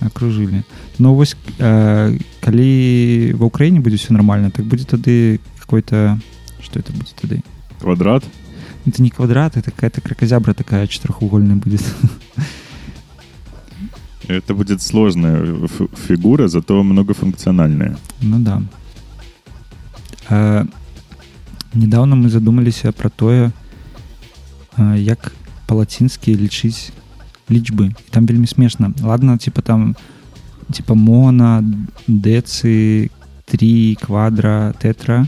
окружили 0.01 0.63
но 0.99 1.15
вось 1.15 1.35
э, 1.59 2.19
калі 2.41 3.33
в 3.33 3.43
Украине 3.43 3.79
будзе 3.79 3.97
все 3.97 4.13
нормально 4.13 4.51
так 4.51 4.65
будет 4.65 4.87
тады 4.87 5.39
какой-то 5.59 6.19
что 6.61 6.79
это 6.79 6.91
будет 6.93 7.13
тады 7.21 7.41
Квадрат? 7.79 8.23
это 8.85 9.01
не 9.01 9.09
квадрат 9.09 9.57
это 9.57 9.71
какая-то 9.71 10.01
кракозябра 10.01 10.53
такая 10.53 10.87
четырехугольная 10.87 11.55
будет 11.55 11.81
Это 14.27 14.53
будет 14.55 14.81
сложная 14.81 15.43
ф- 15.65 15.89
фигура, 16.07 16.47
зато 16.47 16.81
многофункциональная. 16.83 17.97
ну 18.21 18.39
да 18.39 18.61
э, 20.29 20.65
недавно 21.73 22.15
мы 22.15 22.29
задумаліся 22.29 22.91
про 22.91 23.09
тое 23.09 23.51
э, 24.77 24.97
як 24.97 25.31
па-лацінскі 25.67 26.35
лічыць 26.35 26.91
лічбы 27.51 27.87
І 27.89 28.09
там 28.11 28.25
вельмі 28.25 28.47
смешна 28.47 28.93
ладно 29.01 29.37
типа 29.37 29.61
там 29.61 29.95
типа 30.71 30.93
мона 30.95 31.61
дэцы 32.07 33.09
3 33.45 33.95
квадра 34.01 34.73
тетра 34.79 35.27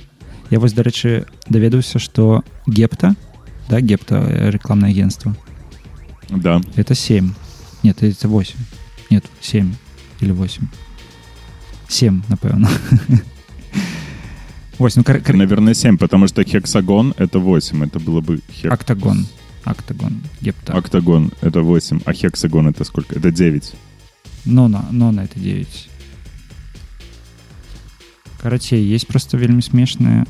я 0.49 0.59
вось 0.59 0.73
дарэчы 0.73 1.26
даведаўся 1.49 1.99
что 1.99 2.43
гепта 2.67 3.15
да 3.69 3.81
гепта 3.81 4.15
э, 4.30 4.49
рекламное 4.51 4.89
агентство 4.89 5.35
Да. 6.30 6.61
это 6.76 6.95
7 6.95 7.34
нет 7.84 8.03
это 8.03 8.27
8 8.27 8.55
нет 9.09 9.26
7 9.41 9.73
или 10.22 10.31
8 10.31 10.67
7 11.88 12.23
напэўна 12.30 12.69
Вось, 14.77 14.97
ну, 14.97 15.03
кар- 15.05 15.22
кар- 15.22 15.38
Наверное, 15.38 15.73
7, 15.73 15.97
потому 15.97 16.27
что 16.27 16.43
хексагон — 16.43 17.17
это 17.17 17.39
8. 17.39 17.84
Это 17.85 17.97
было 17.99 18.19
бы 18.19 18.41
хек... 18.51 18.73
октагон 18.73 19.26
октагон 19.63 20.22
гепта 20.41 20.73
Октагон — 20.73 21.41
это 21.41 21.61
8, 21.61 22.01
а 22.05 22.11
хексагон — 22.13 22.69
это 22.69 22.84
сколько? 22.84 23.15
Это 23.17 23.31
9. 23.31 23.73
нона 24.45 24.85
нона 24.91 25.22
это 25.22 25.39
9 25.39 25.89
карацей 28.41 28.84
есть 28.93 29.07
просто 29.07 29.38
вельмі 29.38 29.61
смешная 29.61 30.26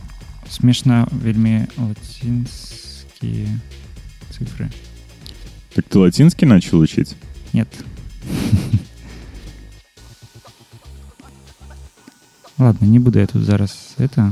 смешна 0.49 1.07
вельмі 1.11 1.65
лацінскія 1.77 3.47
цифры 4.31 4.69
Так 5.75 5.85
ты 5.89 5.99
латинский 5.99 6.47
начал 6.47 6.79
учить? 6.79 7.15
Нет. 7.51 7.67
Ладно, 12.57 12.85
не 12.85 12.99
буду 12.99 13.19
я 13.19 13.27
тут 13.27 13.43
зараз 13.43 13.95
это. 13.97 14.31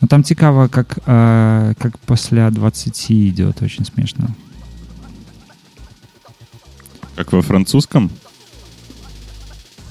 Но 0.00 0.08
там 0.08 0.24
цікаво, 0.24 0.68
как, 0.68 0.98
э, 1.06 1.74
как 1.78 1.98
после 1.98 2.50
20 2.50 3.10
идет, 3.10 3.62
очень 3.62 3.84
смешно. 3.84 4.28
Как 7.14 7.32
во 7.32 7.42
французском? 7.42 8.10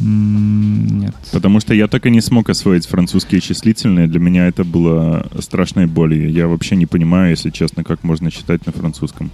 Нет. 0.00 1.14
Потому 1.32 1.60
что 1.60 1.74
я 1.74 1.88
так 1.88 2.06
и 2.06 2.10
не 2.10 2.20
смог 2.20 2.50
освоить 2.50 2.86
французские 2.86 3.40
числительные. 3.40 4.06
Для 4.06 4.20
меня 4.20 4.46
это 4.46 4.64
было 4.64 5.28
страшной 5.40 5.86
болью. 5.86 6.30
Я 6.30 6.46
вообще 6.46 6.76
не 6.76 6.86
понимаю, 6.86 7.30
если 7.30 7.50
честно, 7.50 7.84
как 7.84 8.04
можно 8.04 8.30
читать 8.30 8.64
на 8.66 8.72
французском. 8.72 9.30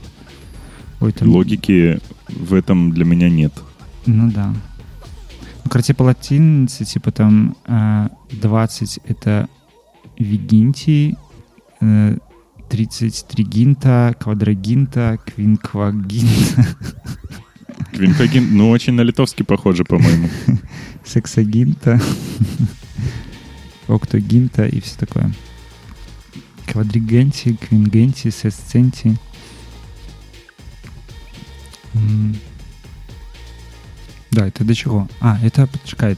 Ой, 1.00 1.12
там... 1.12 1.28
Логики 1.28 2.00
в 2.28 2.54
этом 2.54 2.92
для 2.92 3.04
меня 3.04 3.28
нет. 3.28 3.52
Ну 4.06 4.30
да. 4.30 4.54
Ну, 5.64 5.70
короче, 5.70 5.94
по 5.94 6.02
латинице, 6.02 6.84
типа 6.84 7.10
там 7.10 7.56
э, 7.66 8.08
20 8.32 9.00
это 9.06 9.48
вигинти, 10.18 11.16
э, 11.80 12.18
30 12.68 13.26
тригинта, 13.28 14.14
квадрагинта, 14.18 15.18
квинквагинта, 15.24 16.66
Квинкагин, 17.94 18.56
ну, 18.56 18.70
очень 18.70 18.94
на 18.94 19.02
литовский 19.02 19.44
похоже, 19.44 19.84
по-моему. 19.84 20.28
сексагинта, 21.04 22.00
октогинта 23.86 24.66
и 24.66 24.80
все 24.80 24.96
такое. 24.98 25.32
Квадригенти, 26.66 27.54
квингенти, 27.54 28.30
сесценти. 28.30 29.16
Да, 34.32 34.48
это 34.48 34.64
до 34.64 34.74
чего? 34.74 35.08
А, 35.20 35.38
это, 35.44 35.68
почекай. 35.68 36.16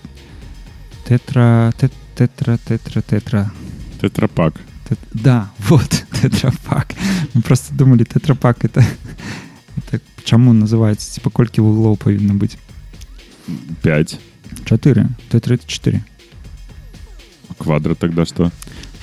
Тетра, 1.07 1.73
тет- 1.79 1.93
тетра, 2.17 2.57
тетра, 2.57 3.03
тетра. 3.03 3.53
Тетрапак. 4.01 4.55
Тет- 4.89 4.99
Да, 5.13 5.51
вот, 5.59 6.07
тетрапак. 6.23 6.95
Мы 7.35 7.43
просто 7.43 7.75
думали, 7.75 8.05
тетрапак 8.05 8.65
это 8.65 8.83
Это 10.26 10.28
чему 10.28 10.54
называется? 10.54 11.14
Типа, 11.16 11.30
кольки 11.30 11.60
углов 11.60 12.00
повинно 12.00 12.34
быть? 12.34 12.58
Пять. 13.82 14.20
Чотири. 14.66 15.08
Тетра 15.30 15.56
это 15.56 15.68
4. 15.68 16.04
Квадрат 17.58 18.00
тогда 18.00 18.26
что? 18.26 18.52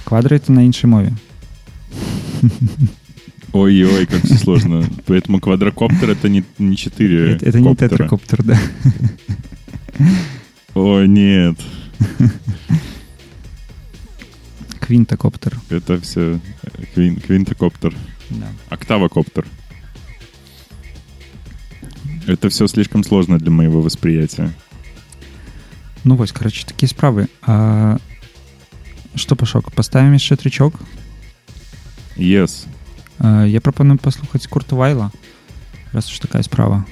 Квадра 0.05 0.37
это 0.37 0.51
на 0.53 0.63
іншій 0.63 0.87
мові. 0.87 1.13
Ой-ой, 3.53 4.07
как 4.07 4.25
все 4.25 4.37
сложно. 4.39 4.85
Поэтому 5.07 5.41
квадрокоптер 5.41 6.11
это 6.11 6.29
не, 6.29 6.45
не 6.59 6.77
четыре 6.77 7.35
Это, 7.35 7.47
это 7.47 7.61
не 7.61 7.65
коптера. 7.69 7.89
тетракоптер, 7.89 8.43
да. 8.45 8.61
Ой, 10.75 11.09
нет. 11.09 11.57
Квинтокоптер. 14.81 15.59
Это 15.71 16.01
все 16.01 16.39
квин, 16.95 17.17
квинтокоптер. 17.17 17.95
Да. 18.31 18.47
Октавокоптер. 18.69 19.47
Это 22.28 22.50
все 22.50 22.68
слишком 22.68 23.04
сложно 23.04 23.38
для 23.38 23.52
моего 23.52 23.82
восприятия. 23.82 24.52
Ну 26.04 26.16
вось, 26.16 26.32
короче, 26.32 26.66
такие 26.66 26.90
справы. 26.90 27.28
А... 27.42 27.98
Што, 29.16 29.36
Пашок, 29.36 29.72
поставім 29.72 30.14
яшчэ 30.14 30.36
трычок? 30.36 30.74
Yes. 32.18 32.66
А, 33.20 33.46
Я 33.46 33.62
прапаную 33.62 34.00
паслухаць 34.00 34.48
Курта 34.48 34.76
Вайла, 34.76 35.12
раз 35.92 36.10
уж 36.10 36.20
такая 36.20 36.42
справа. 36.44 36.86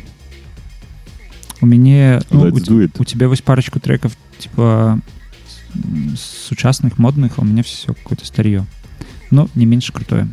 У 1.61 1.65
мяне 1.65 2.21
ну, 2.29 2.41
у, 2.41 2.55
у 2.55 3.05
тебя 3.05 3.27
вось 3.27 3.41
парочку 3.41 3.79
треков 3.79 4.15
типа 4.37 4.99
м, 5.75 6.15
сучасных, 6.17 6.97
модных, 6.97 7.37
а 7.37 7.41
у 7.41 7.45
меня 7.45 7.63
все 7.63 7.93
какое-то 7.93 8.25
старье. 8.25 8.65
Но 9.29 9.49
не 9.55 9.65
меньше 9.65 9.93
крутое. 9.93 10.27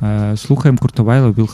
А, 0.00 0.36
Слухаем 0.36 0.78
Курта 0.78 1.02
Вайла 1.02 1.32
Will 1.32 1.50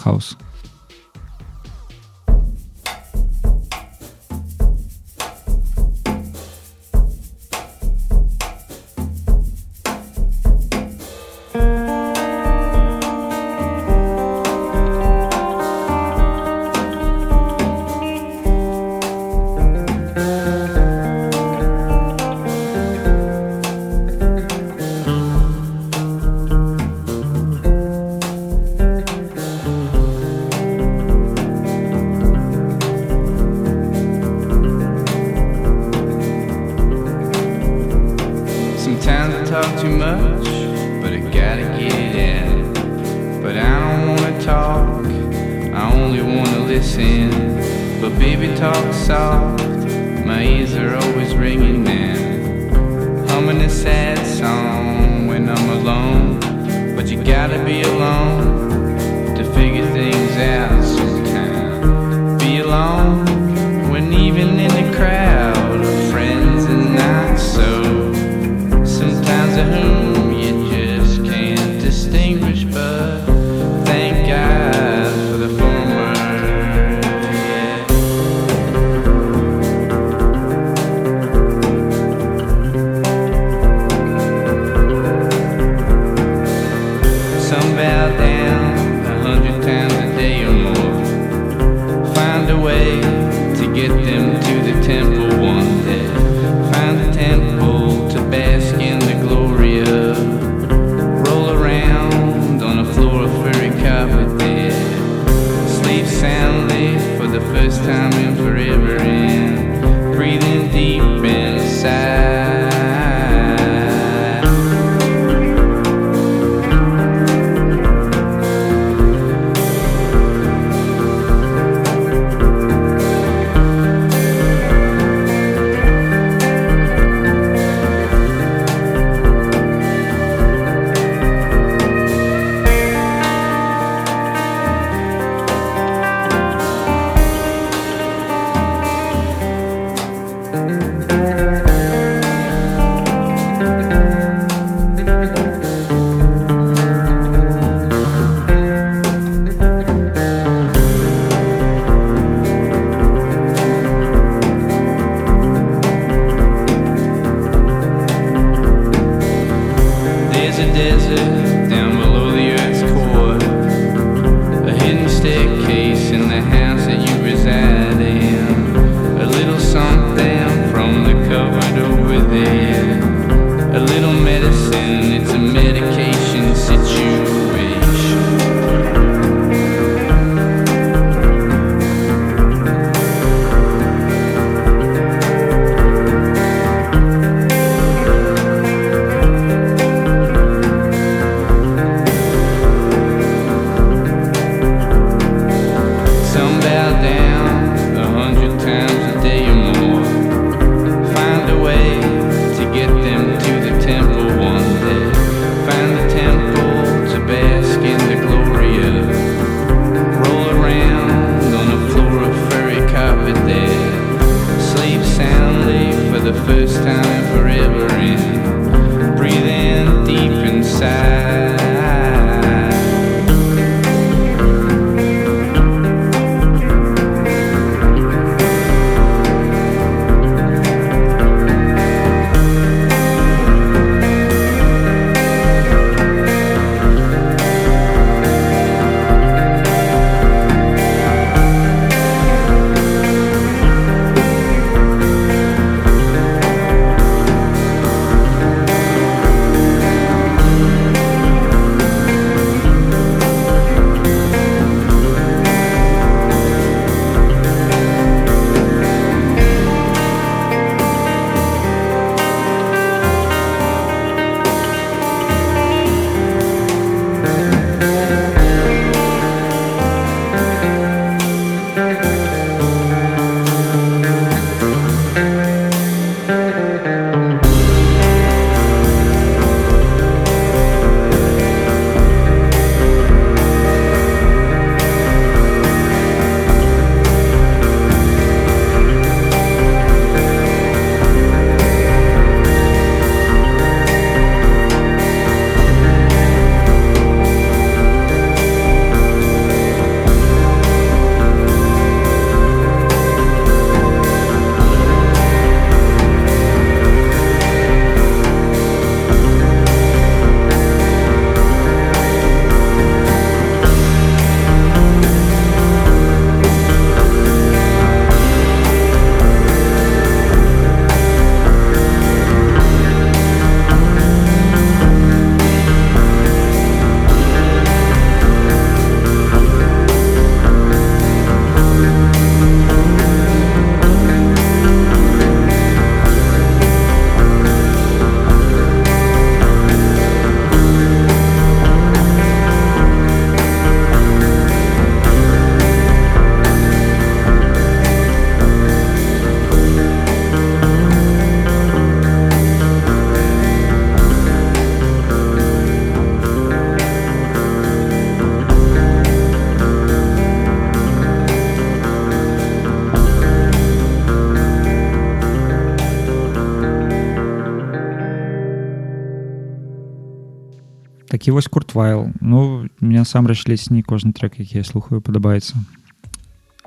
такі 371.25 371.31
вось 371.31 371.47
куртвайл 371.47 372.09
ну 372.21 372.67
мне 372.79 372.99
насамрэч 372.99 373.47
ледзь 373.47 373.69
не 373.71 373.81
кожны 373.83 374.13
трек 374.13 374.39
які 374.39 374.57
я 374.57 374.63
слухаю 374.63 375.01
падабаецца 375.01 375.55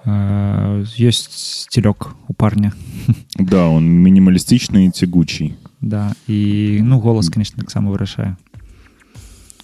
ёсць 0.07 1.29
сцелёк 1.69 2.15
у 2.29 2.35
парня 2.35 2.73
Да, 3.39 3.67
он 3.69 3.85
минималистичный 3.89 4.87
и 4.87 4.91
тягучий. 4.91 5.55
да 5.81 6.13
і 6.29 6.81
ну 6.83 7.01
голас 7.01 7.29
конечно 7.31 7.59
таксама 7.63 7.91
вырашае 7.91 8.37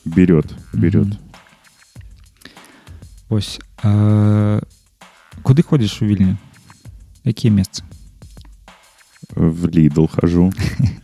Берет, 0.05 0.55
берет. 0.73 1.07
Мгм. 1.07 1.19
ось 3.29 3.61
а, 3.83 4.61
куды 5.43 5.63
ходзіш 5.63 6.03
у 6.03 6.07
вільні 6.07 6.37
якія 7.25 7.53
месцы 7.55 7.83
В 9.31 9.67
Лидл 9.77 10.07
хожу, 10.07 10.53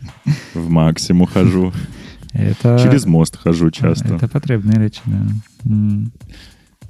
в 0.54 0.70
Максиму 0.70 1.26
хожу, 1.26 1.72
это 2.33 2.79
через 2.81 3.05
мост 3.05 3.37
хожу 3.37 3.71
часто. 3.71 4.15
это 4.15 4.27
патрэбныя 4.27 4.77
рэчы 4.79 5.01
да. 5.05 5.71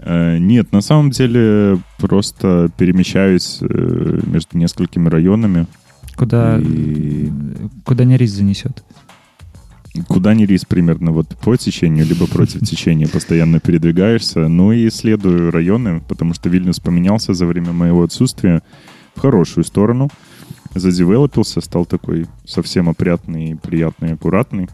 Э, 0.03 0.38
Нет, 0.39 0.72
на 0.72 0.81
самом 0.81 1.11
деле 1.11 1.80
просто 1.97 2.72
перемещаюсь 2.77 3.59
э, 3.61 4.19
между 4.26 4.57
несколькими 4.57 5.09
районами. 5.09 5.68
куда 6.15 6.59
И 6.59 7.31
куда 7.85 8.03
не 8.03 8.18
рис 8.18 8.31
занесет 8.31 8.84
куда 10.07 10.34
ни 10.34 10.45
рис 10.45 10.65
примерно 10.65 11.11
вот 11.11 11.27
по 11.38 11.57
течению, 11.57 12.05
либо 12.05 12.27
против 12.27 12.61
течения 12.61 13.07
постоянно 13.07 13.59
передвигаешься. 13.59 14.47
Ну 14.47 14.72
и 14.72 14.88
исследую 14.88 15.51
районы, 15.51 16.01
потому 16.07 16.34
что 16.34 16.49
Вильнюс 16.49 16.80
поменялся 16.80 17.34
за 17.34 17.45
время 17.45 17.73
моего 17.73 18.03
отсутствия 18.03 18.61
в 19.15 19.19
хорошую 19.19 19.63
сторону. 19.63 20.09
Задевелопился, 20.73 21.59
стал 21.59 21.85
такой 21.85 22.27
совсем 22.45 22.88
опрятный, 22.88 23.57
приятный, 23.61 24.13
аккуратный. 24.13 24.69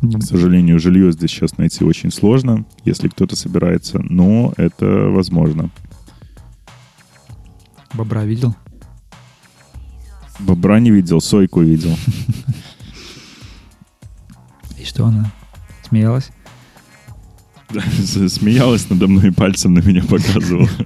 К 0.00 0.22
сожалению, 0.22 0.78
жилье 0.78 1.12
здесь 1.12 1.30
сейчас 1.30 1.58
найти 1.58 1.84
очень 1.84 2.10
сложно, 2.10 2.64
если 2.84 3.08
кто-то 3.08 3.36
собирается, 3.36 4.00
но 4.02 4.52
это 4.56 5.08
возможно. 5.08 5.70
бобра 7.94 8.24
видел 8.24 8.54
Бобра 10.38 10.80
не 10.80 10.90
видел, 10.90 11.20
сойку 11.20 11.62
видел. 11.62 11.96
и 14.78 14.84
что 14.84 15.06
она 15.06 15.32
смеялась 15.88 16.30
Да, 17.70 17.80
Смеялась 18.28 18.88
надо 18.90 19.08
мной 19.08 19.28
и 19.28 19.30
пальцем 19.30 19.74
на 19.74 19.80
меня 19.80 20.02
показывала. 20.02 20.68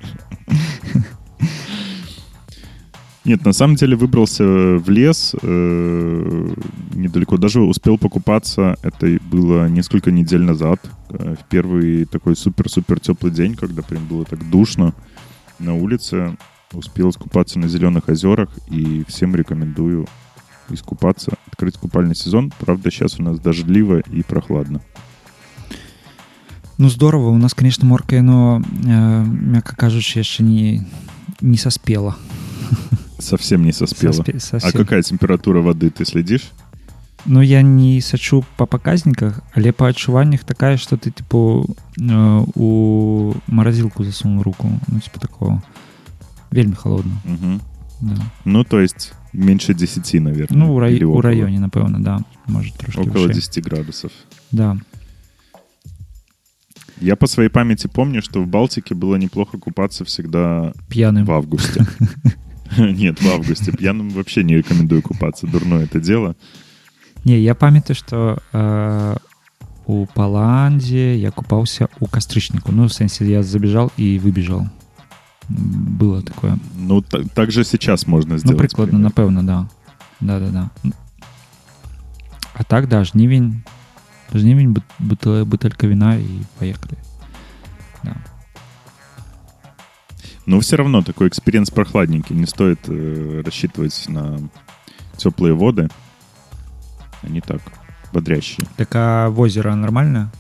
Нет, 3.31 3.45
на 3.45 3.53
самом 3.53 3.77
деле 3.77 3.95
выбрался 3.95 4.43
в 4.43 4.91
лес 4.91 5.37
э, 5.41 6.51
недалеко. 6.95 7.37
Даже 7.37 7.61
успел 7.61 7.97
покупаться. 7.97 8.77
Это 8.83 9.07
было 9.31 9.69
несколько 9.69 10.11
недель 10.11 10.43
назад. 10.43 10.81
э, 11.11 11.37
в 11.41 11.49
первый 11.49 12.07
такой 12.07 12.35
супер-супер 12.35 12.99
теплый 12.99 13.31
день, 13.31 13.55
когда 13.55 13.83
прям 13.83 14.05
было 14.09 14.25
так 14.25 14.51
душно 14.51 14.95
на 15.61 15.77
улице. 15.77 16.37
Успел 16.73 17.11
искупаться 17.11 17.61
на 17.61 17.69
Зеленых 17.69 18.09
озерах. 18.09 18.49
И 18.69 19.05
всем 19.07 19.37
рекомендую 19.37 20.09
искупаться, 20.69 21.35
открыть 21.47 21.77
купальный 21.77 22.17
сезон. 22.17 22.53
Правда, 22.59 22.91
сейчас 22.91 23.21
у 23.21 23.23
нас 23.23 23.39
дождливо 23.39 24.01
и 24.01 24.25
прохладно. 24.25 24.81
Ну 26.79 26.89
здорово 26.89 27.29
у 27.29 27.39
нас 27.39 27.55
конечно 27.55 27.87
морка 27.87 28.17
яно 28.17 28.61
э, 28.85 29.25
мякка 29.25 29.77
кажучы 29.77 30.19
яшчэ 30.19 30.43
не 30.43 30.85
не 31.41 31.59
саспела 31.59 32.17
Совсем 33.20 33.64
не 33.64 33.72
соспела. 33.72 34.12
Соспе- 34.14 34.38
А 34.38 34.40
совсем. 34.40 34.72
какая 34.72 35.02
температура 35.02 35.62
воды, 35.62 35.90
ты 35.90 36.06
следишь? 36.06 36.52
Ну 37.28 37.42
я 37.42 37.62
не 37.64 38.02
сачу 38.02 38.44
па 38.58 38.66
паказніках 38.66 39.40
але 39.56 39.72
па 39.72 39.88
адчуваннях 39.88 40.44
такая 40.44 40.78
что 40.78 40.96
ты 40.96 41.10
типу 41.12 41.66
э, 41.98 42.46
у 42.56 43.34
маразилку 43.48 44.04
засунул 44.04 44.44
руку 44.44 44.70
ну 44.88 45.00
типа 45.00 45.20
такого 45.20 45.62
вельмі 46.52 46.76
холодно 46.76 47.12
Мгм. 47.26 47.62
да. 48.02 48.22
Ну, 48.46 48.64
то 48.64 48.80
есть 48.80 49.14
меньше 49.34 49.74
10, 49.74 50.20
наверное. 50.22 50.58
ну 50.60 50.76
у, 50.76 50.80
рай... 50.80 50.94
или 50.94 51.04
у 51.04 51.12
около. 51.14 51.32
раёне 51.32 51.60
напэўна 51.60 52.00
да 52.00 52.20
может 52.48 52.76
трошки 52.78 53.00
Около 53.10 53.24
вышэй. 53.28 53.34
10 53.36 53.64
градусов. 53.64 54.12
да 54.52 54.78
Я 57.02 57.16
по 57.16 57.28
своей 57.28 57.50
памяти 57.50 57.88
помню, 57.88 58.22
что 58.22 58.42
в 58.42 58.48
Балтике 58.48 58.94
было 58.96 59.16
неплохо 59.18 59.58
купаться 59.58 60.04
всегда 60.06 60.72
пьяным 60.90 61.26
в 61.26 61.32
августе. 61.32 61.86
Нет, 62.78 63.22
в 63.22 63.28
августе. 63.32 63.72
Пьяным 63.72 64.10
вообще 64.10 64.44
не 64.44 64.56
рекомендую 64.58 65.02
купаться. 65.02 65.48
Дурное 65.48 65.84
это 65.84 66.00
дело. 66.00 66.36
не 67.26 67.40
я 67.40 67.56
памятаю 67.56 67.96
что 67.96 68.38
э, 68.54 69.16
у 69.88 70.06
паландзе 70.06 71.18
я 71.18 71.32
купаўся 71.32 71.88
у 72.00 72.06
кастрычніку 72.08 72.72
ну 72.72 72.84
в 72.86 72.92
сэнсе 72.92 73.26
я 73.26 73.44
забежал 73.44 73.92
і 73.98 74.20
выбежал 74.20 74.68
М, 75.50 75.98
было 76.00 76.22
такое 76.24 76.58
Ну, 76.78 77.02
та- 77.02 77.24
так 77.34 77.52
же 77.52 77.64
сейчас 77.64 78.08
можно 78.08 78.34
Ну, 78.34 78.40
сделать. 78.40 78.60
прыкладна, 78.62 78.92
примерно. 78.92 79.10
напэўна, 79.10 79.44
да. 79.44 79.68
Да, 80.22 80.40
да, 80.40 80.50
да. 80.50 80.92
А 82.54 82.64
так, 82.64 82.88
да, 82.88 83.04
жнівень, 83.04 83.62
жнівень, 84.34 84.74
бут- 84.74 84.84
бутыль- 85.00 85.46
бутылька 85.46 85.88
вина 85.88 86.16
и 86.18 86.26
поехали. 86.60 86.98
Но 90.51 90.59
все 90.59 90.75
равно 90.75 91.01
такой 91.01 91.29
experience 91.29 91.71
прохладненький. 91.71 92.35
Не 92.35 92.45
стоит 92.45 92.81
э, 92.89 93.43
рассчитывать 93.47 94.09
на 94.09 94.41
теплые 95.17 95.55
воды. 95.55 95.89
Они 97.23 97.41
так 97.41 97.61
бодрящие. 98.13 98.67
Так, 98.77 98.89
а 98.95 99.29
в 99.31 99.39
озеро 99.39 99.77
нормально? 99.77 100.33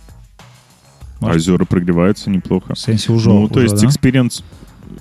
Может, 1.21 1.37
Озера 1.37 1.65
прогреваются 1.65 2.29
неплохо. 2.29 2.75
В 2.75 2.79
сенсе 2.81 3.13
уже, 3.13 3.29
Ну, 3.29 3.47
то 3.47 3.61
уже, 3.61 3.67
есть 3.67 3.81
да? 3.81 3.87
experience... 3.87 4.43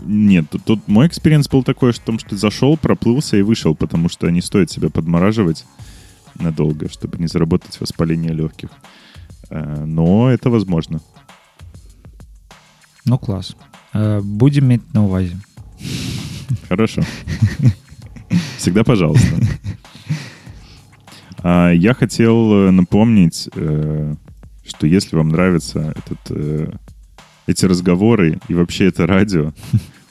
Нет, 0.06 0.48
тут, 0.52 0.64
тут 0.66 0.88
мой 0.88 1.08
experience 1.08 1.50
был 1.50 1.64
такой, 1.64 1.92
что, 1.92 2.06
том, 2.06 2.20
что 2.20 2.38
зашел, 2.38 2.78
проплылся 2.78 3.36
и 3.36 3.42
вышел, 3.42 3.74
потому 3.74 4.10
что 4.10 4.30
не 4.30 4.42
стоит 4.42 4.70
себя 4.70 4.92
подмораживать 4.92 5.66
надолго, 6.36 6.88
чтобы 6.88 7.18
не 7.18 7.26
заработать 7.26 7.82
воспаление 7.82 8.32
легких. 8.32 8.70
Э, 9.50 9.86
Но 9.86 10.30
это 10.30 10.52
возможно. 10.52 11.02
Ну, 13.06 13.18
класс. 13.18 13.56
Э, 13.94 14.22
Будем 14.22 14.66
иметь 14.66 14.94
на 14.94 15.06
увазе. 15.06 15.38
Хорошо. 16.68 17.02
Всегда 18.58 18.84
пожалуйста. 18.84 19.36
А, 21.42 21.72
Я 21.72 21.94
хотел 21.94 22.54
э, 22.54 22.72
напомнить, 22.72 23.50
э, 23.56 24.16
что 24.68 24.88
если 24.88 25.16
вам 25.16 25.30
нравятся 25.30 25.96
эти 27.48 27.66
разговоры 27.66 28.40
и 28.48 28.54
вообще 28.54 28.88
это 28.88 29.08
радио, 29.08 29.54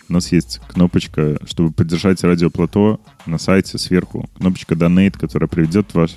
у 0.08 0.12
нас 0.12 0.32
есть 0.32 0.60
кнопочка, 0.68 1.38
чтобы 1.46 1.70
поддержать 1.70 2.24
радио 2.24 2.50
Плато 2.50 2.98
на 3.26 3.38
сайте 3.38 3.78
сверху. 3.78 4.28
Кнопочка 4.38 4.74
Donate, 4.74 5.18
которая 5.18 5.48
приведет 5.48 5.92
ваш, 5.94 6.16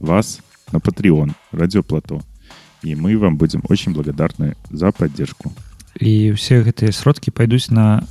вас 0.00 0.40
на 0.72 0.78
Patreon 0.78 1.32
Радио 1.52 1.82
Плато. 1.82 2.22
И 2.82 2.94
мы 2.94 3.18
вам 3.18 3.36
будем 3.36 3.62
очень 3.68 3.92
благодарны 3.92 4.56
за 4.70 4.92
поддержку. 4.92 5.52
І 5.99 6.33
ўсе 6.33 6.63
гэтыя 6.65 6.91
сродкі 6.91 7.31
пойдуць 7.31 7.69
на 7.69 8.03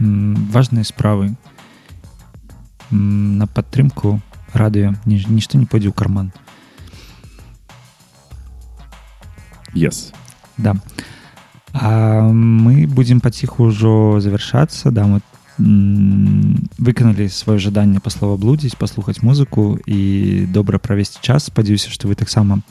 м, 0.00 0.34
важныя 0.50 0.84
справы 0.84 1.34
М, 2.92 3.38
на 3.38 3.46
падтрымку 3.46 4.20
радыё 4.52 4.94
Ні- 5.06 5.24
нішто 5.28 5.58
не 5.58 5.66
пойдзе 5.66 5.88
ў 5.88 5.94
карман 5.94 6.32
Yes. 9.74 10.12
Да. 10.58 10.76
А 11.72 12.22
мы 12.30 12.86
будем 12.86 13.20
паціху 13.20 13.66
ўжо 13.74 14.20
завяршацца 14.22 14.90
да 14.94 15.02
мы 15.10 15.18
м, 15.58 16.68
выканалі 16.78 17.26
сваё 17.26 17.58
жаданне 17.58 17.98
па 17.98 18.10
словаблудзіць 18.10 18.78
паслухаць 18.78 19.22
музыку 19.26 19.78
і 19.86 20.46
добра 20.46 20.78
правесці 20.78 21.18
час 21.22 21.50
спадзяюся 21.50 21.90
што 21.90 22.06
вы 22.06 22.14
таксама 22.14 22.62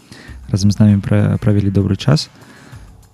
разам 0.47 0.71
з 0.71 0.79
намі 0.79 1.01
пра, 1.03 1.35
правялі 1.43 1.67
добры 1.71 1.99
час 1.99 2.29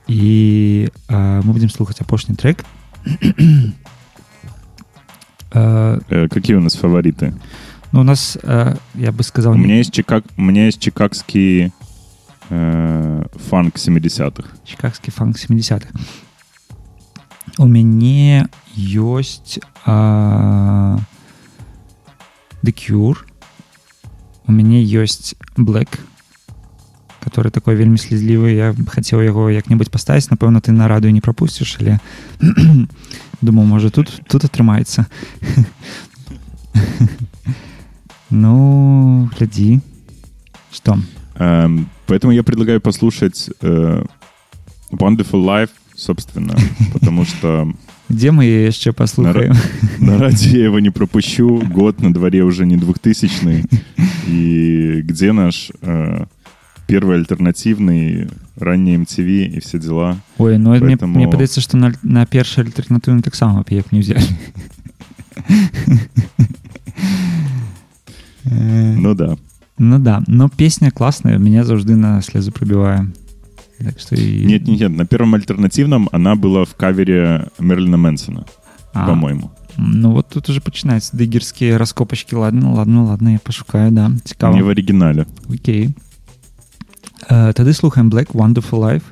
і 0.07 0.89
а, 1.07 1.41
мы 1.43 1.53
будем 1.53 1.69
слухаць 1.69 2.01
апошні 2.01 2.35
трек 2.35 2.65
А, 5.51 5.97
Э, 6.09 6.27
Какие 6.27 6.55
у 6.57 6.61
нас 6.61 6.75
фавориты? 6.75 7.33
ну, 7.91 8.01
у 8.01 8.03
нас 8.03 8.37
а, 8.43 8.75
я 8.95 9.11
бы 9.11 9.23
сказал 9.23 9.53
У 9.53 9.57
меня 9.57 9.77
есть, 9.77 9.91
чикаг... 9.93 10.23
у 10.37 10.41
меня 10.41 10.65
есть 10.65 10.79
чикагский 10.79 11.71
э, 12.49 13.25
фанк 13.49 13.75
70-х. 13.77 14.47
чикагскі 14.65 15.11
фанк 15.11 15.37
70-х 15.37 15.87
у 17.57 17.65
мяне 17.67 18.47
ёсць 18.77 19.59
а, 19.85 20.97
The 22.63 22.71
Cure 22.73 23.17
у 24.47 24.51
мяне 24.51 24.83
ёсць 24.83 25.35
Black 25.57 25.99
который 27.23 27.51
такой 27.51 27.75
вельмі 27.75 27.97
слезлівы 27.97 28.53
я 28.53 28.75
хацеў 28.87 29.21
яго 29.21 29.49
як-небудзь 29.49 29.91
паставіць 29.91 30.31
напэўна 30.31 30.61
ты 30.61 30.71
на 30.71 30.87
радыё 30.87 31.11
не 31.11 31.21
прапусціш 31.21 31.77
але 31.79 31.99
думаў 33.41 33.65
можа 33.65 33.89
тут 33.89 34.21
тут 34.27 34.45
атрымаецца 34.45 35.05
ну 38.29 39.29
глядзі 39.35 39.81
что 40.71 40.99
Эм, 41.39 41.89
Поэтому 42.05 42.33
я 42.33 42.43
предлагаю 42.43 42.81
послушать 42.81 43.49
э, 43.61 44.03
Wonderful 44.91 45.45
Life, 45.45 45.69
собственно, 45.95 46.55
потому 46.93 47.25
что 47.25 47.71
Где 48.09 48.31
мы 48.31 48.43
яе 48.45 48.65
яшчэ 48.65 48.91
паслухаем 48.91 49.55
на 49.99 50.17
радио 50.17 50.57
я 50.57 50.63
его 50.65 50.79
не 50.79 50.89
пропущу. 50.89 51.61
Год 51.69 52.01
на 52.01 52.13
дворе 52.13 52.43
уже 52.43 52.65
не 52.65 52.75
2000 52.75 53.65
И 54.27 55.01
где 55.03 55.31
наш 55.31 55.71
э, 55.81 56.25
первый 56.87 57.17
альтернативный, 57.17 58.27
ранний 58.57 58.95
MTV 58.97 59.45
и 59.45 59.59
все 59.59 59.77
дела. 59.79 60.17
Ой 60.37 60.57
ну 60.57 60.71
мне, 60.71 60.79
Поэтому- 60.97 61.15
мне 61.15 61.27
падаецца 61.27 61.61
што 61.61 61.77
на, 61.77 61.93
на 62.03 62.25
першы 62.25 62.61
альтэрнатыўны 62.61 63.21
таксама 63.21 63.61
б 63.61 63.71
як 63.71 63.91
не 63.91 63.99
ўзялі 63.99 64.25
Э, 68.45 68.95
Ну 68.97 69.13
да. 69.15 69.37
Ну 69.77 69.99
да 69.99 70.23
но 70.27 70.49
песня 70.49 70.91
класная 70.91 71.37
меня 71.37 71.63
заўжды 71.63 71.95
на 71.95 72.21
слезу 72.21 72.51
прабівае 72.51 73.07
так 73.79 73.99
что 73.99 74.15
і... 74.15 74.45
Нет, 74.45 74.67
нет, 74.67 74.79
нет. 74.79 74.91
На 74.91 75.05
первом 75.05 75.35
альтернативном 75.35 76.09
она 76.11 76.35
была 76.35 76.65
в 76.65 76.75
кавере 76.75 77.47
Мерлина 77.59 77.97
Мэнсона, 77.97 78.45
А, 78.93 79.07
по-моему. 79.07 79.51
Ну 79.77 80.11
вот 80.11 80.27
тут 80.29 80.49
уже 80.49 80.59
пачынаюцца 80.59 81.15
дыгерскія 81.15 81.77
раскопачкі 81.77 82.35
ладно 82.35 82.73
ладно 82.73 83.05
ладно 83.05 83.31
я 83.31 83.39
пашукаю 83.39 83.91
да 83.91 84.11
цікава 84.23 84.55
Не 84.55 84.63
в 84.63 84.67
оригинале. 84.67 85.25
Окей 85.49 85.87
Э, 85.87 85.91
тады 87.27 87.73
слухаем 87.73 88.09
Black 88.09 88.31
Wonderful 88.33 88.79
Life 88.79 89.07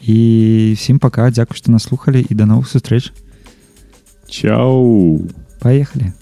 і 0.00 0.74
всім 0.76 0.98
пока 0.98 1.30
дзякуй 1.30 1.56
што 1.56 1.72
нас 1.72 1.82
слухалі 1.84 2.26
і 2.28 2.34
да 2.34 2.44
новых 2.44 2.68
сустрэч 2.68 3.12
Чау. 4.28 5.28
поехали 5.60 6.12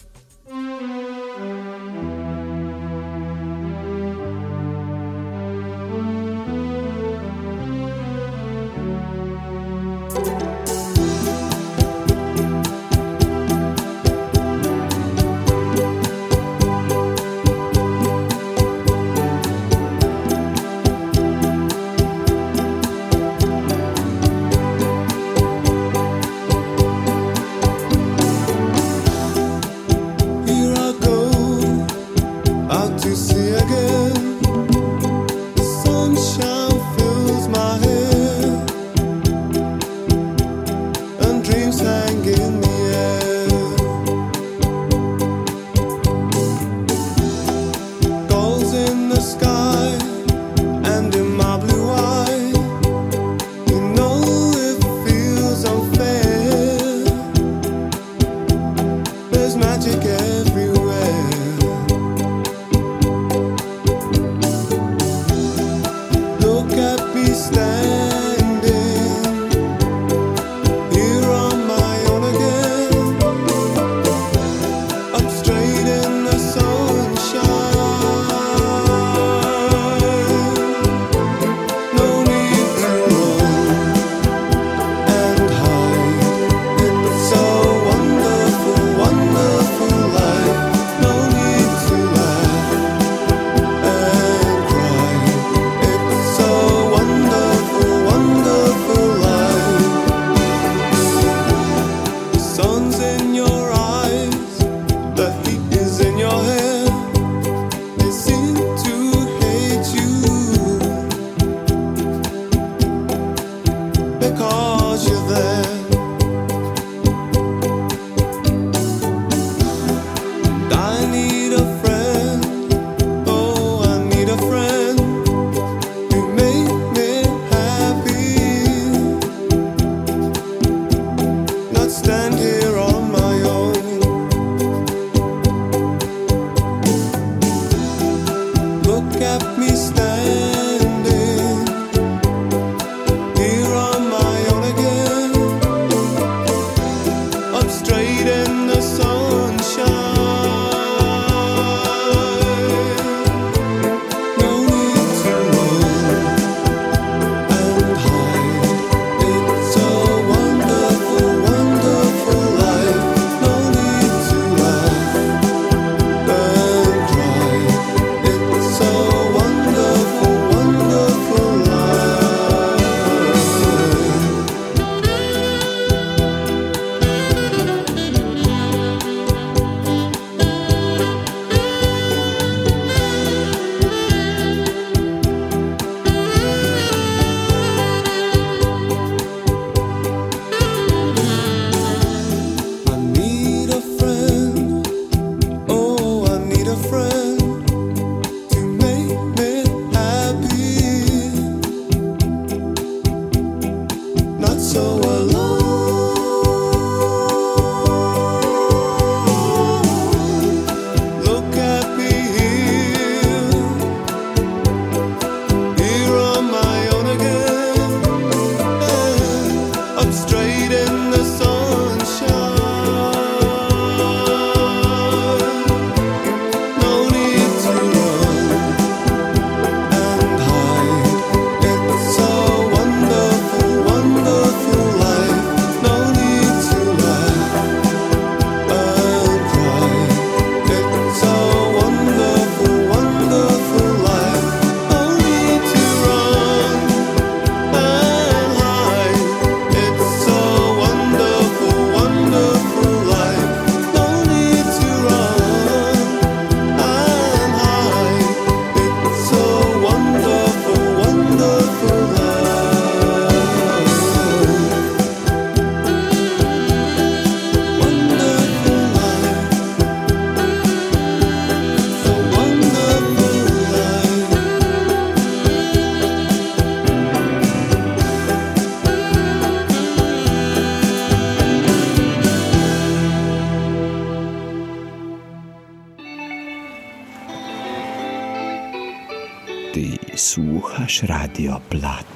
your 291.43 291.59
blood. 291.69 292.12